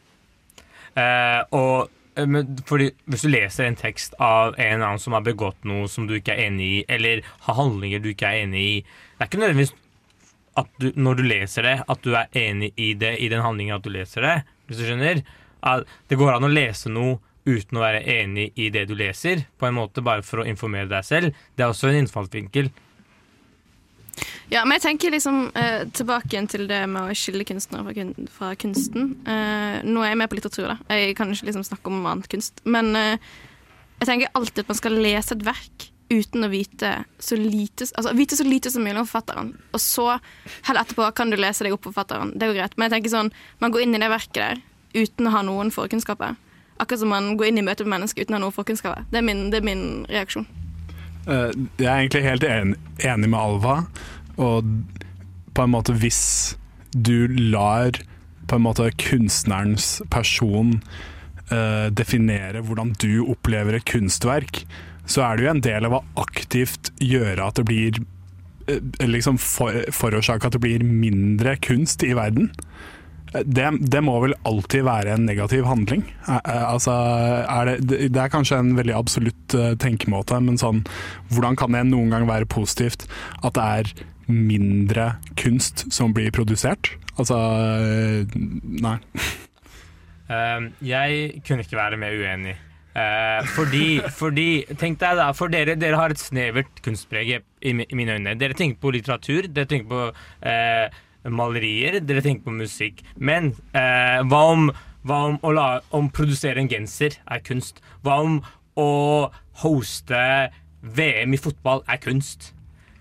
eh, 0.97 1.43
og 1.53 1.91
eh, 2.17 2.39
fordi 2.69 2.91
Hvis 3.05 3.27
du 3.27 3.29
leser 3.29 3.67
en 3.67 3.77
tekst 3.77 4.17
av 4.19 4.57
en 4.57 4.75
eller 4.75 4.87
annen 4.87 5.03
som 5.03 5.17
har 5.17 5.27
begått 5.27 5.69
noe 5.69 5.89
som 5.89 6.09
du 6.09 6.17
ikke 6.17 6.33
er 6.35 6.49
enig 6.49 6.71
i, 6.79 6.81
eller 6.89 7.25
har 7.47 7.59
handlinger 7.61 8.01
du 8.01 8.11
ikke 8.15 8.31
er 8.31 8.47
enig 8.47 8.65
i 8.65 8.75
Det 8.81 9.21
er 9.21 9.31
ikke 9.31 9.43
nødvendigvis 9.43 9.77
at 10.61 10.71
du, 10.83 10.91
når 10.97 11.21
du 11.21 11.23
leser 11.29 11.65
det, 11.65 11.77
at 11.87 12.01
du 12.03 12.15
er 12.19 12.33
enig 12.37 12.73
i 12.77 12.93
det 12.99 13.15
i 13.23 13.29
den 13.31 13.45
handlingen 13.45 13.77
at 13.77 13.85
du 13.85 13.93
leser 13.93 14.25
det. 14.27 14.33
Hvis 14.67 14.81
du 14.81 14.89
skjønner? 14.89 15.23
At 15.63 15.87
det 16.11 16.19
går 16.19 16.35
an 16.35 16.49
å 16.49 16.51
lese 16.51 16.91
noe 16.91 17.21
uten 17.47 17.79
å 17.79 17.85
være 17.85 18.03
enig 18.19 18.51
i 18.61 18.67
det 18.75 18.83
du 18.91 18.97
leser, 18.99 19.45
på 19.57 19.69
en 19.69 19.79
måte 19.79 20.03
bare 20.05 20.25
for 20.27 20.43
å 20.43 20.49
informere 20.51 20.91
deg 20.91 21.07
selv. 21.07 21.39
Det 21.55 21.65
er 21.65 21.73
også 21.73 21.91
en 21.91 22.01
innfallsvinkel. 22.03 22.73
Ja, 24.51 24.65
men 24.65 24.77
jeg 24.79 24.85
tenker 24.87 25.15
liksom 25.15 25.45
eh, 25.55 25.85
tilbake 25.95 26.41
til 26.51 26.67
det 26.71 26.81
med 26.91 27.13
å 27.13 27.15
skille 27.17 27.47
kunstnere 27.47 27.85
fra, 27.87 27.95
kun 27.95 28.33
fra 28.35 28.51
kunsten. 28.59 29.13
Eh, 29.23 29.79
nå 29.87 30.03
er 30.03 30.13
jeg 30.13 30.21
med 30.21 30.31
på 30.33 30.41
litteratur, 30.41 30.73
da. 30.73 30.77
Jeg 30.91 31.15
kan 31.19 31.31
ikke 31.31 31.51
liksom 31.51 31.67
snakke 31.69 31.93
om 31.93 32.03
annet 32.11 32.27
kunst. 32.33 32.59
Men 32.67 32.91
eh, 32.99 33.31
jeg 34.01 34.09
tenker 34.11 34.35
alltid 34.35 34.65
at 34.65 34.73
man 34.73 34.81
skal 34.81 34.99
lese 34.99 35.37
et 35.37 35.47
verk 35.47 35.91
uten 36.11 36.45
å 36.45 36.51
vite 36.51 36.93
så 37.23 37.39
lite, 37.39 37.87
altså, 37.95 38.13
vite 38.19 38.37
så 38.37 38.45
lite 38.47 38.73
som 38.75 38.83
mulig 38.83 38.99
om 38.99 39.07
forfatteren. 39.07 39.53
Og 39.71 39.83
så, 39.83 40.09
heller 40.67 40.83
etterpå, 40.83 41.07
kan 41.15 41.31
du 41.31 41.39
lese 41.39 41.65
deg 41.65 41.77
opp 41.77 41.85
på 41.87 41.93
forfatteren. 41.93 42.35
Det 42.35 42.51
går 42.51 42.59
greit. 42.59 42.75
Men 42.77 42.89
jeg 42.89 42.97
tenker 42.99 43.15
sånn, 43.15 43.35
man 43.63 43.75
går 43.75 43.87
inn 43.87 43.95
i 43.95 44.03
det 44.03 44.11
verket 44.11 44.41
der 44.43 44.65
uten 44.97 45.31
å 45.31 45.35
ha 45.37 45.45
noen 45.47 45.71
forkunnskaper. 45.71 46.35
Akkurat 46.83 47.05
som 47.05 47.13
man 47.15 47.37
går 47.39 47.53
inn 47.53 47.61
i 47.63 47.67
møte 47.67 47.87
med 47.87 48.01
mennesker 48.01 48.27
uten 48.27 48.35
å 48.35 48.41
ha 48.41 48.45
noen 48.49 48.57
forkunnskaper. 48.57 49.07
Det 49.13 49.21
er 49.21 49.27
min, 49.27 49.47
det 49.55 49.61
er 49.61 49.69
min 49.69 49.85
reaksjon. 50.11 50.49
Eh, 51.31 51.51
Jeg 51.79 51.87
er 51.87 52.01
egentlig 52.03 52.27
helt 52.27 52.47
en, 52.47 52.75
enig 52.99 53.31
med 53.31 53.41
Alva, 53.41 53.77
og 54.41 54.67
på 55.55 55.65
en 55.65 55.73
måte 55.73 55.95
hvis 55.99 56.57
du 56.95 57.31
lar 57.31 57.99
på 58.51 58.59
en 58.59 58.65
måte 58.65 58.89
kunstnerens 58.99 60.01
person 60.11 60.81
uh, 61.53 61.87
definere 61.95 62.63
hvordan 62.67 62.95
du 62.99 63.23
opplever 63.31 63.77
et 63.79 63.87
kunstverk, 63.87 64.65
så 65.07 65.23
er 65.23 65.37
det 65.37 65.45
jo 65.45 65.53
en 65.53 65.63
del 65.63 65.87
av 65.87 65.95
å 65.99 66.05
aktivt 66.25 66.91
gjøre 66.99 67.47
at 67.47 67.61
det 67.61 67.67
blir 67.69 68.01
uh, 68.67 69.07
liksom 69.07 69.39
for, 69.39 69.77
Forårsake 69.95 70.51
at 70.51 70.57
det 70.57 70.63
blir 70.65 70.87
mindre 70.87 71.55
kunst 71.63 72.03
i 72.07 72.11
verden. 72.19 72.51
Det, 73.31 73.67
det 73.93 74.01
må 74.03 74.17
vel 74.25 74.35
alltid 74.49 74.83
være 74.87 75.15
en 75.15 75.27
negativ 75.29 75.67
handling? 75.69 76.03
Eh, 76.27 76.39
eh, 76.39 76.65
Altså, 76.71 76.95
er 77.47 77.73
det, 77.79 77.99
det 78.11 78.23
er 78.23 78.33
kanskje 78.33 78.59
en 78.59 78.73
veldig 78.79 78.97
absolutt 78.97 79.55
eh, 79.55 79.75
tenkemåte, 79.81 80.41
men 80.43 80.59
sånn, 80.61 80.83
hvordan 81.31 81.59
kan 81.59 81.77
det 81.77 81.85
noen 81.89 82.11
gang 82.11 82.27
være 82.31 82.49
positivt 82.51 83.07
at 83.45 83.55
det 83.59 83.67
er 83.67 83.93
mindre 84.31 85.13
kunst 85.39 85.87
som 85.95 86.15
blir 86.15 86.35
produsert? 86.35 86.93
Altså, 87.19 87.37
nei. 88.81 88.97
Jeg 90.87 91.41
kunne 91.45 91.65
ikke 91.67 91.79
være 91.79 91.99
mer 92.01 92.15
uenig. 92.15 92.55
Fordi, 93.57 94.01
fordi 94.15 94.47
Tenk 94.79 95.01
deg 95.03 95.19
da, 95.19 95.27
for 95.37 95.53
dere, 95.53 95.75
dere 95.79 95.99
har 95.99 96.15
et 96.15 96.23
snevert 96.23 96.81
kunstpreg 96.85 97.35
i 97.37 97.75
mine 97.75 98.17
øyne. 98.17 98.37
Dere 98.39 98.57
tenker 98.57 98.81
på 98.83 98.95
litteratur, 98.95 99.51
dere 99.51 99.69
tenker 99.71 99.91
på 99.91 100.03
eh, 100.47 101.03
malerier, 101.29 102.01
dere 102.01 102.23
tenker 102.25 102.47
på 102.47 102.55
musikk. 102.57 103.03
Men 103.17 103.53
eh, 103.77 104.21
hva 104.31 104.43
om, 104.55 104.71
hva 105.07 105.21
om 105.31 105.39
å 105.45 105.53
la, 105.57 105.69
om 105.97 106.11
produsere 106.13 106.63
en 106.63 106.71
genser 106.71 107.19
er 107.27 107.43
kunst? 107.45 107.83
Hva 108.05 108.21
om 108.25 108.39
å 108.81 108.91
hoste 109.63 110.23
VM 110.81 111.37
i 111.37 111.41
fotball 111.41 111.85
er 111.91 112.01
kunst? 112.03 112.53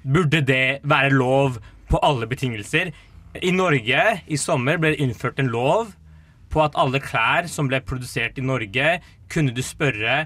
Burde 0.03 0.41
det 0.45 0.81
være 0.87 1.13
lov 1.15 1.59
på 1.89 2.01
alle 2.05 2.27
betingelser? 2.29 2.91
I 3.39 3.53
Norge 3.53 4.03
i 4.25 4.37
sommer 4.41 4.79
ble 4.81 4.95
det 4.95 5.03
innført 5.05 5.39
en 5.39 5.51
lov 5.53 5.93
på 6.49 6.63
at 6.63 6.77
alle 6.81 7.01
klær 7.03 7.47
som 7.51 7.67
ble 7.69 7.77
produsert 7.85 8.39
i 8.41 8.45
Norge, 8.45 8.97
kunne 9.29 9.53
du 9.53 9.61
spørre 9.61 10.23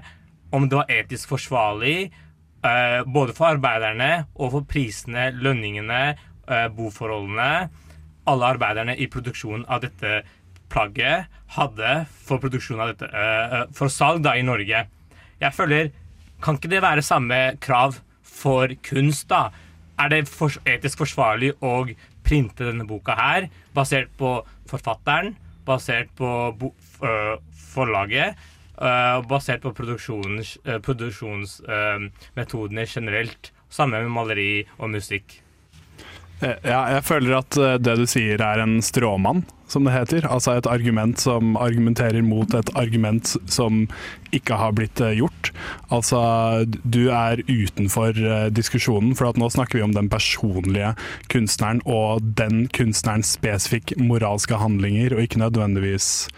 om 0.54 0.68
det 0.70 0.78
var 0.78 0.92
etisk 0.92 1.34
forsvarlig, 1.34 2.10
eh, 2.64 3.00
både 3.04 3.34
for 3.36 3.52
arbeiderne 3.52 4.24
og 4.34 4.54
for 4.54 4.64
prisene, 4.64 5.28
lønningene, 5.36 6.16
eh, 6.48 6.68
boforholdene 6.68 7.68
alle 8.30 8.54
arbeiderne 8.54 8.96
i 8.96 9.10
produksjonen 9.10 9.66
av 9.68 9.82
dette 9.84 10.22
plagget 10.72 11.28
hadde 11.54 11.90
for 12.26 12.38
produksjon 12.42 12.80
av 12.80 12.88
dette, 12.92 13.06
eh, 13.06 13.64
for 13.72 13.88
salg 13.92 14.22
da 14.24 14.36
i 14.36 14.42
Norge. 14.42 14.86
Jeg 15.40 15.52
føler, 15.52 15.90
kan 16.42 16.54
ikke 16.56 16.70
det 16.70 16.82
være 16.82 17.02
samme 17.02 17.56
krav 17.60 18.00
for 18.22 18.68
kunst 18.82 19.28
da? 19.28 19.50
Er 19.98 20.08
det 20.08 20.28
for, 20.28 20.48
etisk 20.66 20.98
forsvarlig 21.04 21.52
å 21.62 21.94
printe 22.24 22.64
denne 22.64 22.84
boka 22.88 23.14
her, 23.14 23.48
basert 23.74 24.08
på 24.18 24.46
forfatteren, 24.66 25.36
basert 25.64 26.08
på 26.16 26.52
bo, 26.58 26.74
uh, 27.04 27.36
forlaget, 27.74 28.34
uh, 28.80 29.22
basert 29.28 29.60
på 29.62 29.72
produksjons, 29.76 30.58
produksjonsmetodene 30.82 32.86
generelt. 32.88 33.52
Samme 33.70 34.02
med 34.02 34.10
maleri 34.10 34.66
og 34.78 34.90
musikk. 34.90 35.43
Eh, 36.42 36.56
Ja, 36.66 36.80
jeg 36.96 37.04
føler 37.06 37.38
at 37.38 37.58
eh, 37.60 37.76
det 37.82 37.98
du 38.00 38.06
sier 38.10 38.42
er 38.42 38.62
en 38.62 38.80
stråmann, 38.84 39.44
som 39.70 39.86
det 39.86 39.94
heter. 39.94 40.26
Altså 40.28 40.54
et 40.54 40.68
argument 40.68 41.18
som 41.20 41.56
argumenterer 41.56 42.22
mot 42.26 42.54
et 42.54 42.70
argument 42.78 43.34
som 43.50 43.84
ikke 44.34 44.58
har 44.58 44.74
blitt 44.76 45.00
eh, 45.00 45.16
gjort. 45.20 45.52
Altså 45.94 46.20
du 46.66 47.08
er 47.14 47.44
utenfor 47.48 48.18
diskusjonen, 48.54 49.14
for 49.18 49.36
nå 49.38 49.50
snakker 49.52 49.78
vi 49.78 49.86
om 49.86 49.94
den 49.96 50.10
personlige 50.12 50.94
kunstneren 51.32 51.82
og 51.86 52.24
den 52.38 52.66
kunstnerens 52.74 53.34
spesifikke 53.38 53.98
moralske 54.02 54.58
handlinger, 54.60 55.14
og 55.14 55.24
ikke 55.24 55.42
nødvendigvis 55.44 56.28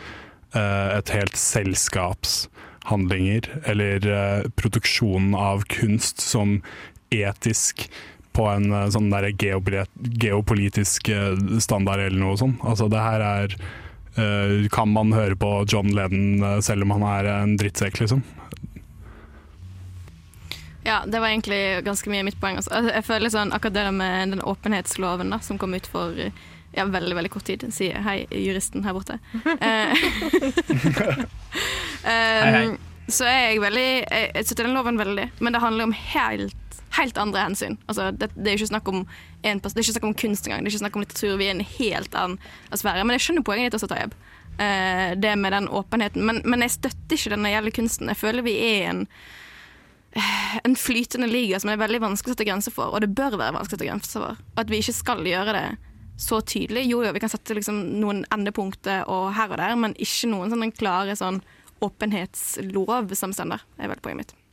et 0.56 1.11
helt 1.12 1.37
selskaps 1.37 2.46
handlinger, 2.88 3.48
eller 3.68 4.46
produksjonen 4.56 5.35
av 5.37 5.66
kunst 5.68 6.22
som 6.24 6.61
etisk 7.12 7.90
på 8.37 8.46
en 8.53 8.70
eh, 8.72 8.88
sånn 8.92 9.11
der 9.12 9.31
geopolitisk 9.33 11.09
eh, 11.12 11.35
standard 11.62 12.05
eller 12.05 12.20
noe 12.20 12.37
sånt. 12.40 12.62
Altså 12.66 12.88
det 12.92 13.03
her 13.03 13.25
er 13.25 13.57
eh, 13.57 14.66
Kan 14.72 14.92
man 14.94 15.14
høre 15.16 15.37
på 15.40 15.53
John 15.68 15.92
Lennon 15.96 16.62
selv 16.64 16.87
om 16.87 16.96
han 16.96 17.07
er 17.11 17.31
en 17.33 17.57
drittsekk, 17.61 18.01
liksom? 18.05 18.22
Ja, 20.87 21.01
det 21.07 21.18
var 21.18 21.33
egentlig 21.33 21.83
ganske 21.83 22.11
mye 22.12 22.22
mitt 22.29 22.38
poeng. 22.38 22.61
Altså. 22.61 22.70
Altså, 22.77 22.92
Jeg 22.94 23.07
føler 23.09 23.33
sånn, 23.35 23.51
akkurat 23.57 23.75
det 23.75 23.87
med 23.96 24.37
den 24.37 24.44
åpenhetsloven 24.46 25.33
da, 25.35 25.40
som 25.42 25.59
kom 25.59 25.75
ut 25.75 25.88
for 25.90 26.14
ja, 26.77 26.85
veldig 26.85 27.16
veldig 27.16 27.33
kort 27.33 27.49
tid, 27.49 27.64
sier 27.75 28.05
hei, 28.05 28.20
juristen 28.31 28.85
her 28.87 28.94
borte. 28.94 29.16
um, 29.42 29.57
Hei, 32.07 32.53
hei. 32.53 32.66
um, 32.68 32.77
Så 33.07 33.22
er 33.22 33.53
jeg 33.53 33.61
veldig 33.62 33.88
jeg 34.03 34.46
støtter 34.49 34.66
den 34.66 34.75
loven 34.75 34.96
veldig, 34.99 35.29
men 35.38 35.55
det 35.55 35.61
handler 35.62 35.87
om 35.87 35.92
helt, 35.94 36.65
helt 36.96 37.18
andre 37.20 37.44
hensyn. 37.46 37.78
Altså, 37.87 38.11
det, 38.12 38.30
det 38.37 38.52
er 38.52 38.59
ikke 38.59 38.72
snakk 38.72 38.90
om 38.92 39.02
en, 39.04 39.62
det 39.62 39.72
er 39.72 39.85
ikke 39.85 39.96
snakk 39.96 40.09
om 40.11 40.18
kunst 40.24 40.48
engang, 40.48 40.64
det 40.64 40.70
er 40.70 40.76
ikke 40.76 40.85
snakk 40.85 40.98
om 40.98 41.04
litteratur. 41.04 41.38
Vi 41.40 41.48
er 41.48 41.56
en 41.56 41.66
helt 41.76 42.18
annen 42.18 42.38
sfære. 42.74 43.04
Men 43.04 43.18
jeg 43.18 43.26
skjønner 43.26 43.46
poenget 43.46 43.70
ditt 43.70 43.78
også, 43.78 43.90
Tayeb. 43.92 44.14
Uh, 44.56 45.11
det 45.20 45.35
med 45.37 45.52
den 45.52 45.68
åpenheten. 45.68 46.24
Men, 46.24 46.40
men 46.48 46.64
jeg 46.64 46.78
støtter 46.78 47.18
ikke 47.18 47.35
den 47.35 47.50
gjelder 47.50 47.76
kunsten. 47.80 48.12
Jeg 48.12 48.22
føler 48.22 48.46
vi 48.46 48.56
er 48.61 48.92
en 48.92 49.04
en 50.64 50.76
flytende 50.76 51.26
liga 51.28 51.59
som 51.61 51.68
det 51.68 51.74
er 51.76 51.82
veldig 51.82 52.00
vanskelig 52.00 52.32
å 52.32 52.37
sette 52.37 52.46
grenser 52.48 52.72
for, 52.72 52.94
og 52.94 53.02
det 53.04 53.11
bør 53.12 53.37
være 53.37 53.52
vanskelig 53.59 53.74
å 53.74 53.76
sette 53.76 53.88
grenser 53.90 54.22
for. 54.22 54.38
At 54.56 54.72
vi 54.72 54.80
ikke 54.80 54.94
skal 54.96 55.20
gjøre 55.28 55.52
det 55.56 55.66
så 56.16 56.40
tydelig. 56.40 56.87
Jo, 56.88 57.02
jo, 57.04 57.12
vi 57.12 57.20
kan 57.20 57.32
sette 57.32 57.56
liksom 57.56 57.82
noen 58.00 58.24
endepunkter 58.32 59.04
og 59.12 59.28
her 59.37 59.52
og 59.52 59.61
der, 59.61 59.76
men 59.76 59.96
ikke 60.00 60.30
noen 60.32 60.52
sånne 60.52 60.72
klare 60.72 61.16
sånn 61.18 61.42
åpenhetslov 61.85 63.12
som 63.18 63.37
sender, 63.37 63.61
er 63.76 63.92
vel 63.92 64.00
poenget 64.00 64.22
mitt. 64.22 64.45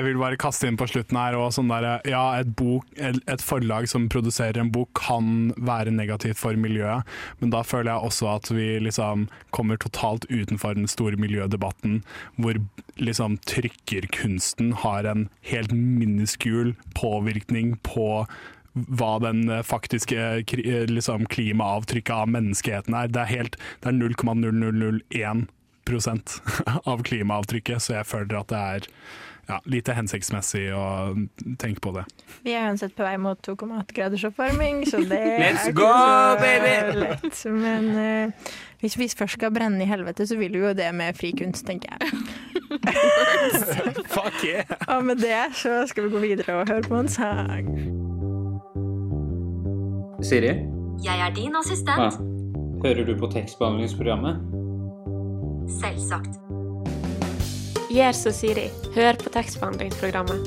Jeg 0.00 0.06
vil 0.06 0.20
bare 0.22 0.38
kaste 0.40 0.64
inn 0.64 0.78
på 0.80 0.86
slutten 0.88 1.18
her 1.20 1.34
òg 1.36 1.50
sånn 1.52 1.68
derre 1.68 1.98
Ja, 2.08 2.22
et, 2.40 2.54
bok, 2.56 2.86
et 2.96 3.42
forlag 3.44 3.84
som 3.90 4.06
produserer 4.08 4.56
en 4.62 4.70
bok 4.72 4.88
kan 4.96 5.50
være 5.60 5.92
negativt 5.92 6.40
for 6.40 6.56
miljøet, 6.56 7.04
men 7.42 7.52
da 7.52 7.60
føler 7.66 7.92
jeg 7.92 8.08
også 8.08 8.30
at 8.32 8.48
vi 8.48 8.68
liksom 8.80 9.26
kommer 9.52 9.76
totalt 9.82 10.24
utenfor 10.32 10.78
den 10.78 10.88
store 10.88 11.20
miljødebatten, 11.20 12.00
hvor 12.40 12.56
liksom 12.96 13.36
trykkerkunsten 13.44 14.72
har 14.80 15.04
en 15.04 15.28
helt 15.50 15.76
miniskul 15.76 16.72
påvirkning 16.96 17.76
på 17.84 18.24
hva 18.72 19.14
den 19.20 19.50
faktiske 19.66 20.46
liksom, 20.88 21.28
klimaavtrykket 21.28 22.14
av 22.22 22.32
menneskeheten 22.32 22.96
er. 22.96 23.12
Det 23.12 23.20
er, 23.26 23.32
helt, 23.36 23.56
det 23.84 23.92
er 23.92 24.00
0,0001 24.00 25.48
av 26.92 27.02
klimaavtrykket, 27.04 27.82
så 27.82 27.98
jeg 27.98 28.08
føler 28.08 28.40
at 28.40 28.48
det 28.54 28.60
er 28.76 28.88
ja, 29.50 29.58
lite 29.66 29.94
hensiktsmessig 29.96 30.68
å 30.76 30.84
tenke 31.58 31.82
på 31.84 31.92
det. 31.98 32.04
Vi 32.46 32.54
er 32.54 32.68
uansett 32.70 32.94
på 32.96 33.02
vei 33.04 33.16
mot 33.20 33.38
2,8 33.42 33.94
graders 33.96 34.24
oppvarming, 34.30 34.84
så 34.88 35.02
det 35.02 35.20
Let's 35.42 35.66
er 35.68 35.74
go, 35.76 35.88
ikke 35.90 36.00
så 36.00 36.42
baby! 36.44 37.00
lett. 37.02 37.40
Men 37.58 37.88
eh, 37.98 38.52
hvis 38.80 38.96
vi 39.00 39.08
først 39.12 39.36
skal 39.40 39.52
brenne 39.54 39.82
i 39.84 39.88
helvete, 39.90 40.26
så 40.30 40.38
vil 40.40 40.54
vi 40.54 40.62
jo 40.64 40.72
det 40.78 40.88
med 40.96 41.18
fri 41.18 41.32
kunst, 41.36 41.66
tenker 41.68 41.92
jeg. 41.98 42.22
Fuck 44.14 44.44
yeah! 44.46 44.70
Og 44.94 45.04
med 45.10 45.20
det 45.24 45.40
så 45.58 45.82
skal 45.90 46.06
vi 46.06 46.14
gå 46.14 46.22
videre 46.22 46.60
og 46.62 46.70
høre 46.70 46.86
på 46.86 47.00
en 47.02 47.10
sang. 47.10 47.74
Siri, 50.22 50.52
Jeg 51.04 51.16
er 51.26 51.34
din 51.34 51.54
assistent. 51.56 52.20
ja. 52.20 52.26
hører 52.84 53.04
du 53.08 53.14
på 53.18 53.26
tekstbehandlingsprogrammet? 53.32 54.36
Selvsagt. 55.80 56.36
Gjør 57.90 58.12
som 58.14 58.30
Siri. 58.30 58.68
Hør 58.94 59.16
på 59.18 59.32
tekstbehandlingsprogrammet. 59.34 60.44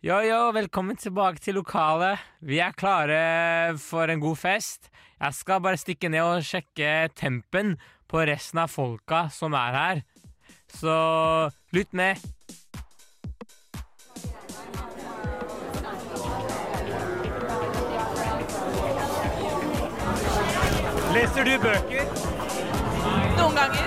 Yo, 0.00 0.16
yo, 0.24 0.38
velkommen 0.56 0.96
tilbake 0.96 1.42
til 1.44 1.58
lokalet. 1.60 2.16
Vi 2.40 2.62
er 2.64 2.72
klare 2.72 3.76
for 3.76 4.08
en 4.08 4.22
god 4.24 4.40
fest. 4.40 4.88
Jeg 5.20 5.36
skal 5.36 5.60
bare 5.60 5.76
stikke 5.76 6.08
ned 6.08 6.24
og 6.24 6.48
sjekke 6.48 7.10
tempen 7.12 7.76
på 8.08 8.24
resten 8.24 8.62
av 8.64 8.72
folka 8.72 9.26
som 9.28 9.52
er 9.52 9.76
her. 9.76 10.02
Så 10.80 10.96
lytt 11.76 11.92
med. 11.92 12.24
Leser 21.18 21.44
du 21.44 21.50
bøker? 21.58 22.04
Noen 23.36 23.56
ganger. 23.56 23.86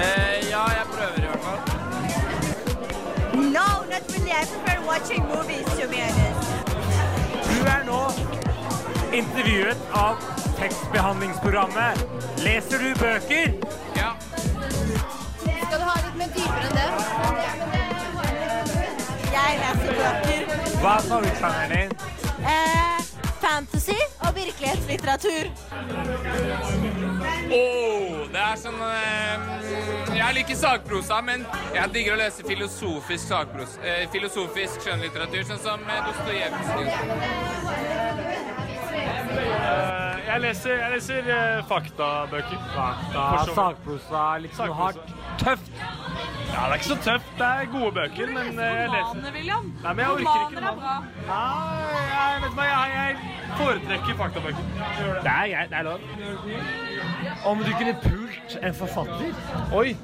Eh, 0.00 0.50
ja, 0.50 0.62
jeg 0.72 0.84
prøver 0.92 1.18
i 1.18 1.26
hvert 1.26 1.42
fall. 1.44 1.60
No, 3.34 3.66
not 3.90 4.04
really. 4.12 4.32
I 4.32 4.44
prefer 4.52 4.78
watching 4.86 5.22
movies, 5.28 5.66
to 5.76 5.84
be 5.90 5.98
honest. 6.00 6.40
Du 7.50 7.58
er 7.74 7.82
nå 7.84 7.98
intervjuet 9.12 9.84
av 10.04 10.16
tekstbehandlingsprogrammet. 10.62 12.06
Leser 12.40 12.78
du 12.86 12.88
bøker? 13.02 13.52
Ja. 14.00 14.10
Skal 15.42 15.76
du 15.76 15.84
ha 15.90 15.98
litt 16.06 16.16
mer 16.22 16.32
dypere 16.38 16.66
enn 16.70 16.76
det? 16.80 16.88
Jeg 19.36 19.60
leser 19.60 19.92
bøker. 20.00 20.40
Hva 20.80 20.96
er 20.96 21.06
favorittsjangeren 21.10 21.70
din? 21.76 21.90
Eh, 22.56 22.91
fantasy 23.42 23.98
og 24.20 24.34
virkelighetslitteratur. 24.36 25.44
Oh, 27.52 28.22
det 28.32 28.42
er 28.42 28.56
sånn 28.60 28.78
eh, 28.86 29.38
Jeg 30.16 30.36
liker 30.38 30.58
sakprosa, 30.58 31.18
men 31.26 31.44
jeg 31.74 31.92
digger 31.96 32.16
å 32.16 32.20
lese 32.22 32.46
filosofisk 32.46 33.24
sakpros. 33.28 33.76
Eh, 33.82 34.04
filosofisk 34.14 34.86
skjønnlitteratur, 34.86 35.42
sånn 35.50 35.62
som 35.64 35.82
eh, 35.88 36.04
Dostojevskij. 36.08 36.86
Jeg 40.22 40.40
leser, 40.40 40.78
jeg 40.78 40.90
leser 40.94 41.26
uh, 41.28 41.58
faktabøker. 41.68 42.60
Fakta, 42.72 43.24
sakprosa, 43.52 44.22
litt 44.40 44.54
sånn 44.56 44.72
hardt. 44.78 45.12
Tøft. 45.42 45.74
Ja, 46.52 46.64
det 46.66 46.72
er 46.72 46.74
ikke 46.74 46.88
så 46.90 46.96
tøft. 47.04 47.30
Det 47.38 47.46
er 47.48 47.68
gode 47.72 47.92
bøker, 47.96 48.32
men 48.34 48.58
eh, 48.60 48.80
jeg 48.82 48.90
leser 48.92 49.32
William. 49.36 49.68
Nei, 49.82 49.92
men 49.92 50.02
jeg 50.04 50.10
orker 50.12 50.42
ikke 50.42 50.64
roman. 50.68 51.06
Nei, 51.28 52.02
jeg 52.12 52.42
vet 52.44 52.56
hva, 52.58 52.66
jeg, 52.68 52.92
jeg 52.98 53.56
foretrekker 53.60 54.18
faktabøker. 54.20 54.64
Det 55.24 55.32
er 55.32 55.48
greit, 55.54 55.70
det 55.72 55.78
er 55.78 55.88
lov. 55.88 56.00
Om 57.52 57.64
du 57.66 57.70
kunne 57.78 57.94
pult 58.04 58.56
en 58.62 58.74
forfatter? 58.74 59.32
Oi, 59.80 59.96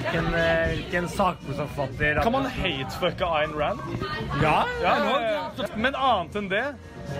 Hvilken, 0.00 0.30
eh, 0.34 0.70
hvilken 0.72 1.08
sakprosaforfatter? 1.12 2.22
kan 2.24 2.32
man 2.32 2.46
hatefucke 2.48 3.26
Ayn 3.36 3.52
Rand? 3.60 3.80
Ja, 4.40 4.64
Ja, 4.80 4.94
ja, 5.04 5.66
men 5.76 5.94
annet 5.94 6.38
enn 6.40 6.48
det. 6.48 6.64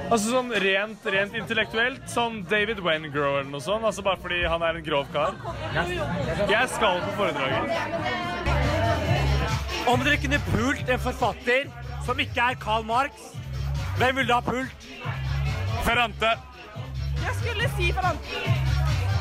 Altså 0.08 0.30
sånn 0.30 0.52
rent, 0.62 1.04
rent 1.12 1.34
intellektuelt, 1.34 2.04
Sånn 2.08 2.44
David 2.48 2.78
Wengrow 2.84 3.40
eller 3.40 3.50
noe 3.50 3.60
sånt. 3.60 3.84
Altså 3.84 4.04
bare 4.06 4.20
fordi 4.22 4.44
han 4.48 4.62
er 4.62 4.78
en 4.78 4.84
grov 4.86 5.06
kar. 5.12 5.34
Jeg 6.48 6.68
skal 6.72 7.00
på 7.04 7.16
foredraget. 7.18 8.29
Om 9.88 10.00
dere 10.04 10.16
kunne 10.20 10.40
pult 10.50 10.88
en 10.88 11.00
forfatter 11.00 11.68
som 12.04 12.18
ikke 12.20 12.40
er 12.40 12.58
Karl 12.60 12.84
Marx, 12.86 13.12
hvem 13.98 14.16
ville 14.16 14.28
da 14.28 14.40
ha 14.40 14.40
pult? 14.40 14.86
Ferrante. 15.84 16.30
Jeg 17.20 17.34
skulle 17.40 17.70
si 17.76 17.92
Ferrante. 17.92 18.42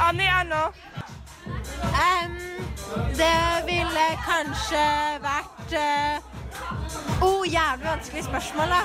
Annie 0.10 0.28
Erno. 0.40 0.64
Um, 2.00 2.36
det 3.20 3.40
ville 3.68 4.06
kanskje 4.28 4.84
vært 5.24 5.76
uh, 5.76 6.30
Oh, 7.22 7.44
jævlig 7.54 7.86
vanskelig 7.86 8.24
spørsmål, 8.24 8.68
da. 8.68 8.82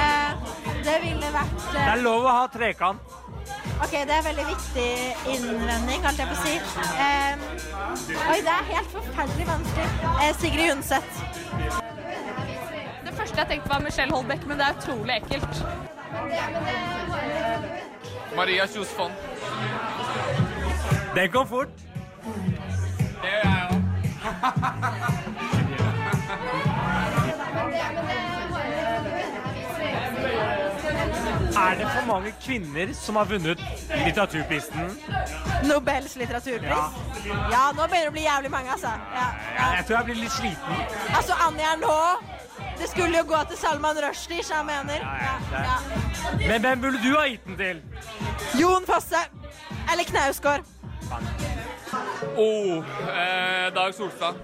Uh, 0.00 0.30
det 0.84 0.96
ville 1.02 1.32
vært 1.32 1.56
Det 1.72 1.80
eh, 1.80 1.92
er 1.92 2.02
lov 2.02 2.24
å 2.24 2.34
ha 2.38 2.46
trekant. 2.52 3.16
OK, 3.84 3.92
det 4.08 4.14
er 4.16 4.22
veldig 4.24 4.46
viktig 4.48 4.88
innvending, 5.34 6.04
holdt 6.06 6.20
jeg 6.22 6.28
på 6.30 6.36
å 6.36 6.42
si. 6.42 6.54
Eh, 7.04 7.34
oi, 8.32 8.38
det 8.46 8.52
er 8.54 8.64
helt 8.70 8.90
forferdelig 8.94 9.46
vanskelig. 9.50 9.88
Eh, 10.24 10.32
Sigrid 10.40 10.70
Undset. 10.72 11.10
Det 13.04 13.12
første 13.14 13.36
jeg 13.42 13.48
tenkte 13.52 13.68
var 13.74 13.80
Michelle 13.84 14.12
Holbeck, 14.16 14.46
men 14.48 14.56
det 14.60 14.64
er 14.66 14.72
utrolig 14.80 15.14
ekkelt. 15.20 15.54
Maria 18.36 18.66
Kjos 18.66 18.90
Fonn. 18.96 19.14
Den 21.16 21.32
kom 21.32 21.46
fort. 21.48 21.74
Det 23.22 23.30
gjør 23.32 23.42
jeg 23.44 23.64
òg. 23.70 23.80
Er 31.56 31.74
det 31.78 31.86
for 31.88 32.06
mange 32.06 32.32
kvinner 32.44 32.92
som 32.94 33.16
har 33.16 33.24
vunnet 33.24 33.60
litteraturprisen? 34.04 34.90
Nobels 35.64 36.16
litteraturpris. 36.16 36.96
Ja. 37.50 37.62
nå 37.76 37.86
begynner 37.86 38.02
det 38.04 38.10
å 38.10 38.14
bli 38.16 38.24
jævlig 38.26 38.50
mange, 38.52 38.72
altså. 38.74 38.92
Ja, 39.16 39.26
ja. 39.56 39.68
Jeg 39.78 39.86
tror 39.88 39.96
jeg 39.96 40.08
blir 40.10 40.20
litt 40.20 40.34
sliten. 40.36 40.82
Altså, 41.16 41.38
Anja 41.46 41.76
nå 41.80 41.98
Det 42.76 42.90
skulle 42.90 43.16
jo 43.16 43.24
gå 43.24 43.38
til 43.48 43.56
Salman 43.56 43.96
Rushdie, 44.04 44.44
som 44.44 44.68
jeg 44.68 44.84
mener. 44.84 45.00
Ja, 45.00 45.36
ja. 45.64 45.76
Men 46.42 46.60
hvem 46.60 46.80
burde 46.80 47.00
du 47.00 47.14
ha 47.16 47.24
gitt 47.24 47.46
den 47.46 47.56
til? 47.56 47.80
Jon 48.60 48.84
Fosse. 48.86 49.22
Eller 49.92 50.04
Knausgård. 50.04 50.66
Oh, 52.36 52.84
eh, 53.08 53.74
Dag 53.74 53.94
Solstad. 53.96 54.36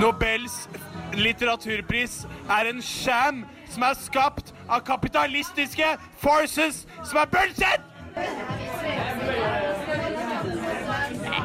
Nobels 0.00 0.68
litteraturpris 1.12 2.22
er 2.48 2.70
en 2.70 2.80
sham 2.82 3.44
som 3.68 3.82
er 3.82 3.98
skapt 4.00 4.54
av 4.70 4.80
kapitalistiske 4.86 5.96
forces 6.22 6.86
som 7.02 7.18
er 7.22 7.26
bullshit! 7.34 7.80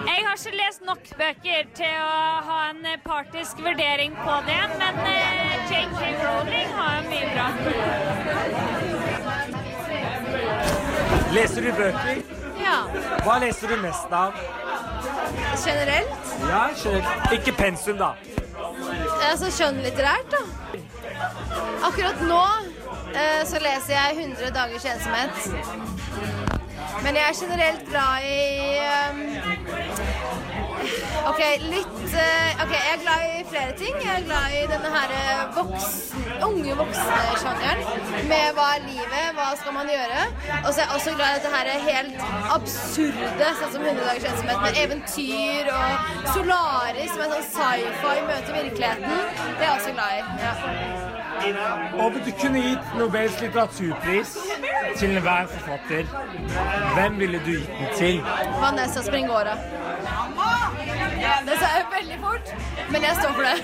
Jeg 0.05 0.19
har 0.25 0.35
ikke 0.37 0.57
lest 0.57 0.81
nok 0.85 0.99
bøker 1.17 1.61
til 1.77 1.95
å 2.01 2.19
ha 2.49 2.59
en 2.69 2.81
partisk 3.05 3.53
vurdering 3.65 4.11
på 4.19 4.35
det, 4.47 4.61
men 4.79 4.93
eh, 5.09 5.55
J.K. 5.71 6.01
Rowling 6.21 6.69
har 6.77 6.91
jo 6.97 7.03
mye 7.09 7.27
bra. 7.33 7.47
Leser 11.35 11.61
du 11.65 11.71
bøker? 11.79 12.15
Ja. 12.61 12.77
Hva 13.25 13.35
leser 13.43 13.67
du 13.73 13.77
mest 13.81 14.13
av? 14.15 14.37
Generelt? 15.65 16.15
Ja, 16.45 16.63
generelt. 16.83 17.33
Ikke 17.39 17.53
pensum, 17.57 17.97
da. 17.99 18.13
Altså 19.25 19.51
skjønnlitterært, 19.51 20.31
da. 20.31 20.41
Akkurat 21.85 22.21
nå 22.29 22.43
så 23.49 23.57
leser 23.67 23.93
jeg 23.93 24.09
100 24.19 24.51
dagers 24.59 24.85
ensomhet. 24.85 25.33
Men 27.03 27.15
jeg 27.15 27.25
er 27.29 27.35
generelt 27.43 27.83
glad 27.89 28.15
i 28.23 28.39
eh, 28.91 29.15
OK, 31.29 31.41
litt 31.71 32.13
eh, 32.13 32.61
OK, 32.63 32.73
jeg 32.73 32.93
er 32.93 33.01
glad 33.01 33.23
i 33.25 33.43
flere 33.49 33.73
ting. 33.79 33.95
Jeg 34.03 34.11
er 34.13 34.25
glad 34.27 34.55
i 34.57 34.61
denne 34.69 34.91
her 34.93 35.13
eh, 35.17 35.41
voksen, 35.55 36.27
unge 36.47 36.75
voksne-sjangeren. 36.81 37.81
Med 38.29 38.45
hva 38.57 38.67
er 38.75 38.85
livet, 38.85 39.31
hva 39.37 39.47
skal 39.61 39.75
man 39.77 39.89
gjøre? 39.91 40.21
Og 40.61 40.69
så 40.69 40.75
er 40.77 40.83
jeg 40.83 40.93
også 40.99 41.15
glad 41.17 41.31
i 41.31 41.39
dette 41.39 41.53
her 41.55 41.71
helt 41.89 42.21
absurde, 42.57 43.51
sånn 43.61 43.73
som 43.77 43.87
100 43.87 44.05
dagers 44.05 44.29
ensomhet, 44.31 44.61
med 44.67 44.81
eventyr 44.83 45.73
og 45.73 46.31
Solaris, 46.33 47.11
som 47.13 47.25
er 47.25 47.35
sånn 47.35 47.49
sci-fi 47.51 48.15
møter 48.29 48.61
virkeligheten. 48.61 49.19
Det 49.35 49.59
er 49.59 49.67
jeg 49.69 49.75
også 49.79 49.97
glad 49.97 50.09
i. 50.15 50.23
Ja. 50.45 51.15
Om 51.99 52.13
du 52.25 52.31
kunne 52.41 52.61
gitt 52.63 52.93
Nobels 52.97 53.41
litteraturpris 53.41 54.37
til 54.97 55.17
enhver 55.17 55.49
forfatter, 55.51 56.07
hvem 56.95 57.19
ville 57.19 57.41
du 57.45 57.51
gitt 57.51 57.75
den 57.79 57.97
til? 57.97 58.21
Vanessa 58.61 59.03
Springåra. 59.03 59.57
Det 61.45 61.55
sa 61.59 61.67
jeg 61.75 61.85
veldig 61.97 62.17
fort, 62.21 62.47
men 62.91 62.99
jeg 63.03 63.13
står 63.21 63.31
for 63.37 63.43
det. 63.47 63.55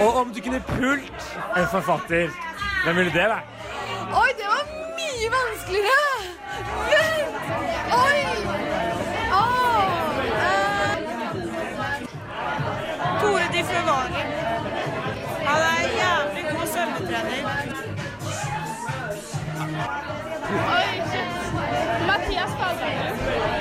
Og 0.00 0.16
om 0.20 0.34
du 0.34 0.40
kunne 0.40 0.60
pult 0.68 1.38
en 1.56 1.68
forfatter, 1.72 2.28
hvem 2.84 2.96
ville 2.96 3.12
det 3.12 3.26
vært? 3.32 3.44
Oi, 4.20 4.30
det 4.38 4.46
var 4.52 4.64
mye 4.98 5.28
vanskeligere! 5.34 6.18
Vent! 6.90 7.34
Oi! 7.98 8.18
Åh, 9.38 9.84
eh, 10.48 10.96
Tore 13.20 13.46
Di 13.52 13.62
Fevali. 13.70 14.22
Han 15.46 15.60
er 15.70 15.82
jævlig 16.00 16.44
god 16.50 16.66
svømmetrener. 16.74 17.40
Oi, 20.76 20.90
shit. 21.10 21.28
Mathias 22.06 22.52
Fallberg. 22.60 23.53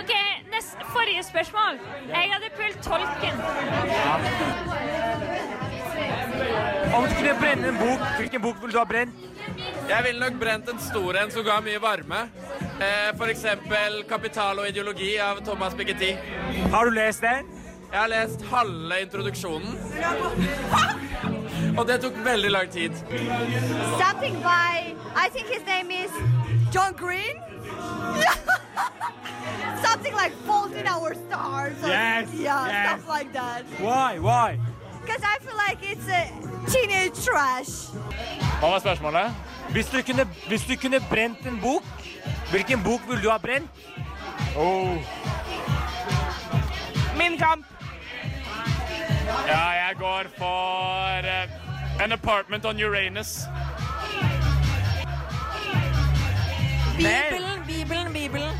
OK. 0.00 0.12
Neste, 0.54 0.76
forrige 0.94 1.22
spørsmål. 1.22 1.74
Jeg 2.08 2.26
hadde 2.32 2.48
pult 2.58 2.78
tolken. 2.90 3.34
Om 6.94 7.04
du 7.04 7.10
skulle 7.10 7.34
brenne 7.40 7.68
en 7.68 7.78
bok, 7.78 8.00
hvilken 8.18 8.42
bok 8.42 8.56
ville 8.60 8.72
du 8.72 8.78
ha 8.78 8.84
brent? 8.84 9.14
Jeg 9.88 10.04
ville 10.06 10.20
nok 10.20 10.40
brent 10.40 10.68
en 10.72 10.80
stor 10.80 11.18
en 11.22 11.30
som 11.30 11.44
ga 11.44 11.60
mye 11.60 11.82
varme. 11.82 12.20
Eh, 12.86 13.10
for 13.16 13.24
eksempel 13.24 14.04
'Kapital 14.08 14.58
og 14.58 14.66
ideologi' 14.68 15.18
av 15.20 15.44
Thomas 15.44 15.74
Piketty. 15.74 16.12
Har 16.72 16.84
du 16.84 16.90
lest 16.90 17.20
den? 17.20 17.44
Jeg 17.92 18.00
har 18.00 18.08
lest 18.08 18.42
halve 18.42 19.00
introduksjonen. 19.00 19.78
Og 21.78 21.88
det 21.88 22.00
tok 22.00 22.24
veldig 22.24 22.50
lang 22.50 22.70
tid. 22.70 22.92
Something 24.02 24.36
by, 24.42 24.94
I 25.16 25.28
think 25.32 25.46
his 25.48 25.64
name 25.66 25.90
is 25.90 26.10
John 26.74 26.92
Green. 26.94 27.49
Something 29.86 30.14
like 30.14 30.32
Fault 30.46 30.72
Our 30.86 31.14
Stars. 31.14 31.82
or- 31.82 31.88
Yes, 31.88 32.28
Yeah, 32.34 32.66
yes. 32.68 32.88
stuff 32.88 33.08
like 33.18 33.32
that. 33.32 33.62
Why? 33.80 34.18
Why? 34.18 34.58
Because 35.02 35.22
I 35.24 35.38
feel 35.44 35.56
like 35.68 35.78
it's 35.92 36.08
a 36.08 36.22
teenage 36.70 37.24
trash. 37.24 37.72
Hva 38.60 38.70
var 38.70 38.78
spørsmålet? 38.78 39.34
Hvis 39.70 39.86
du 39.86 40.02
kunne, 40.02 40.24
hvis 40.48 40.62
du 40.64 40.76
kunne 40.76 41.00
brent 41.10 41.46
en 41.46 41.60
bok, 41.62 41.82
hvilken 42.50 42.82
bok 42.84 43.00
ville 43.08 43.22
du 43.22 43.30
ha 43.30 43.38
brent? 43.38 43.70
Oh. 44.56 44.96
Min 47.16 47.38
kamp. 47.38 47.66
Ja, 49.46 49.68
jeg 49.68 49.94
går 49.98 50.22
for 50.38 51.18
uh, 51.18 52.02
An 52.04 52.12
Apartment 52.12 52.64
on 52.64 52.82
Uranus. 52.82 53.38
Bibelen, 56.96 57.59
Bibelen, 57.70 58.12
Bibelen. 58.12 58.54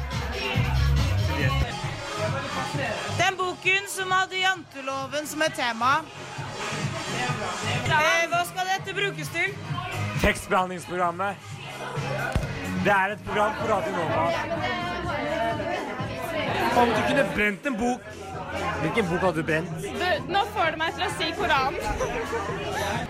Den 3.18 3.36
boken 3.36 3.88
som 3.88 4.10
hadde 4.10 4.36
janteloven 4.36 5.26
som 5.26 5.42
et 5.42 5.54
tema. 5.54 6.00
Eh, 7.90 8.28
hva 8.30 8.42
skal 8.46 8.68
dette 8.70 8.94
brukes 8.94 9.32
til? 9.34 9.54
Tekstbehandlingsprogrammet. 10.22 11.50
Det 12.84 12.92
er 12.94 13.16
et 13.16 13.24
program 13.26 13.56
på 13.58 13.66
Radio 13.72 13.92
Nova. 13.96 14.22
Om 16.80 16.88
du 16.94 17.00
kunne 17.08 17.24
brent 17.34 17.66
en 17.66 17.78
bok, 17.80 18.12
hvilken 18.82 19.08
bok 19.10 19.26
hadde 19.26 19.36
du 19.36 19.42
brent? 19.42 19.74
Du, 19.82 20.30
nå 20.32 20.44
får 20.54 20.70
du 20.70 20.78
meg 20.84 20.94
til 20.94 21.08
å 21.08 21.10
si 21.16 21.32
Koranen. 21.40 21.82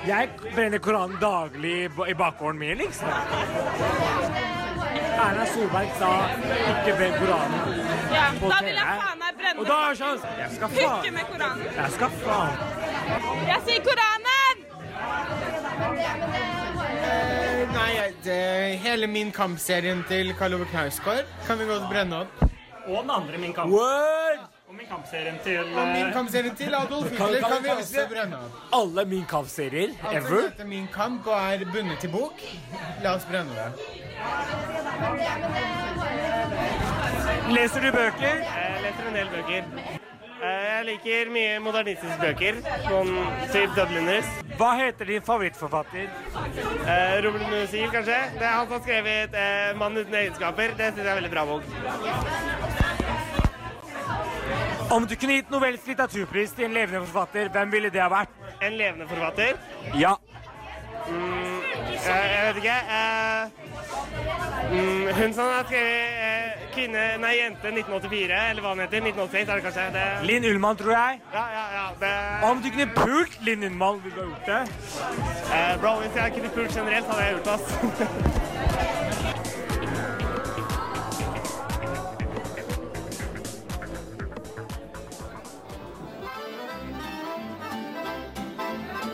Jeg 0.08 0.32
brenner 0.54 0.80
Koranen 0.80 1.20
daglig 1.20 1.76
i 1.84 1.92
i 2.08 2.18
bakgården 2.24 2.64
min, 2.64 2.80
liksom. 2.80 4.59
Erna 5.18 5.44
Solberg 5.46 5.90
sa 5.98 6.10
'ikke 6.70 6.96
brenn 6.98 7.14
Koranen' 7.20 8.14
Ja, 8.14 8.26
på 8.40 8.48
da 8.50 8.58
vil 8.66 8.74
jeg 8.74 8.98
faen 9.02 9.18
meg 9.18 9.34
brenne 9.40 9.60
Og 9.60 9.66
da 9.66 9.78
er 9.90 9.94
sånn 9.94 10.20
Jeg 10.38 10.50
skal 10.56 10.68
faen. 10.68 11.14
med 11.14 11.24
Koranen. 11.32 11.66
Jeg 11.76 11.90
skal 11.96 12.10
faen. 12.24 12.54
Jeg 13.46 13.60
sier 13.66 13.82
Koranen! 13.88 14.56
Nei, 17.72 18.12
det, 18.24 18.78
hele 18.84 19.06
min 19.06 19.32
kampserien 19.32 20.04
til 20.08 20.34
Karl 20.38 20.54
Ove 20.54 20.66
Knausgård 20.70 21.24
kan 21.46 21.58
vi 21.58 21.64
godt 21.68 21.88
brenne 21.90 22.22
opp. 22.24 22.42
Og 22.86 23.02
den 23.02 23.10
andre 23.10 23.38
Min 23.38 23.52
kamp. 23.54 23.70
Word! 23.72 24.48
Og 24.70 24.76
Min 24.78 24.86
kampserien 24.86 25.38
til 25.44 25.58
Og 25.78 25.86
min 25.90 26.12
kampserien 26.14 26.56
til 26.56 26.74
Adolf 26.78 27.10
Hitler 27.10 27.40
kan 27.48 27.62
vi 27.64 27.70
også 27.74 28.04
brenne 28.12 28.36
opp. 28.38 28.58
Alle 28.78 29.04
Min 29.12 29.24
Kamp-serier 29.30 29.88
Alt 29.88 30.22
som 30.26 30.34
ever. 30.34 30.42
heter 30.50 30.64
Min 30.72 30.86
kamp 30.94 31.26
og 31.26 31.34
er 31.54 31.64
bundet 31.72 31.98
til 32.04 32.10
bok, 32.14 32.44
la 33.02 33.14
oss 33.18 33.26
brenne 33.30 33.50
det. 33.50 33.72
Leser 37.56 37.80
du 37.82 37.90
bøker? 37.96 38.44
Jeg 38.46 38.84
leser 38.84 39.08
en 39.10 39.18
del 39.18 39.32
bøker. 39.34 39.64
Eh, 40.40 40.68
Jeg 40.70 40.84
liker 40.88 41.30
mye 41.34 41.58
modernistiske 41.60 42.16
bøker, 42.22 42.60
sånn 42.86 43.10
type 43.52 43.74
Dubliners. 43.76 44.30
Hva 44.56 44.70
heter 44.78 45.04
din 45.10 45.22
favorittforfatter? 45.26 46.06
Eh, 46.86 47.18
Robert 47.26 47.50
Musil, 47.50 47.90
kanskje. 47.92 48.16
Det 48.38 48.46
er 48.46 48.54
han 48.54 48.66
som 48.70 48.78
har 48.78 48.82
skrevet 48.86 49.34
eh, 49.34 49.74
'Mann 49.76 49.96
uten 49.98 50.14
egenskaper'. 50.14 50.76
Det 50.78 50.94
syns 50.94 50.96
jeg 51.04 51.06
er 51.06 51.10
en 51.16 51.22
veldig 51.22 51.30
bra 51.34 51.44
bok. 51.44 51.62
Om 54.90 55.06
du 55.06 55.14
kunne 55.16 55.36
gitt 55.38 55.50
Nobels 55.50 55.84
litteraturpris 55.86 56.50
til 56.56 56.66
en 56.66 56.72
levende 56.74 57.04
forfatter, 57.06 57.48
hvem 57.54 57.70
ville 57.70 57.90
det 57.94 58.00
ha 58.02 58.08
vært? 58.10 58.32
En 58.58 58.74
levende 58.74 59.06
forfatter? 59.06 59.58
Ja. 59.94 60.16
Mm, 61.06 61.60
jeg, 61.92 62.24
jeg 62.32 62.46
vet 62.46 62.58
ikke. 62.58 62.78
Uh, 62.90 63.44
mm, 64.72 65.06
hun 65.20 65.36
som 65.36 65.52
har 65.52 65.68
skrevet 65.68 66.18
uh, 66.18 66.66
'Kvinne, 66.74 67.04
nei, 67.22 67.30
jente 67.38 67.70
1984', 67.70 68.40
eller 68.50 68.62
hva 68.62 68.74
hun 68.74 68.82
heter. 68.82 69.06
1986 69.06 69.48
er 69.48 69.54
det 69.54 69.64
kanskje. 69.68 69.86
Det... 69.94 70.04
Linn 70.26 70.48
Ullmann, 70.50 70.76
tror 70.82 70.92
jeg. 70.96 71.22
Ja, 71.34 71.46
ja, 71.54 71.64
ja. 71.78 71.86
Det... 72.02 72.12
Om 72.50 72.62
du 72.62 72.68
kunne 72.70 72.88
pult 72.98 73.38
Linn 73.46 73.66
Ullmann, 73.70 74.02
ville 74.04 74.16
du 74.16 74.22
ha 74.22 74.28
gjort 74.32 74.46
det? 74.50 74.62
Uh, 75.54 75.72
bro, 75.82 75.94
hvis 76.02 76.18
jeg 76.18 76.34
kunne 76.38 76.52
pult 76.58 76.76
generelt, 76.76 77.06
hadde 77.06 77.22
jeg 77.22 77.38
gjort 77.38 77.48
det, 77.50 79.09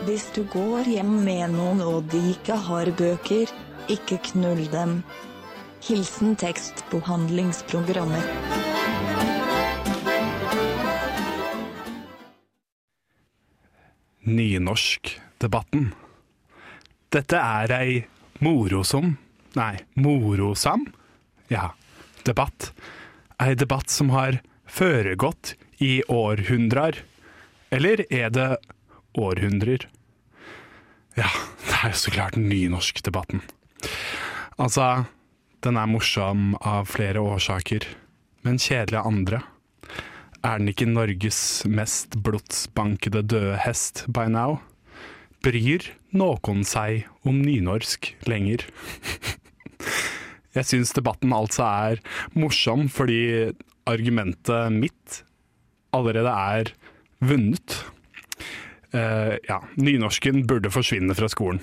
Hvis 0.07 0.29
du 0.31 0.45
går 0.47 0.87
hjem 0.87 1.17
med 1.25 1.49
noen 1.51 1.81
og 1.83 2.05
de 2.13 2.21
ikke 2.31 2.55
har 2.63 2.87
bøker, 2.95 3.49
ikke 3.91 4.21
knull 4.29 4.61
dem. 4.71 5.01
Hilsen 5.83 6.37
tekstbehandlingsprogrammet. 6.39 8.23
Nynorskdebatten. 14.23 15.89
Dette 17.11 17.43
er 17.43 17.75
ei 17.75 17.97
morosom 18.39 19.17
Nei, 19.59 19.75
morosam? 19.99 20.85
Ja, 21.51 21.73
debatt. 22.23 22.71
Ei 23.43 23.59
debatt 23.59 23.91
som 23.91 24.15
har 24.15 24.39
foregått 24.71 25.57
i 25.83 25.99
århundrer. 26.07 27.03
Eller 27.75 28.05
er 28.07 28.31
det 28.31 28.49
århundrer? 29.17 29.89
Ja, 31.17 31.29
det 31.65 31.73
er 31.73 31.93
jo 31.93 31.97
så 31.97 32.11
klart 32.13 32.35
nynorskdebatten. 32.37 33.41
Altså, 34.61 35.07
den 35.65 35.77
er 35.81 35.89
morsom 35.89 36.51
av 36.61 36.91
flere 36.91 37.23
årsaker, 37.25 37.87
men 38.45 38.61
kjedelig 38.61 38.99
av 38.99 39.09
andre. 39.09 39.39
Er 40.45 40.61
den 40.61 40.69
ikke 40.69 40.85
Norges 40.85 41.39
mest 41.65 42.19
blodsbankede 42.21 43.23
døde 43.25 43.57
hest 43.63 44.05
by 44.13 44.27
now? 44.29 44.59
Bryr 45.41 45.89
noen 46.13 46.61
seg 46.67 47.07
om 47.25 47.41
nynorsk 47.41 48.13
lenger? 48.29 48.67
Jeg 50.57 50.69
syns 50.69 50.93
debatten 50.93 51.33
altså 51.33 51.65
er 51.65 52.05
morsom 52.37 52.87
fordi 52.93 53.53
argumentet 53.89 54.73
mitt 54.73 55.21
allerede 55.97 56.33
er 56.33 56.73
vunnet. 57.25 57.81
Eh, 58.91 59.35
ja, 59.47 59.63
nynorsken 59.75 60.45
burde 60.47 60.71
forsvinne 60.71 61.15
fra 61.17 61.27
skolen. 61.31 61.59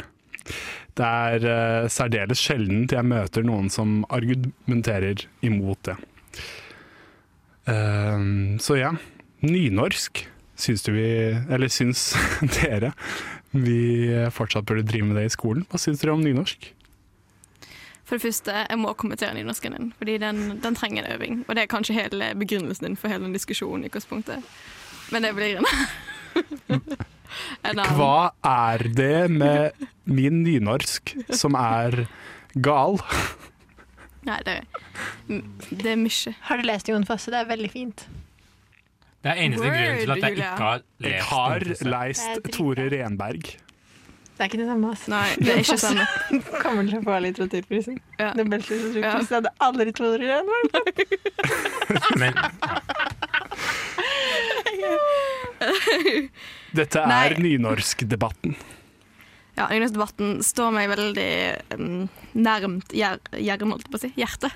Det 0.94 1.06
er 1.06 1.46
eh, 1.48 1.86
særdeles 1.90 2.42
sjeldent 2.42 2.92
jeg 2.92 3.08
møter 3.08 3.46
noen 3.46 3.70
som 3.72 4.02
argumenterer 4.12 5.24
imot 5.46 5.80
det. 5.88 5.96
Eh, 7.72 8.28
så 8.60 8.78
ja, 8.78 8.92
nynorsk 9.44 10.26
syns 10.54 10.84
du 10.86 10.92
vi 10.94 11.08
Eller 11.50 11.70
syns 11.72 12.12
dere 12.60 12.92
vi 13.54 14.10
fortsatt 14.34 14.66
burde 14.66 14.84
drive 14.86 15.06
med 15.08 15.16
det 15.18 15.28
i 15.28 15.34
skolen? 15.34 15.64
Hva 15.70 15.78
syns 15.80 16.02
dere 16.02 16.16
om 16.16 16.22
nynorsk? 16.22 16.72
For 18.04 18.18
det 18.18 18.26
første, 18.26 18.52
jeg 18.68 18.78
må 18.82 18.92
kommentere 19.00 19.32
nynorsken 19.32 19.78
din, 19.78 19.92
fordi 19.96 20.18
den, 20.20 20.58
den 20.60 20.76
trenger 20.76 21.06
en 21.06 21.14
øving. 21.14 21.38
Og 21.48 21.56
det 21.56 21.62
er 21.62 21.70
kanskje 21.72 21.96
hele 21.96 22.34
begrunnelsen 22.36 22.90
din 22.90 22.98
for 23.00 23.08
hele 23.08 23.24
den 23.24 23.32
diskusjonen 23.32 23.86
i 23.86 23.88
utgangspunktet. 23.88 24.44
Men 25.14 25.24
det 25.24 25.32
blir 25.38 25.62
en. 25.62 25.64
Hva 27.96 28.32
er 28.44 28.84
det 28.96 29.30
med 29.30 29.86
min 30.04 30.42
nynorsk 30.44 31.14
som 31.34 31.56
er 31.58 32.04
gal? 32.54 33.00
Nei, 34.24 34.38
det, 34.46 34.60
det 35.28 35.90
er 35.92 35.98
mye. 36.00 36.34
Har 36.48 36.60
du 36.60 36.64
lest 36.68 36.88
Jon 36.88 37.04
Fosse? 37.08 37.30
Det 37.32 37.42
er 37.42 37.50
veldig 37.50 37.70
fint. 37.72 38.06
Det 39.24 39.32
er 39.32 39.40
eneste 39.40 39.64
grunnen 39.64 40.00
til 40.00 40.10
at 40.12 40.22
jeg 40.22 40.32
Julia. 40.36 40.48
ikke 40.52 40.62
har 40.62 40.80
lest 40.80 41.12
Jeg 41.12 41.22
har 41.28 41.58
lest 41.68 41.84
leist 41.88 42.50
Tore 42.52 42.88
Renberg. 42.92 43.44
Det 44.34 44.40
er 44.42 44.44
ikke 44.50 44.58
det 44.58 44.66
samme. 44.66 44.88
Altså. 44.90 45.10
Nei, 45.10 45.28
det 45.38 45.48
er 45.52 45.56
ikke 45.62 45.72
det 45.72 45.80
samme. 45.80 46.06
kommer 46.64 46.82
til 46.88 46.96
å 46.98 47.02
få 47.06 47.18
litteraturprisen. 47.22 48.00
Ja. 48.18 48.32
Litteraturpris. 48.34 48.96
Ja. 48.98 49.12
Jeg 49.20 49.28
hadde 49.30 49.52
aldri 49.62 49.92
trodd 49.94 50.18
det. 50.18 50.26
igjen. 50.26 50.46
Men 52.18 52.32
Dette 56.74 56.98
er 57.06 57.36
nynorskdebatten. 57.40 58.54
Ja, 59.54 59.68
Nynorskdebatten 59.70 60.40
står 60.42 60.72
meg 60.74 60.88
veldig 60.90 61.26
um, 61.78 62.08
nærmt 62.34 62.90
hjer 62.90 63.20
hjernen, 63.38 63.70
holdt 63.70 63.84
jeg 63.86 63.92
på 63.92 63.98
å 64.00 64.02
si. 64.02 64.10
Hjertet. 64.18 64.50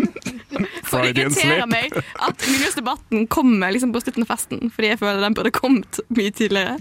For 0.90 1.02
det 1.02 1.16
irriterer 1.24 1.66
meg 1.66 1.90
at 2.22 2.44
Nynorskdebatten 2.46 3.24
kommer 3.32 3.74
liksom 3.74 3.90
på 3.96 4.04
slutten 4.04 4.22
av 4.22 4.30
festen, 4.30 4.70
fordi 4.70 4.92
jeg 4.92 5.00
føler 5.02 5.18
den 5.24 5.34
burde 5.34 5.50
kommet 5.56 5.98
mye 6.14 6.30
tidligere. 6.30 6.76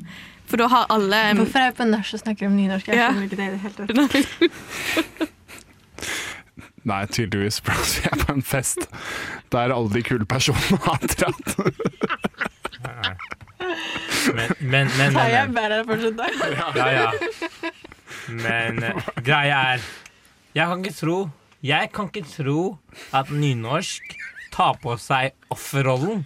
For 0.45 0.61
da 0.61 0.67
har 0.69 0.85
alle 0.93 1.23
um, 1.31 1.41
Hvorfor 1.41 1.63
er 1.63 1.71
vi 1.71 1.77
på 1.81 1.89
nach 1.89 2.13
og 2.13 2.21
snakker 2.21 2.45
om 2.51 2.57
nynorsk? 2.59 2.91
Jeg 2.93 3.01
Ja. 3.01 3.09
skjønner 3.09 3.25
ikke 3.31 3.39
det 3.41 3.47
i 3.47 3.53
det 3.55 3.61
hele 3.63 3.75
tatt. 3.81 5.29
Nei, 6.83 7.01
tydeligvis, 7.07 7.61
for 7.63 7.71
vi 7.87 8.01
er 8.11 8.17
på 8.19 8.33
en 8.35 8.43
fest 8.45 8.85
der 9.55 9.71
alle 9.73 9.89
de 9.93 10.01
kule 10.05 10.25
personene 10.29 10.77
har 10.83 10.99
dratt. 11.15 11.47
Men, 14.33 14.53
men, 14.59 14.91
men, 14.97 15.13
men, 15.13 15.29
jeg 15.31 15.53
bare 15.55 15.79
fortsatt 15.87 16.19
der. 16.19 16.31
Ja, 16.79 16.87
ja. 16.95 17.71
Men 18.31 18.83
eh, 18.83 19.07
greia 19.25 19.61
er 19.73 19.87
Jeg 20.55 20.69
kan 20.69 20.83
ikke 20.83 20.95
tro 20.95 21.17
Jeg 21.65 21.89
kan 21.95 22.11
ikke 22.11 22.27
tro 22.29 22.59
at 23.15 23.31
nynorsk 23.33 24.15
tar 24.53 24.77
på 24.83 24.95
seg 25.01 25.33
offerrollen 25.53 26.21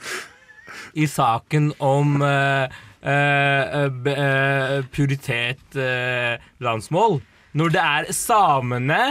i 0.98 1.06
saken 1.08 1.72
om 1.84 2.18
uh, 2.20 2.68
uh, 3.00 3.88
uh, 3.88 4.84
puritet 4.92 5.78
eh, 5.80 6.36
landsmål, 6.60 7.22
når 7.58 7.74
det 7.76 7.84
er 7.84 8.10
samene 8.16 9.02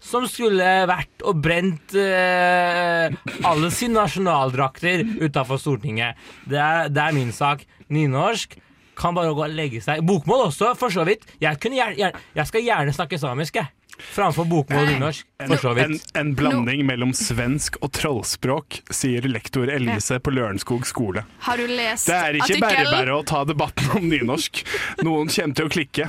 som 0.00 0.24
skulle 0.28 0.66
vært 0.88 1.24
og 1.28 1.40
brent 1.44 1.94
eh, 1.98 3.12
alle 3.46 3.70
sine 3.74 4.00
nasjonaldrakter 4.00 5.04
utafor 5.20 5.60
Stortinget. 5.60 6.16
Det 6.48 6.58
er, 6.60 6.88
det 6.92 7.02
er 7.04 7.16
min 7.16 7.32
sak. 7.36 7.66
Nynorsk 7.92 8.56
kan 9.00 9.16
bare 9.16 9.32
gå 9.36 9.44
og 9.46 9.52
legge 9.56 9.80
seg. 9.84 10.02
Bokmål 10.06 10.48
også, 10.50 10.74
for 10.78 10.92
så 10.92 11.04
vidt. 11.08 11.24
Jeg, 11.40 11.56
kunne 11.62 11.78
gjerne, 11.78 12.10
jeg 12.36 12.48
skal 12.50 12.64
gjerne 12.66 12.96
snakke 12.96 13.20
samisk, 13.20 13.60
jeg. 13.60 13.70
Framfor 14.00 14.46
bokmål 14.48 14.86
og 14.86 14.90
nynorsk. 14.94 15.26
For 15.44 15.60
så 15.60 15.72
En, 15.76 15.92
vidt. 15.92 16.06
en 16.16 16.30
blanding 16.36 16.86
mellom 16.88 17.12
svensk 17.16 17.76
og 17.84 17.92
trollspråk, 17.96 18.80
sier 18.96 19.26
lektor 19.28 19.68
Elise 19.72 20.16
på 20.24 20.32
Lørenskog 20.32 20.86
skole. 20.88 21.26
Har 21.44 21.60
du 21.60 21.68
lest 21.68 22.08
Det 22.08 22.16
er 22.16 22.38
ikke 22.40 22.60
bare 22.64 22.86
bare 22.88 23.18
å 23.18 23.22
ta 23.28 23.42
debatten 23.48 23.92
om 23.98 24.08
nynorsk. 24.08 24.62
Noen 25.04 25.28
kommer 25.32 25.56
til 25.60 25.68
å 25.68 25.72
klikke. 25.76 26.08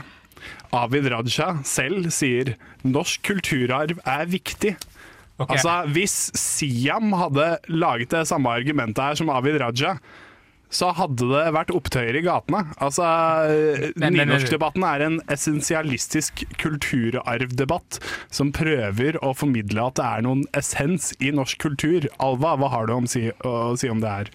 Avid 0.76 1.10
Raja 1.12 1.54
selv 1.68 2.10
sier 2.16 2.56
norsk 2.88 3.22
kulturarv 3.28 4.00
er 4.08 4.26
viktig. 4.32 4.76
Altså, 5.42 5.82
Hvis 5.92 6.30
Siam 6.38 7.14
hadde 7.18 7.56
laget 7.72 8.14
det 8.14 8.28
samme 8.30 8.52
argumentet 8.54 9.02
her 9.04 9.18
som 9.18 9.32
Avid 9.34 9.60
Raja, 9.62 9.96
så 10.72 10.94
hadde 10.96 11.28
det 11.28 11.44
vært 11.52 11.74
opptøyer 11.76 12.16
i 12.16 12.24
gatene. 12.24 12.62
Altså, 12.80 13.04
Nynorskdebatten 14.00 14.86
er 14.88 15.04
en 15.04 15.18
essensialistisk 15.32 16.46
kulturarvdebatt 16.62 18.00
som 18.32 18.54
prøver 18.56 19.20
å 19.20 19.34
formidle 19.36 19.90
at 19.90 20.00
det 20.00 20.08
er 20.08 20.26
noen 20.28 20.46
essens 20.56 21.12
i 21.20 21.34
norsk 21.36 21.60
kultur. 21.66 22.08
Alva, 22.24 22.56
hva 22.56 22.72
har 22.72 22.88
du 22.88 22.96
om 22.96 23.10
si, 23.10 23.28
å 23.44 23.74
si 23.80 23.92
om 23.92 24.00
det 24.04 24.16
her? 24.16 24.32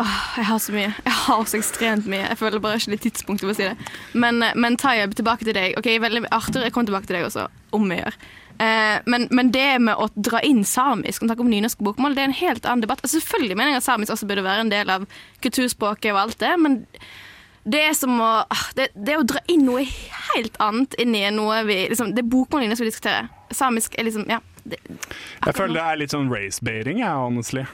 Åh, 0.00 0.20
jeg 0.38 0.46
har 0.48 0.58
så 0.58 0.72
mye. 0.72 0.92
Jeg 1.04 1.12
har 1.12 1.42
så 1.44 1.58
ekstremt 1.58 2.06
mye. 2.08 2.24
Jeg 2.30 2.38
føler 2.40 2.62
bare 2.64 2.78
ikke 2.80 2.94
det 2.94 3.02
tidspunktet 3.04 3.44
for 3.44 3.52
å 3.52 3.56
si 3.58 3.66
det. 3.68 3.90
Men, 4.16 4.42
eh, 4.42 4.54
men 4.56 4.78
Tayeb, 4.80 5.12
tilbake 5.18 5.44
til 5.44 5.56
deg. 5.56 5.74
Ok, 5.76 5.90
veldig, 6.00 6.24
Arthur, 6.32 6.64
jeg 6.64 6.72
kommer 6.72 6.88
tilbake 6.88 7.10
til 7.10 7.18
deg 7.18 7.26
også, 7.28 7.48
om 7.76 7.84
vi 7.90 7.98
gjør. 8.00 8.16
Eh, 8.62 9.00
men, 9.06 9.26
men 9.30 9.50
det 9.52 9.66
med 9.84 10.00
å 10.00 10.08
dra 10.16 10.40
inn 10.46 10.62
samisk 10.64 11.22
og 11.22 11.28
snakke 11.28 11.44
om 11.44 11.50
nynorsk 11.52 11.82
bokmål, 11.84 12.16
det 12.16 12.22
er 12.24 12.30
en 12.30 12.40
helt 12.40 12.68
annen 12.68 12.84
debatt. 12.84 13.02
Altså, 13.04 13.20
selvfølgelig 13.20 13.58
mener 13.58 13.74
jeg 13.74 13.82
at 13.82 13.88
samisk 13.88 14.14
også 14.14 14.28
burde 14.30 14.46
være 14.46 14.64
en 14.64 14.72
del 14.72 14.92
av 14.92 15.04
kulturspråket 15.44 16.14
og 16.14 16.22
alt 16.24 16.38
det, 16.40 16.52
men 16.62 16.78
det 17.64 17.82
er 17.86 17.92
som 17.94 18.16
å 18.18 18.30
det, 18.74 18.88
det 18.94 19.14
er 19.14 19.20
å 19.20 19.26
dra 19.28 19.38
inn 19.52 19.62
noe 19.68 19.84
helt 19.86 20.56
annet 20.62 20.96
inn 20.98 21.14
i 21.14 21.20
noe 21.30 21.60
vi 21.68 21.76
liksom, 21.92 22.10
Det 22.16 22.24
er 22.24 22.30
bokmål 22.32 22.64
nynorsk 22.64 22.82
vi 22.82 22.88
diskuterer. 22.90 23.28
Samisk 23.54 23.94
er 23.98 24.08
liksom 24.08 24.24
Ja. 24.30 24.40
Det, 24.64 24.78
Jeg 24.86 25.54
føler 25.54 25.74
det 25.74 25.84
er 25.84 25.96
litt 25.98 26.12
sånn 26.14 26.28
race-baiting, 26.30 27.00
jeg, 27.02 27.10
honestly. 27.18 27.64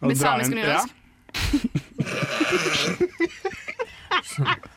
Å 0.00 0.08
Med 0.08 0.20
samisk 0.20 0.52
og 0.54 0.58
nynorsk? 0.58 0.94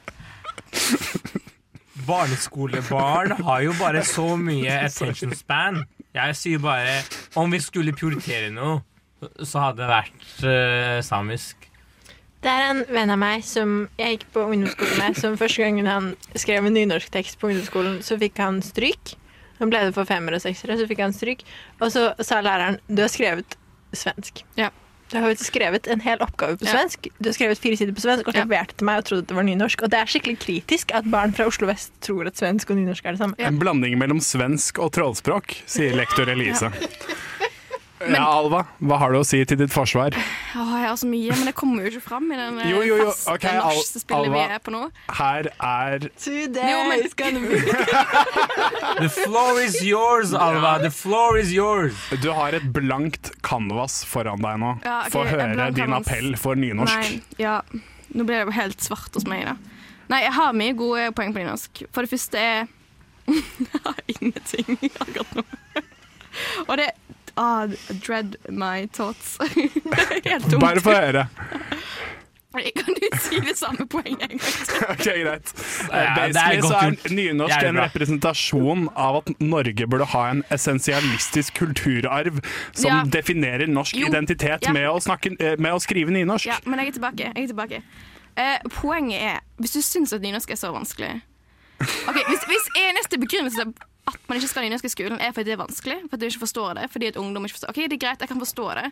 Barneskolebarn 2.06 3.32
har 3.44 3.62
jo 3.66 3.74
bare 3.80 4.04
så 4.06 4.36
mye 4.38 4.86
attention 4.86 5.34
span. 5.36 5.84
Jeg 6.16 6.36
sier 6.38 6.60
bare 6.64 7.02
om 7.40 7.52
vi 7.52 7.60
skulle 7.64 7.94
prioritere 7.96 8.52
noe, 8.54 8.82
så 9.42 9.68
hadde 9.68 9.82
det 9.82 9.90
vært 9.90 10.46
uh, 10.46 11.00
samisk. 11.06 11.70
Det 12.46 12.52
er 12.52 12.68
en 12.70 12.84
venn 12.94 13.10
av 13.10 13.18
meg 13.18 13.42
som 13.48 13.88
jeg 13.98 14.20
gikk 14.20 14.28
på 14.36 14.44
ungdomsskolen 14.46 15.00
med, 15.02 15.18
som 15.18 15.38
første 15.40 15.66
gangen 15.66 15.90
han 15.90 16.12
skrev 16.38 16.68
en 16.68 16.76
nynorsktekst 16.78 17.40
på 17.42 17.50
ungdomsskolen, 17.50 18.02
så 18.06 18.20
fikk 18.22 18.38
han 18.44 18.62
stryk. 18.62 19.16
Han 19.58 19.72
ble 19.72 19.88
det 19.88 19.96
for 19.96 20.06
femmer 20.06 20.38
og 20.38 20.44
seksere, 20.44 20.78
så 20.78 20.86
fikk 20.86 21.02
han 21.02 21.16
stryk. 21.16 21.42
Og 21.80 21.90
så 21.96 22.12
sa 22.22 22.44
læreren 22.46 22.78
du 22.86 23.02
har 23.02 23.10
skrevet 23.10 23.58
svensk. 23.96 24.44
Du 25.12 25.20
har 25.22 25.30
jo 25.30 25.36
skrevet 25.38 25.86
en 25.88 26.02
hel 26.02 26.18
oppgave 26.26 26.58
på 26.58 26.66
Ja. 26.66 26.72
svensk. 26.80 27.08
Du 27.22 27.30
har 27.30 27.34
skrevet 27.38 27.60
fire 27.62 27.78
sider 27.78 27.94
på 27.94 28.02
svensk 28.02 28.28
og 28.28 28.34
leverte 28.34 28.74
til 28.78 28.86
meg 28.90 28.98
og 29.04 29.06
trodde 29.06 29.28
det 29.30 29.36
var 29.38 29.44
nynorsk. 29.46 29.84
Og 29.86 29.92
det 29.94 30.00
er 30.00 30.06
skikkelig 30.10 30.40
kritisk 30.42 30.92
at 30.98 31.06
barn 31.12 31.32
fra 31.32 31.46
Oslo 31.46 31.68
vest 31.70 31.92
tror 32.02 32.26
at 32.28 32.38
svensk 32.42 32.70
og 32.74 32.78
nynorsk 32.80 33.06
er 33.06 33.12
det 33.12 33.20
samme. 33.22 33.36
En 33.38 33.60
blanding 33.62 33.98
mellom 34.02 34.20
svensk 34.20 34.80
og 34.82 34.92
trollspråk, 34.98 35.60
sier 35.70 35.94
lektor 35.96 36.26
Elise. 36.34 36.72
Ja, 38.06 38.24
Alva, 38.28 38.60
hva 38.86 38.98
har 39.02 39.14
du 39.16 39.18
å 39.20 39.24
si 39.26 39.40
til 39.50 39.58
ditt 39.58 39.72
forsvar? 39.74 40.14
Åh, 40.14 40.72
jeg 40.78 40.88
har 40.90 40.98
så 41.02 41.08
mye, 41.10 41.32
men 41.34 41.48
det 41.50 41.54
kommer 41.58 41.86
jo 41.86 41.92
ikke 41.94 42.04
fram 42.06 42.28
i 42.32 42.38
den 42.38 42.60
eh, 42.62 42.70
Jo, 42.70 42.82
jo, 42.86 42.98
jo, 43.02 43.08
faste 43.10 43.34
ok, 43.34 43.46
Al- 43.50 43.80
nachspillet 43.80 44.34
vi 44.36 44.42
er 44.44 44.62
på 44.66 44.74
nå. 44.76 44.82
Her 45.18 45.50
er 45.66 46.06
Today 46.22 46.70
Jo, 46.72 46.84
men- 46.92 47.06
is 47.08 47.16
gonna 47.18 47.42
be 47.42 47.60
The 49.02 49.10
floor 49.10 49.60
is 49.64 49.80
yours, 49.84 50.34
Alva. 50.34 50.76
The 50.84 50.92
floor 50.94 51.38
is 51.42 51.52
yours. 51.54 51.98
Du 52.22 52.30
har 52.38 52.54
et 52.58 52.68
blankt 52.76 53.32
canvas 53.46 54.04
foran 54.08 54.42
deg 54.46 54.60
nå. 54.62 54.76
Ja, 54.86 55.00
okay, 55.06 55.12
Få 55.16 55.26
høre 55.28 55.50
din 55.74 55.84
canvas. 55.86 56.08
appell 56.08 56.36
for 56.40 56.56
nynorsk. 56.60 56.96
Nei, 57.02 57.22
ja. 57.42 57.58
Nå 58.16 58.24
blir 58.24 58.44
det 58.44 58.46
jo 58.48 58.56
helt 58.56 58.86
svart 58.86 59.18
hos 59.18 59.26
meg, 59.28 59.44
da. 59.50 59.58
Nei, 60.14 60.22
jeg 60.28 60.36
har 60.38 60.54
mye 60.54 60.76
gode 60.78 61.10
poeng 61.18 61.34
på 61.36 61.42
nynorsk. 61.42 61.86
For 61.92 62.06
det 62.06 62.14
første 62.14 62.38
er 62.40 62.68
Jeg 63.34 63.82
har 63.82 63.98
ingenting 64.14 64.78
akkurat 65.02 65.36
nå. 65.40 65.44
Og 66.68 66.76
det 66.78 66.92
ah, 67.38 67.68
Dread 68.08 68.36
my 68.50 68.88
thoughts. 68.94 69.38
det 69.38 69.70
er 70.26 70.30
helt 70.30 70.52
dumt. 70.52 70.62
Bare 70.62 70.82
få 70.82 70.96
høre. 70.96 71.28
Kan 72.56 72.94
du 72.96 73.18
si 73.20 73.40
det 73.44 73.58
samme 73.60 73.84
poenget 73.92 74.22
en 74.32 74.38
gang 74.40 74.40
til? 74.40 74.84
Ok, 74.94 75.04
greit. 75.04 75.50
Ja, 75.92 75.98
er 76.00 76.16
Basically 76.16 76.62
så 76.64 76.78
er 76.80 77.16
nynorsk 77.18 77.66
en 77.68 77.80
representasjon 77.84 78.86
av 78.96 79.18
at 79.20 79.32
Norge 79.44 79.88
burde 79.92 80.08
ha 80.14 80.22
en 80.32 80.44
essensialistisk 80.56 81.58
kulturarv 81.60 82.40
som 82.72 82.88
Ja. 82.92 83.02
definerer 83.18 83.68
norsk 83.68 83.98
Jo, 84.00 84.08
identitet 84.08 84.64
ja. 84.64 84.72
med, 84.72 84.88
å 84.88 85.02
snakke, 85.04 85.36
eh, 85.40 85.58
med 85.60 85.76
å 85.76 85.82
skrive 85.84 86.16
nynorsk. 86.16 86.48
Ja, 86.48 86.62
men 86.66 86.80
jeg 86.80 86.94
er 86.94 87.00
tilbake. 87.00 87.32
Jeg 87.36 87.44
er 87.44 87.52
tilbake. 87.52 87.82
Uh, 88.40 88.70
poenget 88.72 89.22
er, 89.22 89.44
hvis 89.60 89.72
du 89.76 89.82
syns 89.82 90.14
at 90.16 90.22
nynorsk 90.24 90.50
er 90.52 90.58
så 90.60 90.72
vanskelig 90.76 91.22
Ok, 91.80 92.18
Hvis, 92.28 92.42
hvis 92.50 92.66
eneste 92.82 93.16
begrunnelse 93.20 93.64
at 94.06 94.18
man 94.30 94.38
ikke 94.38 94.50
skal 94.52 94.64
ha 94.64 94.70
nynorsk 94.70 94.86
i 94.86 94.94
skolen, 94.94 95.20
er 95.22 95.34
fordi 95.34 95.50
det 95.50 95.58
er 95.58 95.64
vanskelig, 95.66 96.00
Fordi 96.10 96.22
du 96.26 96.32
ikke 96.32 96.46
forstår 96.46 96.74
det, 96.78 96.90
fordi 96.94 97.12
at 97.12 97.18
ungdom 97.18 97.46
ikke 97.46 97.58
forstår 97.58 97.74
Ok, 97.74 97.80
det 97.90 97.98
er 97.98 98.04
greit, 98.06 98.22
jeg 98.22 98.30
kan 98.30 98.42
forstå 98.42 98.68
det. 98.78 98.90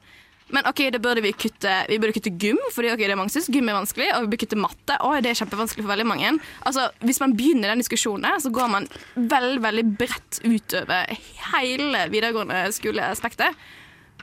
Men 0.54 0.67
ok, 0.67 0.82
det 0.91 0.99
burde 1.02 1.21
vi 1.23 1.32
kutte 1.32 1.73
Vi 1.89 1.99
burde 2.02 2.15
kutte 2.15 2.34
gym, 2.41 2.60
fordi 2.76 2.91
okay, 2.91 3.08
det 3.08 3.15
er 3.15 3.19
mange 3.19 3.34
synes 3.34 3.49
gym 3.54 3.69
er 3.69 3.78
vanskelig. 3.78 4.10
Og 4.15 4.26
vi 4.26 4.32
burde 4.34 4.41
kutte 4.43 4.60
matte. 4.60 4.97
Oi, 5.06 5.21
det 5.23 5.32
er 5.32 5.39
kjempevanskelig 5.39 5.86
for 5.86 5.93
veldig 5.93 6.08
mange. 6.10 6.34
Altså, 6.67 6.89
Hvis 7.06 7.21
man 7.23 7.38
begynner 7.38 7.71
den 7.71 7.84
diskusjonen, 7.84 8.41
så 8.41 8.52
går 8.54 8.73
man 8.73 8.89
veldig 9.15 9.63
veldig 9.63 9.86
bredt 10.02 10.41
utover 10.43 11.13
hele 11.54 12.04
videregående 12.12 12.65
skoleaspektet. 12.76 13.56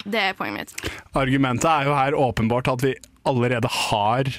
Det 0.05 0.21
er 0.31 0.37
poenget 0.37 0.75
mitt. 0.75 0.93
Argumentet 1.17 1.69
er 1.71 1.89
jo 1.89 1.97
her 1.97 2.17
åpenbart 2.17 2.71
at 2.73 2.85
vi 2.85 2.95
allerede 3.29 3.69
har 3.69 4.31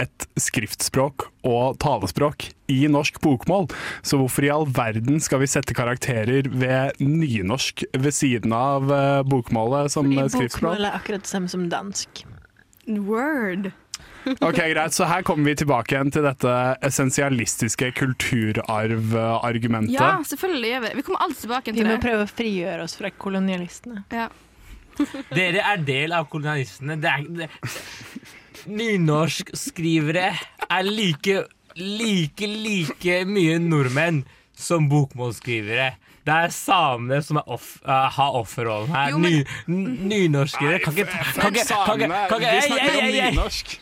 et 0.00 0.26
skriftspråk 0.40 1.28
og 1.46 1.78
talespråk 1.82 2.50
i 2.72 2.78
norsk 2.90 3.18
bokmål. 3.24 3.68
Så 4.06 4.20
hvorfor 4.20 4.46
i 4.46 4.52
all 4.52 4.66
verden 4.68 5.20
skal 5.22 5.42
vi 5.42 5.50
sette 5.50 5.76
karakterer 5.76 6.48
ved 6.50 7.00
nynorsk 7.02 7.86
ved 7.94 8.14
siden 8.14 8.54
av 8.56 8.92
eh, 8.92 9.22
bokmålet 9.26 9.94
som 9.94 10.08
Fordi 10.08 10.28
skriftspråk? 10.36 10.76
Bokmål 10.76 10.90
er 10.90 11.00
akkurat 11.00 11.26
det 11.26 11.32
samme 11.32 11.52
som 11.52 11.66
dansk. 11.72 12.24
Word. 12.86 13.72
Ok, 14.40 14.56
greit. 14.56 14.94
Så 14.94 15.04
her 15.06 15.22
kommer 15.22 15.50
vi 15.50 15.54
tilbake 15.60 15.94
igjen 15.94 16.08
til 16.10 16.24
dette 16.26 16.52
essensialistiske 16.84 17.92
kulturarvargumentet. 17.94 19.94
Ja, 19.94 20.16
selvfølgelig 20.26 20.72
gjør 20.72 20.82
vi 20.82 20.88
det. 20.88 20.96
Vi 20.98 21.04
kommer 21.06 21.22
alltid 21.26 21.44
tilbake 21.44 21.68
til 21.68 21.76
det. 21.76 21.78
Vi 21.78 21.86
må 21.86 21.94
det. 21.94 22.00
prøve 22.02 22.26
å 22.26 22.32
frigjøre 22.32 22.88
oss 22.88 22.96
fra 22.98 23.12
kolonialistene. 23.14 24.02
Ja. 24.10 24.26
Dere 25.30 25.62
er 25.62 25.86
del 25.86 26.16
av 26.16 26.26
kolonialistene. 26.32 26.98
Det 27.00 27.12
er, 27.12 27.28
det, 27.38 27.48
nynorskskrivere 28.68 30.30
er 30.70 30.82
like 30.88 31.44
like, 31.76 32.46
like 32.48 33.18
mye 33.28 33.58
nordmenn 33.60 34.22
som 34.56 34.86
bokmålsskrivere. 34.88 35.90
Det 36.26 36.34
er 36.34 36.48
samene 36.50 37.18
som 37.22 37.36
er 37.38 37.50
off, 37.52 37.76
uh, 37.86 38.08
har 38.10 38.38
offerrollen 38.40 38.88
her. 38.90 39.10
Jo, 39.12 39.18
men- 39.18 39.44
Ny, 39.68 39.98
nynorskere 40.08 40.80
kan 40.82 40.94
ikke 40.96 41.04
kan 41.06 41.52
ikke- 41.54 41.66
kan 41.66 42.00
ikke- 42.00 42.28
kan 42.28 42.40
ikke- 42.40 42.54
Vi 42.56 42.60
snakker 42.62 42.96
om 42.98 43.12
nynorsk. 43.12 43.78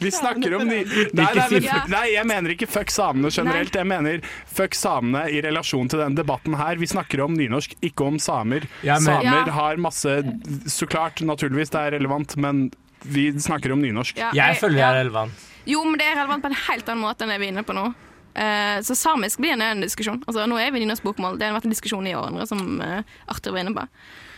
Vi 0.00 0.10
snakker 0.10 0.54
om 0.56 0.66
ny... 0.66 0.78
Nei, 1.12 1.34
nei, 1.34 1.60
nei, 1.88 2.06
jeg 2.14 2.26
mener 2.26 2.50
ikke 2.54 2.66
fuck 2.66 2.88
samene 2.88 3.28
generelt. 3.30 3.74
Jeg 3.74 3.86
mener 3.86 4.20
fuck 4.46 4.72
samene 4.74 5.26
i 5.30 5.42
relasjon 5.42 5.88
til 5.90 5.98
denne 6.00 6.16
debatten 6.16 6.54
her. 6.56 6.76
Vi 6.76 6.86
snakker 6.86 7.20
om 7.24 7.34
nynorsk, 7.36 7.74
ikke 7.82 8.06
om 8.06 8.18
samer. 8.18 8.64
Samer 8.82 9.50
har 9.52 9.76
masse 9.76 10.22
Så 10.72 10.88
klart, 10.88 11.20
naturligvis, 11.20 11.68
det 11.70 11.80
er 11.80 11.90
relevant, 11.98 12.34
men 12.38 12.70
vi 13.08 13.28
snakker 13.40 13.72
om 13.72 13.80
nynorsk. 13.82 14.16
Ja, 14.18 14.30
Jeg 14.34 14.54
jeg- 14.54 14.60
føler 14.62 14.76
det 14.76 14.84
er 14.88 14.98
relevant. 15.04 15.46
Jo, 15.66 15.84
men 15.84 15.98
det 15.98 16.06
er 16.06 16.16
relevant 16.20 16.42
på 16.44 16.50
en 16.52 16.60
helt 16.68 16.88
annen 16.88 17.02
måte 17.02 17.22
enn 17.26 17.28
det 17.34 17.40
vi 17.40 17.46
er 17.48 17.52
inne 17.54 17.64
på 17.66 17.74
nå. 17.74 17.86
Eh, 18.36 18.78
så 18.84 18.94
samisk 18.94 19.40
blir 19.40 19.54
en, 19.54 19.62
en 19.62 19.80
diskusjon. 19.80 20.20
Altså, 20.28 20.44
nå 20.46 20.58
er 20.60 20.70
vi 20.70 20.82
nynorsk 20.84 21.02
bokmål. 21.02 21.38
Det 21.38 21.46
har 21.48 21.54
vært 21.56 21.64
en 21.64 21.72
diskusjon 21.72 22.06
i 22.06 22.12
årene, 22.14 22.44
som 22.46 22.80
eh, 22.84 23.00
Arthur 23.32 23.52
var 23.56 23.62
inne 23.64 23.72
på. 23.74 23.86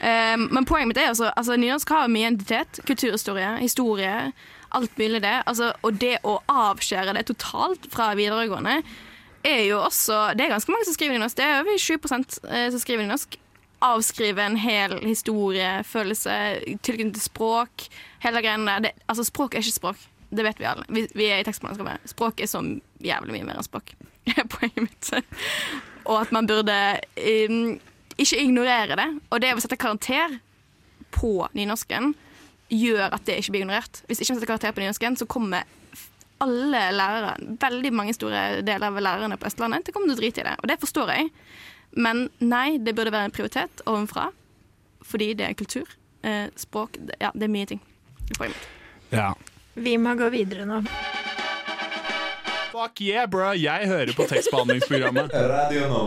Eh, 0.01 0.37
men 0.39 0.65
poenget 0.65 0.93
mitt 0.93 1.01
er 1.03 1.09
altså, 1.11 1.33
altså 1.37 1.57
nynorsk 1.59 1.89
har 1.91 2.07
mye 2.09 2.31
identitet. 2.31 2.79
Kulturhistorie, 2.87 3.57
historie, 3.59 4.33
alt 4.71 4.95
mulig 5.01 5.21
det. 5.25 5.35
Altså, 5.51 5.73
og 5.83 5.99
det 5.99 6.19
å 6.23 6.39
avskjære 6.47 7.17
det 7.19 7.27
totalt 7.27 7.91
fra 7.91 8.13
videregående 8.15 8.83
er 9.47 9.61
jo 9.69 9.79
også 9.81 10.35
Det 10.37 10.45
er 10.47 10.51
ganske 10.51 10.71
mange 10.73 10.85
som 10.87 10.95
skriver 10.95 11.15
nynorsk. 11.19 11.37
Det 11.37 11.45
er 11.45 11.61
over 11.61 11.79
20 11.79 12.49
eh, 12.55 12.71
som 12.71 12.81
skriver 12.83 13.03
nynorsk. 13.05 13.37
Avskrive 13.85 14.43
en 14.43 14.57
hel 14.59 14.97
historie, 15.05 15.83
følelse, 15.87 16.35
tilknytning 16.83 17.15
til 17.15 17.23
språk, 17.29 17.87
hele 18.25 18.43
greiene 18.43 18.79
der. 18.83 18.97
Altså, 19.07 19.27
språk 19.29 19.55
er 19.55 19.63
ikke 19.63 19.77
språk. 19.77 20.07
Det 20.29 20.45
vet 20.45 20.61
vi 20.61 20.67
alle. 20.69 20.85
Vi, 20.93 21.07
vi 21.17 21.29
er 21.31 21.41
i 21.41 21.47
tekstbehandlingsprogrammet. 21.47 22.11
Språk 22.11 22.43
er 22.43 22.51
så 22.51 22.61
jævlig 23.05 23.37
mye 23.37 23.47
mer 23.49 23.61
enn 23.61 23.67
språk. 23.67 23.95
Det 24.27 24.35
er 24.43 24.51
poenget 24.51 24.83
mitt. 24.85 25.13
Og 26.05 26.19
at 26.21 26.35
man 26.35 26.49
burde 26.51 26.77
um, 27.49 27.79
ikke 28.19 28.43
ignorere 28.43 28.99
det. 28.99 29.09
Og 29.31 29.41
det 29.41 29.55
å 29.55 29.63
sette 29.63 29.81
karakter 29.81 30.37
på 31.15 31.33
nynorsken 31.57 32.13
gjør 32.69 33.15
at 33.15 33.25
det 33.25 33.39
ikke 33.41 33.55
blir 33.55 33.65
ignorert. 33.65 34.03
Hvis 34.09 34.21
ikke 34.21 34.35
man 34.35 34.41
setter 34.41 34.53
karakter 34.53 34.77
på 34.77 34.85
nynorsken, 34.85 35.17
så 35.17 35.29
kommer 35.31 35.65
alle 36.45 36.83
lærere, 36.95 37.33
veldig 37.61 37.91
mange 37.95 38.15
store 38.15 38.61
deler 38.63 38.91
av 38.91 39.01
lærerne 39.03 39.39
på 39.41 39.49
Østlandet, 39.49 39.87
til 39.87 39.95
å 39.95 39.97
komme 39.97 40.11
til 40.11 40.19
å 40.19 40.21
drite 40.21 40.43
i 40.43 40.47
det. 40.47 40.55
Og 40.61 40.71
det 40.71 40.79
forstår 40.83 41.15
jeg. 41.15 41.33
Men 41.97 42.29
nei, 42.39 42.79
det 42.79 42.95
burde 42.97 43.13
være 43.15 43.31
en 43.31 43.35
prioritet 43.35 43.83
ovenfra. 43.87 44.29
Fordi 45.09 45.33
det 45.39 45.47
er 45.49 45.57
kultur. 45.59 45.89
Eh, 46.23 46.49
språk 46.59 46.99
Ja, 47.21 47.31
det 47.35 47.47
er 47.47 47.53
mye 47.53 47.67
ting. 47.67 47.81
Ja. 49.11 49.33
Vi 49.75 49.95
må 49.99 50.15
gå 50.19 50.29
videre 50.35 50.67
nå. 50.69 50.83
Fuck 52.73 53.01
yeah, 53.01 53.27
bro! 53.31 53.53
Jeg 53.57 53.89
hører 53.89 54.13
på 54.15 54.27
tekstbehandlingsprogrammet. 54.29 55.33
Radio 55.55 55.89
nå. 55.91 56.03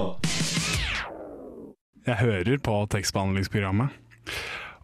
Jeg 2.05 2.17
hører 2.21 2.61
på 2.63 2.75
tekstbehandlingsprogrammet. 2.93 3.97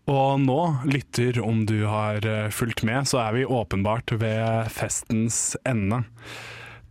Og 0.08 0.40
nå, 0.40 0.60
lytter, 0.88 1.40
om 1.44 1.66
du 1.68 1.82
har 1.88 2.24
eh, 2.24 2.50
fulgt 2.54 2.86
med, 2.88 3.08
så 3.10 3.20
er 3.26 3.36
vi 3.36 3.46
åpenbart 3.46 4.14
ved 4.22 4.72
festens 4.72 5.58
ende. 5.68 6.02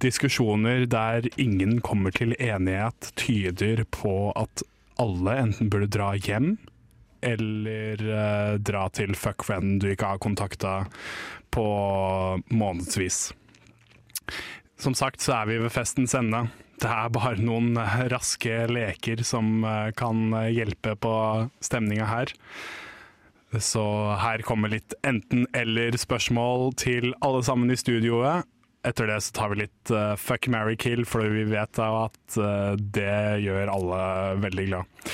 Diskusjoner 0.03 0.84
der 0.90 1.28
ingen 1.40 1.80
kommer 1.80 2.12
til 2.12 2.34
enighet, 2.36 3.12
tyder 3.16 3.84
på 3.88 4.32
at 4.36 4.64
alle 5.01 5.36
enten 5.40 5.70
burde 5.72 5.88
dra 5.92 6.12
hjem 6.16 6.57
eller 7.24 8.03
eh, 8.05 8.53
dra 8.61 8.86
til 8.92 9.16
fuckfrienden 9.16 9.80
du 9.80 9.88
ikke 9.90 10.12
har 10.12 10.22
kontakta 10.22 10.74
på 11.55 11.66
månedsvis. 12.53 13.30
Som 14.76 14.94
sagt 14.94 15.24
så 15.24 15.40
er 15.40 15.51
vi 15.51 15.61
ved 15.64 15.72
festens 15.72 16.14
ende. 16.18 16.47
Det 16.76 16.90
er 16.92 17.12
bare 17.12 17.40
noen 17.40 17.78
eh, 17.80 18.03
raske 18.12 18.66
leker 18.68 19.24
som 19.24 19.64
eh, 19.64 19.92
kan 19.97 20.28
hjelpe 20.53 20.97
på 21.01 21.14
stemninga 21.64 22.09
her. 22.11 22.34
Så 23.57 23.82
her 24.20 24.42
kommer 24.44 24.68
litt 24.68 24.92
enten-eller-spørsmål 25.07 26.74
til 26.76 27.14
alle 27.24 27.40
sammen 27.47 27.72
i 27.72 27.78
studioet. 27.80 28.44
Etter 28.87 29.09
det 29.11 29.20
så 29.26 29.32
tar 29.34 29.51
vi 29.53 29.57
litt 29.64 29.91
uh, 29.91 30.14
fuck, 30.20 30.47
marry, 30.53 30.76
kill, 30.78 31.03
for 31.09 31.26
vi 31.32 31.43
vet 31.51 31.72
da 31.74 31.89
at 32.05 32.37
uh, 32.39 32.76
det 32.78 33.43
gjør 33.43 33.72
alle 33.72 34.01
veldig 34.45 34.66
glad. 34.68 35.11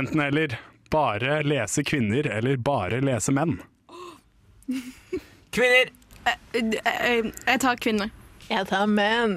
Enten-eller. 0.00 0.56
Bare 0.90 1.40
lese 1.42 1.82
kvinner 1.84 2.26
eller 2.30 2.56
bare 2.62 3.00
lese 3.02 3.32
menn? 3.34 3.56
Kvinner! 5.50 5.90
Eh, 6.54 7.26
Jeg 7.26 7.60
tar 7.60 7.80
kvinner. 7.82 8.12
Jeg 8.46 8.68
tar 8.70 8.86
menn. 8.86 9.34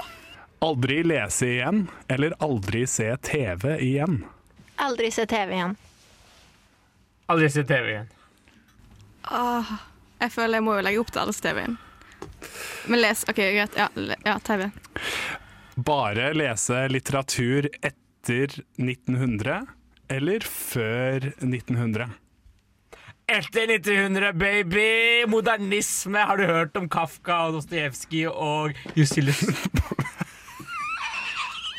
Aldri 0.64 1.02
lese 1.04 1.46
igjen 1.54 1.82
eller 2.08 2.34
aldri 2.44 2.82
se 2.88 3.10
TV 3.24 3.78
igjen? 3.80 4.18
Aldri 4.76 5.08
se 5.12 5.24
TV 5.28 5.54
igjen. 5.56 5.76
Aldri 7.32 7.48
se 7.52 7.64
TV 7.64 7.92
igjen. 7.94 8.10
Åh, 9.30 9.70
jeg 10.20 10.32
føler 10.34 10.58
jeg 10.60 10.66
må 10.66 10.74
jo 10.76 10.84
legge 10.84 11.00
opp 11.00 11.12
til 11.14 11.22
alles 11.22 11.40
TV-en. 11.44 11.78
Men 12.86 13.00
les. 13.02 13.24
OK, 13.28 13.36
greit. 13.36 13.76
Ja, 13.76 13.88
ja 14.24 14.38
TV. 14.44 14.70
Bare 15.80 16.32
lese 16.34 16.88
litteratur 16.90 17.70
etter 17.80 18.60
1900 18.76 19.62
eller 20.10 20.44
før 20.44 21.30
1900? 21.38 22.08
Etter 23.30 23.70
1900, 23.70 24.32
baby! 24.34 25.24
Modernisme! 25.30 26.18
Har 26.18 26.36
du 26.36 26.48
hørt 26.48 26.76
om 26.76 26.88
Kafka 26.90 27.36
og 27.46 27.60
Dostojevskij 27.60 28.26
og 28.26 28.74
Jusilus? 28.98 29.44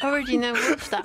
Og 0.02 0.16
Virginia 0.16 0.54
Woolf, 0.56 0.88
da. 0.94 1.02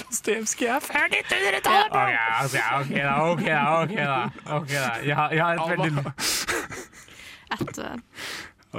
Dostojevskij 0.00 0.72
er 0.72 0.80
før 0.80 1.04
1900-tallet, 1.12 1.92
Ok, 2.40 2.56
okay, 2.80 2.80
ok 2.80 2.96
da, 2.96 3.12
ok 3.28 3.44
da, 3.44 3.60
ok 3.82 3.92
da. 4.00 4.56
Ok 4.56 4.72
da. 4.72 4.88
Jeg 5.04 5.16
har, 5.16 5.30
jeg 5.36 5.44
har 5.44 5.52
et 5.54 5.70
veldig 5.70 5.92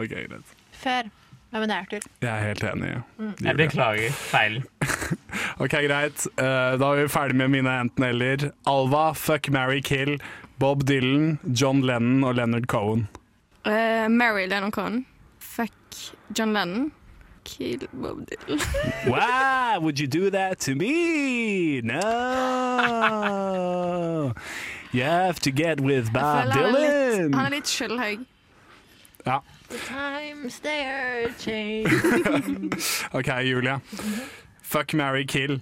Ok, 0.01 0.09
greit. 0.09 0.45
Før. 0.81 1.03
men 1.51 1.61
det 1.67 1.75
er 1.75 1.79
Arthur? 1.83 1.99
Jeg 2.21 2.29
er 2.31 2.39
helt 2.47 2.63
enig. 2.63 2.91
Mm. 3.17 3.33
Jeg 3.45 3.55
beklager 3.59 4.11
feilen. 4.11 4.63
Ok, 5.61 5.69
greit. 5.85 6.23
Eh, 6.39 6.77
da 6.81 6.85
er 6.89 6.95
vi 7.03 7.07
ferdig 7.11 7.35
med 7.37 7.47
mine 7.53 7.69
enten-eller. 7.83 8.37
Alva, 8.67 9.11
fuck, 9.13 9.49
marry, 9.53 9.81
kill. 9.83 10.17
Bob 10.59 10.83
Dylan, 10.87 11.37
John 11.53 11.81
Lennon 11.85 12.23
og 12.23 12.35
Leonard 12.35 12.65
Cohen. 12.71 13.07
Uh, 13.65 14.07
Mary 14.09 14.47
Leonard 14.47 14.71
Cohen. 14.73 15.05
Fuck 15.39 15.71
John 16.37 16.53
Lennon. 16.53 16.91
Kill 17.43 17.87
Bob 17.93 18.25
Dylan. 18.29 18.59
Why 19.11 19.77
would 19.79 19.99
you 19.99 20.07
do 20.07 20.29
that 20.31 20.59
to 20.61 20.75
me? 20.75 21.81
No! 21.81 24.31
You 24.93 25.03
have 25.03 25.39
to 25.41 25.51
get 25.51 25.79
with 25.79 26.11
Bob 26.11 26.51
Dylan. 26.51 26.51
han 26.51 26.75
er 26.75 26.81
litt, 26.81 27.35
han 27.35 27.45
er 27.45 27.49
litt 27.53 27.67
skyldhøy. 27.71 28.17
Ja. 29.25 29.37
The 29.71 29.77
times 29.87 30.59
they 30.59 30.83
are 30.83 31.29
changing. 31.39 32.73
OK, 33.13 33.43
Julie. 33.45 33.79
Fuck, 34.61 34.93
marry, 34.93 35.25
kill. 35.25 35.61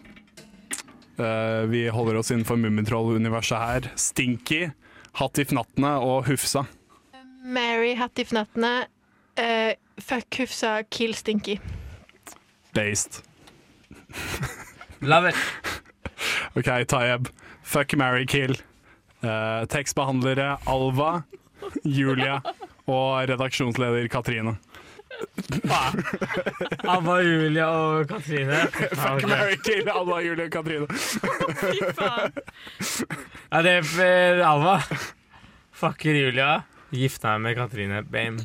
Uh, 1.19 1.65
vi 1.69 1.87
holder 1.89 2.15
oss 2.17 2.31
innenfor 2.31 2.55
Mummitroll-universet 2.55 3.57
her. 3.59 3.91
Stinky, 3.95 4.71
Hattifnattene 5.13 5.91
og 6.01 6.25
Hufsa. 6.25 6.63
Mary 7.43 7.93
Hattifnattene. 7.95 8.87
Uh, 9.37 9.73
fuck 10.01 10.39
Hufsa, 10.39 10.81
kill 10.89 11.13
Stinky. 11.13 11.59
Based. 12.73 13.21
Love 15.01 15.29
it. 15.29 15.35
OK, 16.57 16.85
Tayeb. 16.85 17.29
Fuck, 17.61 17.93
marry, 17.95 18.25
kill. 18.25 18.55
Uh, 19.21 19.67
tekstbehandlere 19.69 20.57
Alva, 20.65 21.21
Julia 21.85 22.41
og 22.89 23.29
redaksjonsleder 23.29 24.07
Katrine. 24.11 24.55
Abba 26.87 27.15
Julia 27.25 27.65
og 27.67 28.07
Katrine. 28.07 28.59
Fuck, 29.01 29.25
Mary 29.27 29.57
kill. 29.65 29.89
Abba 29.89 30.19
Julia 30.23 30.45
og 30.45 30.51
Katrine. 30.51 30.87
Ja, 33.49 33.61
det 33.65 33.71
er 33.79 33.83
for 33.89 34.41
Alva. 34.45 34.75
Fucker 35.73 36.13
Julia. 36.13 36.59
Gifta 36.93 37.37
meg 37.37 37.41
med 37.49 37.55
Katrine. 37.57 38.03
Bame. 38.05 38.39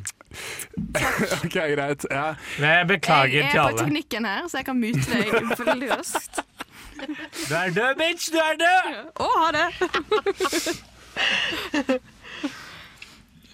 OK, 1.45 1.55
greit. 1.55 2.07
Ja. 2.11 2.35
Men 2.59 2.69
jeg 2.71 2.87
beklager 2.89 3.39
Jeg 3.39 3.51
til 3.53 3.61
er 3.61 3.71
på 3.71 3.79
teknikken 3.85 4.25
her, 4.29 4.49
så 4.49 4.57
jeg 4.63 4.67
kan 4.71 4.81
mute 4.81 5.05
deg 5.13 5.25
veldig 5.71 5.91
raskt. 5.93 6.41
Du 7.05 7.55
er 7.55 7.71
død, 7.75 7.95
bitch! 8.01 8.31
Du 8.33 8.39
er 8.41 8.57
død! 8.61 8.89
Å, 9.21 9.29
ha 9.43 9.49
det! 9.59 9.69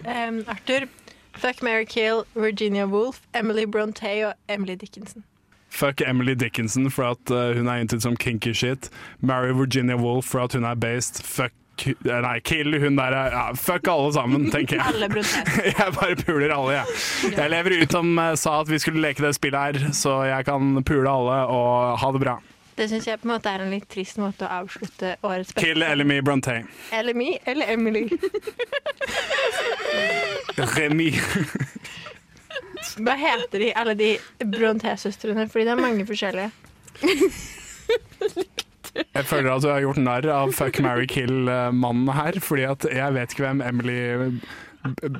Um, 0.04 0.44
Arthur. 0.48 0.88
Fuck 1.32 1.62
Mary 1.62 1.84
Kill, 1.86 2.24
Virginia 2.34 2.86
Woolf, 2.86 3.20
Emily 3.34 3.64
Bronte 3.64 4.26
og 4.26 4.34
Emily 4.48 4.74
Dickinson. 4.74 5.24
Fuck 5.70 6.00
Emily 6.00 6.34
Dickinson 6.34 6.90
for 6.90 7.04
at 7.04 7.30
eh, 7.30 7.56
hun 7.56 7.68
er 7.68 7.80
intet 7.80 8.02
som 8.02 8.16
kinky 8.16 8.52
shit. 8.52 8.90
Marry 9.20 9.52
Virginia 9.52 9.96
Woolf 9.96 10.24
for 10.24 10.40
at 10.40 10.52
hun 10.52 10.64
er 10.64 10.74
based. 10.74 11.22
Fuck 11.24 11.52
fuck 11.80 12.04
Nei, 12.04 12.40
kill 12.44 12.74
hun 12.80 12.96
der. 12.98 13.14
Ja, 13.32 13.52
fuck 13.56 13.88
alle 13.88 14.12
sammen, 14.12 14.50
tenker 14.50 14.76
jeg. 14.76 14.84
Alle 14.86 15.08
Jeg 15.78 15.92
bare 15.96 16.16
puler 16.16 16.52
alle, 16.54 16.72
jeg. 16.72 16.84
Jeg 17.36 17.50
lever 17.50 17.82
ut 17.82 17.92
som 17.92 18.18
eh, 18.18 18.34
sa 18.36 18.60
at 18.60 18.70
vi 18.70 18.78
skulle 18.78 19.00
leke 19.00 19.24
det 19.24 19.34
spillet 19.34 19.60
her, 19.80 19.92
så 19.96 20.22
jeg 20.28 20.44
kan 20.44 20.82
pule 20.84 21.08
alle 21.08 21.38
og 21.48 21.98
ha 22.02 22.12
det 22.12 22.20
bra. 22.20 22.36
Det 22.80 22.86
syns 22.88 23.04
jeg 23.04 23.20
på 23.20 23.28
en 23.28 23.34
måte 23.34 23.50
er 23.52 23.60
en 23.60 23.72
litt 23.74 23.84
trist 23.92 24.16
måte 24.16 24.46
å 24.46 24.62
avslutte 24.62 25.10
årets 25.20 25.50
beste 25.52 25.66
Kill 25.66 25.84
Elemy 25.84 26.22
Brontë. 26.24 26.54
Eller 26.96 27.18
eller 27.44 27.72
Emily. 27.74 28.06
Remy. 30.56 31.10
Hva 33.04 33.18
heter 33.20 33.60
de, 33.60 33.68
alle 33.76 33.94
de 34.00 34.08
Brontë-søstrene? 34.40 35.44
Fordi 35.52 35.66
det 35.68 35.74
er 35.74 35.82
mange 35.82 36.08
forskjellige. 36.08 36.48
Jeg 39.12 39.28
føler 39.28 39.52
at 39.52 39.62
du 39.62 39.68
har 39.68 39.84
gjort 39.84 40.00
narr 40.00 40.32
av 40.32 40.56
fuck, 40.56 40.80
marry, 40.80 41.04
kill-mannen 41.10 42.08
her, 42.16 42.40
fordi 42.40 42.64
at 42.70 42.88
jeg 42.88 43.16
vet 43.18 43.36
ikke 43.36 43.44
hvem 43.44 43.60
Emily 43.68 44.00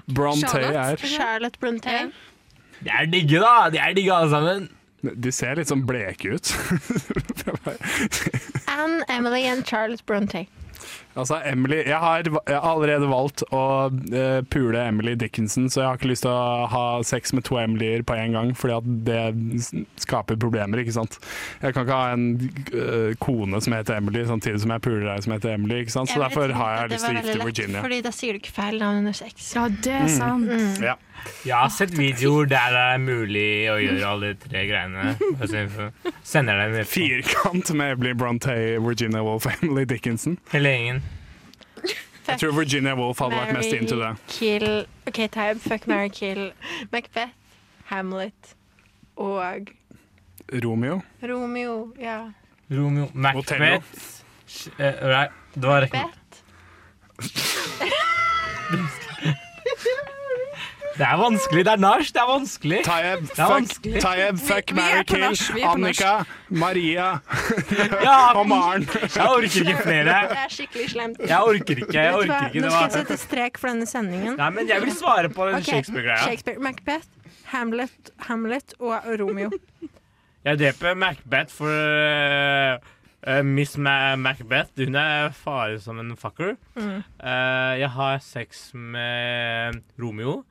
Brontë 0.08 0.64
er. 0.72 0.96
Charlotte 1.04 1.60
Brontë. 1.60 2.08
De 2.80 2.88
er 2.88 3.12
digge, 3.12 3.44
da! 3.44 3.68
De 3.68 3.84
er 3.84 3.92
digge 4.00 4.16
alle 4.16 4.32
sammen. 4.32 4.70
De 5.00 5.32
ser 5.32 5.56
litt 5.56 5.70
sånn 5.70 5.86
bleke 5.88 6.36
ut. 6.36 6.50
Anne, 8.74 9.04
Emily 9.08 9.46
og 9.48 9.64
Charlotte 9.68 10.04
Brontë. 10.08 10.44
Altså, 11.18 11.40
Emily 11.44 11.80
Jeg 11.86 11.98
har, 11.98 12.22
jeg 12.22 12.54
har 12.54 12.66
allerede 12.70 13.08
valgt 13.10 13.42
å 13.50 13.62
uh, 13.90 14.40
pule 14.52 14.78
Emily 14.86 15.16
Dickinson, 15.18 15.66
så 15.70 15.80
jeg 15.82 15.88
har 15.88 15.98
ikke 15.98 16.10
lyst 16.12 16.22
til 16.22 16.30
å 16.30 16.66
ha 16.70 16.84
sex 17.02 17.32
med 17.34 17.44
to 17.48 17.58
Emilyer 17.58 18.04
på 18.06 18.14
en 18.14 18.36
gang, 18.36 18.52
fordi 18.56 18.76
at 18.76 18.86
det 19.08 19.82
skaper 20.04 20.38
problemer, 20.40 20.80
ikke 20.84 20.94
sant. 20.94 21.18
Jeg 21.64 21.74
kan 21.74 21.84
ikke 21.88 21.98
ha 21.98 22.12
en 22.14 22.26
uh, 22.74 23.10
kone 23.22 23.60
som 23.64 23.74
heter 23.74 23.98
Emily, 23.98 24.22
samtidig 24.28 24.62
som 24.62 24.70
jeg 24.76 24.84
puler 24.86 25.08
deg 25.10 25.26
som 25.26 25.34
heter 25.34 25.56
Emily, 25.58 25.80
ikke 25.82 25.96
sant. 25.98 26.12
Så 26.12 26.20
Jeg 26.20 26.28
derfor 26.28 26.54
har 26.60 26.76
jeg 26.84 26.94
lyst 26.94 27.04
til 27.08 27.16
å 27.16 27.20
gifte 27.24 27.46
Virginia. 27.50 27.82
Fordi 27.84 28.00
da 28.06 28.14
sier 28.14 28.36
du 28.38 28.42
ikke 28.44 28.54
feil 28.60 28.78
navn 28.80 29.02
under 29.02 29.16
sex. 29.18 29.50
Ja, 29.58 29.66
det 29.68 29.92
er 29.98 30.06
Mm. 30.10 30.16
sant. 30.16 30.48
Mm. 30.50 30.82
Ja. 30.84 30.94
Jeg 31.44 31.52
har 31.52 31.68
sett 31.68 31.90
videoer 31.92 32.46
der 32.48 32.70
det 32.72 32.84
er 32.94 33.00
mulig 33.02 33.48
å 33.68 33.74
gjøre 33.76 34.06
alle 34.08 34.30
de 34.32 34.48
tre 34.48 34.62
greiene. 34.70 35.12
Sender 36.24 36.56
dem. 36.62 36.78
Firkant 36.88 37.72
med 37.76 37.92
Emily 37.98 38.14
Brontë, 38.16 38.54
Virginia 38.80 39.20
Woolf 39.26 39.46
Emily 39.62 39.84
Dickinson. 39.90 40.38
Hele 40.54 40.72
gjengen. 40.72 40.99
Jeg 42.30 42.40
tror 42.42 42.54
Virginia 42.56 42.94
Woolf 42.94 43.18
hadde 43.22 43.36
vært 43.36 43.56
mest 43.56 43.74
into 43.76 43.98
det. 44.00 44.10
Kill 44.28 44.86
OK, 45.08 45.20
type. 45.26 45.58
Fuck, 45.66 45.86
marry, 45.90 46.08
kill. 46.08 46.52
Macbeth, 46.92 47.34
Hamlet 47.90 48.54
og 49.16 49.70
Romeo. 50.64 51.00
Romeo. 51.22 51.92
Ja. 52.00 52.20
Romeo 52.70 53.10
Macbeth 53.14 54.22
eh, 54.78 54.94
Nei, 55.02 55.26
det 55.54 55.66
var 55.68 55.86
ikke 55.88 56.06
Det 60.98 61.06
er 61.06 61.16
vanskelig. 61.16 61.64
Det 61.64 61.72
er 61.72 61.80
nach. 61.80 62.06
Det 62.14 62.20
er 62.22 62.28
vanskelig. 62.28 62.80
Tayeb, 62.84 63.20
fuck, 63.28 63.38
vanskelig. 63.38 64.02
Tayeb, 64.02 64.38
fuck, 64.38 64.72
på 64.74 64.86
kill. 65.06 65.64
Annika, 65.64 66.12
Maria 66.48 67.08
Ja, 68.06 68.32
og 68.34 68.48
Maren. 68.48 68.88
Jeg 69.16 69.28
orker 69.28 69.60
ikke 69.60 69.82
flere. 69.82 70.04
Det 70.04 70.40
er 70.44 70.54
skikkelig 70.56 70.90
slemt. 70.90 71.22
Jeg 71.28 71.40
orker 71.40 71.82
ikke. 71.84 71.94
Jeg 71.94 72.14
orker 72.14 72.46
ikke. 72.48 72.64
Nå 72.64 72.72
skal 72.74 72.82
jeg 72.82 72.96
sette 72.98 73.18
strek 73.22 73.60
for 73.62 73.72
denne 73.72 73.86
sendingen. 73.86 74.36
Nei, 74.40 74.50
men 74.58 74.68
jeg 74.68 74.82
vil 74.84 74.92
svare 74.96 75.30
på 75.32 75.48
den 75.48 75.60
okay. 75.60 75.78
Shakespeare-greia. 75.78 76.22
Shakespeare, 76.26 76.58
Macbeth, 76.58 77.08
Hamlet, 77.54 78.14
Hamlet 78.28 78.74
og 78.80 79.10
Romeo. 79.20 79.50
Jeg 80.44 80.58
dreper 80.58 80.94
Macbeth 80.96 81.52
for 81.52 81.68
uh, 81.68 82.78
eh, 83.28 83.42
Miss 83.44 83.76
Ma 83.78 84.16
Macbeth. 84.16 84.72
Hun 84.80 84.94
er 84.96 85.34
fare 85.36 85.80
som 85.80 86.00
en 86.00 86.16
fucker. 86.16 86.56
Mm. 86.74 87.02
Uh, 87.20 87.74
jeg 87.80 87.90
har 87.96 88.18
sex 88.24 88.70
med 88.74 89.82
Romeo. 90.00 90.42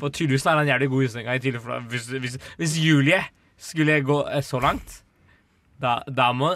For 0.00 0.08
tydeligvis 0.08 0.46
er 0.46 0.60
han 0.60 0.68
jævlig 0.70 0.88
god 0.88 1.60
for- 1.60 1.88
hvis, 1.90 2.06
hvis, 2.06 2.38
hvis 2.56 2.76
Julie 2.80 3.20
skulle 3.58 4.00
gå 4.02 4.18
eh, 4.28 4.42
så 4.42 4.60
langt, 4.60 5.02
da, 5.82 6.00
da 6.08 6.32
må 6.32 6.54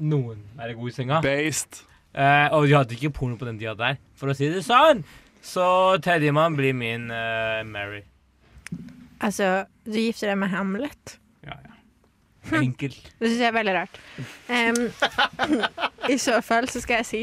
noen 0.00 0.42
være 0.58 0.74
god 0.74 0.90
i 0.90 0.92
senga. 0.94 1.20
Based. 1.24 1.82
Eh, 2.14 2.48
og 2.52 2.66
de 2.66 2.74
hadde 2.74 2.96
ikke 2.96 3.12
porno 3.14 3.36
på 3.38 3.46
den 3.46 3.58
tida 3.58 3.74
der, 3.78 3.98
for 4.18 4.30
å 4.30 4.36
si 4.36 4.50
det 4.50 4.64
sånn. 4.66 5.04
Så 5.42 5.64
tredjemann 6.04 6.56
blir 6.58 6.74
min 6.76 7.08
uh, 7.08 7.62
Mary. 7.64 8.02
Altså, 9.24 9.64
du 9.86 9.96
gifter 9.96 10.32
deg 10.32 10.40
med 10.42 10.52
Hamlet. 10.52 11.14
Ja, 11.46 11.56
ja. 11.56 11.76
Enkelt. 12.60 12.98
Det 13.20 13.30
syns 13.30 13.40
jeg 13.40 13.48
er 13.48 13.56
veldig 13.56 13.76
rart. 13.78 14.00
Um, 14.50 14.82
I 16.12 16.18
så 16.20 16.40
fall 16.44 16.68
så 16.72 16.82
skal 16.84 17.00
jeg 17.00 17.08
si 17.08 17.22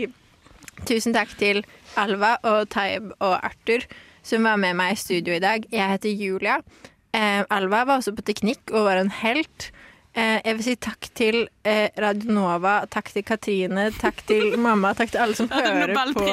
tusen 0.90 1.14
takk 1.14 1.34
til 1.38 1.62
Alva 1.98 2.36
og 2.46 2.68
Taib 2.74 3.12
og 3.20 3.38
Arthur 3.38 3.86
som 4.28 4.44
var 4.44 4.60
med 4.60 4.76
meg 4.76 4.94
i 4.94 5.00
studio 5.00 5.36
i 5.38 5.44
dag. 5.44 5.66
Jeg 5.72 5.92
heter 5.94 6.12
Julia. 6.12 6.60
Eh, 7.16 7.44
Alva 7.54 7.86
var 7.88 8.02
også 8.02 8.14
på 8.18 8.26
teknikk 8.28 8.74
og 8.76 8.88
var 8.90 9.00
en 9.00 9.12
helt. 9.22 9.70
Eh, 10.18 10.42
jeg 10.44 10.58
vil 10.58 10.66
si 10.66 10.76
takk 10.82 11.08
til 11.16 11.38
eh, 11.68 11.88
Radio 12.02 12.34
Nova, 12.36 12.80
takk 12.92 13.12
til 13.14 13.24
Katrine, 13.28 13.88
takk 14.02 14.24
til 14.28 14.58
mamma, 14.66 14.92
takk 14.98 15.14
til 15.14 15.24
alle 15.24 15.38
som 15.38 15.52
hører 15.52 15.94
på 16.18 16.26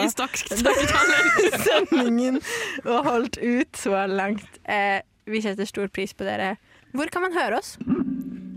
sendingen 1.69 2.41
og 2.85 3.11
holdt 3.11 3.39
ut 3.39 3.79
så 3.79 4.07
langt. 4.11 4.59
Eh, 4.65 5.05
vi 5.31 5.45
setter 5.45 5.69
stor 5.69 5.93
pris 5.93 6.17
på 6.17 6.27
dere. 6.27 6.57
Hvor 6.95 7.11
kan 7.13 7.27
man 7.27 7.37
høre 7.37 7.61
oss? 7.63 7.77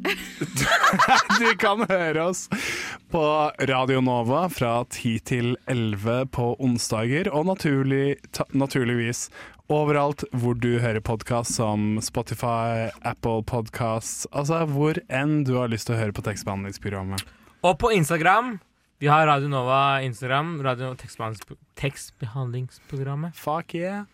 Du 1.40 1.50
kan 1.60 1.84
høre 1.90 2.24
oss 2.32 2.46
på 3.12 3.22
Radio 3.70 4.00
Nova 4.04 4.46
fra 4.52 4.72
10 4.90 5.20
til 5.28 5.54
11 5.70 6.28
på 6.36 6.50
onsdager, 6.64 7.30
og 7.34 7.48
naturlig, 7.50 8.18
ta, 8.36 8.46
naturligvis 8.58 9.28
overalt 9.72 10.24
hvor 10.32 10.56
du 10.56 10.78
hører 10.80 11.04
podkast 11.04 11.58
som 11.58 11.98
Spotify, 12.04 12.88
Apple 13.04 13.44
Podcasts, 13.48 14.24
altså 14.32 14.62
hvor 14.72 15.00
enn 15.12 15.42
du 15.48 15.58
har 15.60 15.68
lyst 15.72 15.90
til 15.90 15.98
å 15.98 16.02
høre 16.02 16.16
på 16.16 16.24
tekstbehandlingsprogrammet. 16.28 17.26
Og 17.68 17.76
på 17.82 17.92
Instagram 17.96 18.58
Vi 19.00 19.06
har 19.12 19.28
Radio 19.30 19.46
Nova 19.52 20.00
Instagram. 20.02 20.56
Radio 20.66 20.94
tekstbehandlings- 20.98 21.58
Tekstbehandlingsprogrammet. 21.78 23.36
Fuck 23.38 23.76
yeah. 23.76 24.06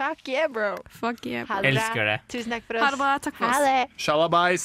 Fuck 0.00 0.26
yeah, 0.28 0.48
bro. 0.50 0.72
Fuck 0.88 1.26
yeah. 1.26 1.44
bro. 1.46 1.60
Elsker 1.68 2.08
det. 2.08 2.16
Tusen 2.32 2.50
takk 2.56 2.64
for 2.66 2.74
oss. 2.80 2.82
Ha 2.82 2.90
det 2.90 2.98
bra. 2.98 3.10
Takk 3.22 3.36
for 3.38 3.46
Ha 3.46 3.52
oss. 3.60 3.66
det. 3.68 4.02
Shalabais. 4.02 4.64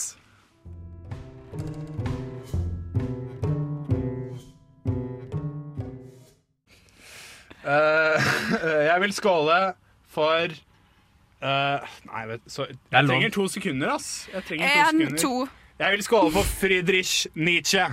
Eh, 7.65 8.21
jeg 8.91 9.01
vil 9.01 9.13
skåle 9.13 9.73
for 10.13 10.43
eh, 10.45 11.79
Nei, 12.11 12.25
vet 12.29 12.41
så, 12.47 12.63
er 12.67 12.75
Jeg 12.91 13.03
lov. 13.03 13.09
trenger 13.09 13.29
to 13.33 13.47
sekunder, 13.47 13.93
ass. 13.95 14.29
Jeg 14.33 14.43
trenger 14.45 14.67
to 14.67 14.79
En, 14.79 15.01
sekunder. 15.01 15.21
to. 15.21 15.47
Jeg 15.79 15.91
vil 15.91 16.03
skåle 16.03 16.31
for 16.31 16.43
Friedrich 16.59 17.27
Nietzsche. 17.35 17.85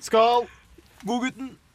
Skål! 0.00 0.48
Godgutten. 1.06 1.54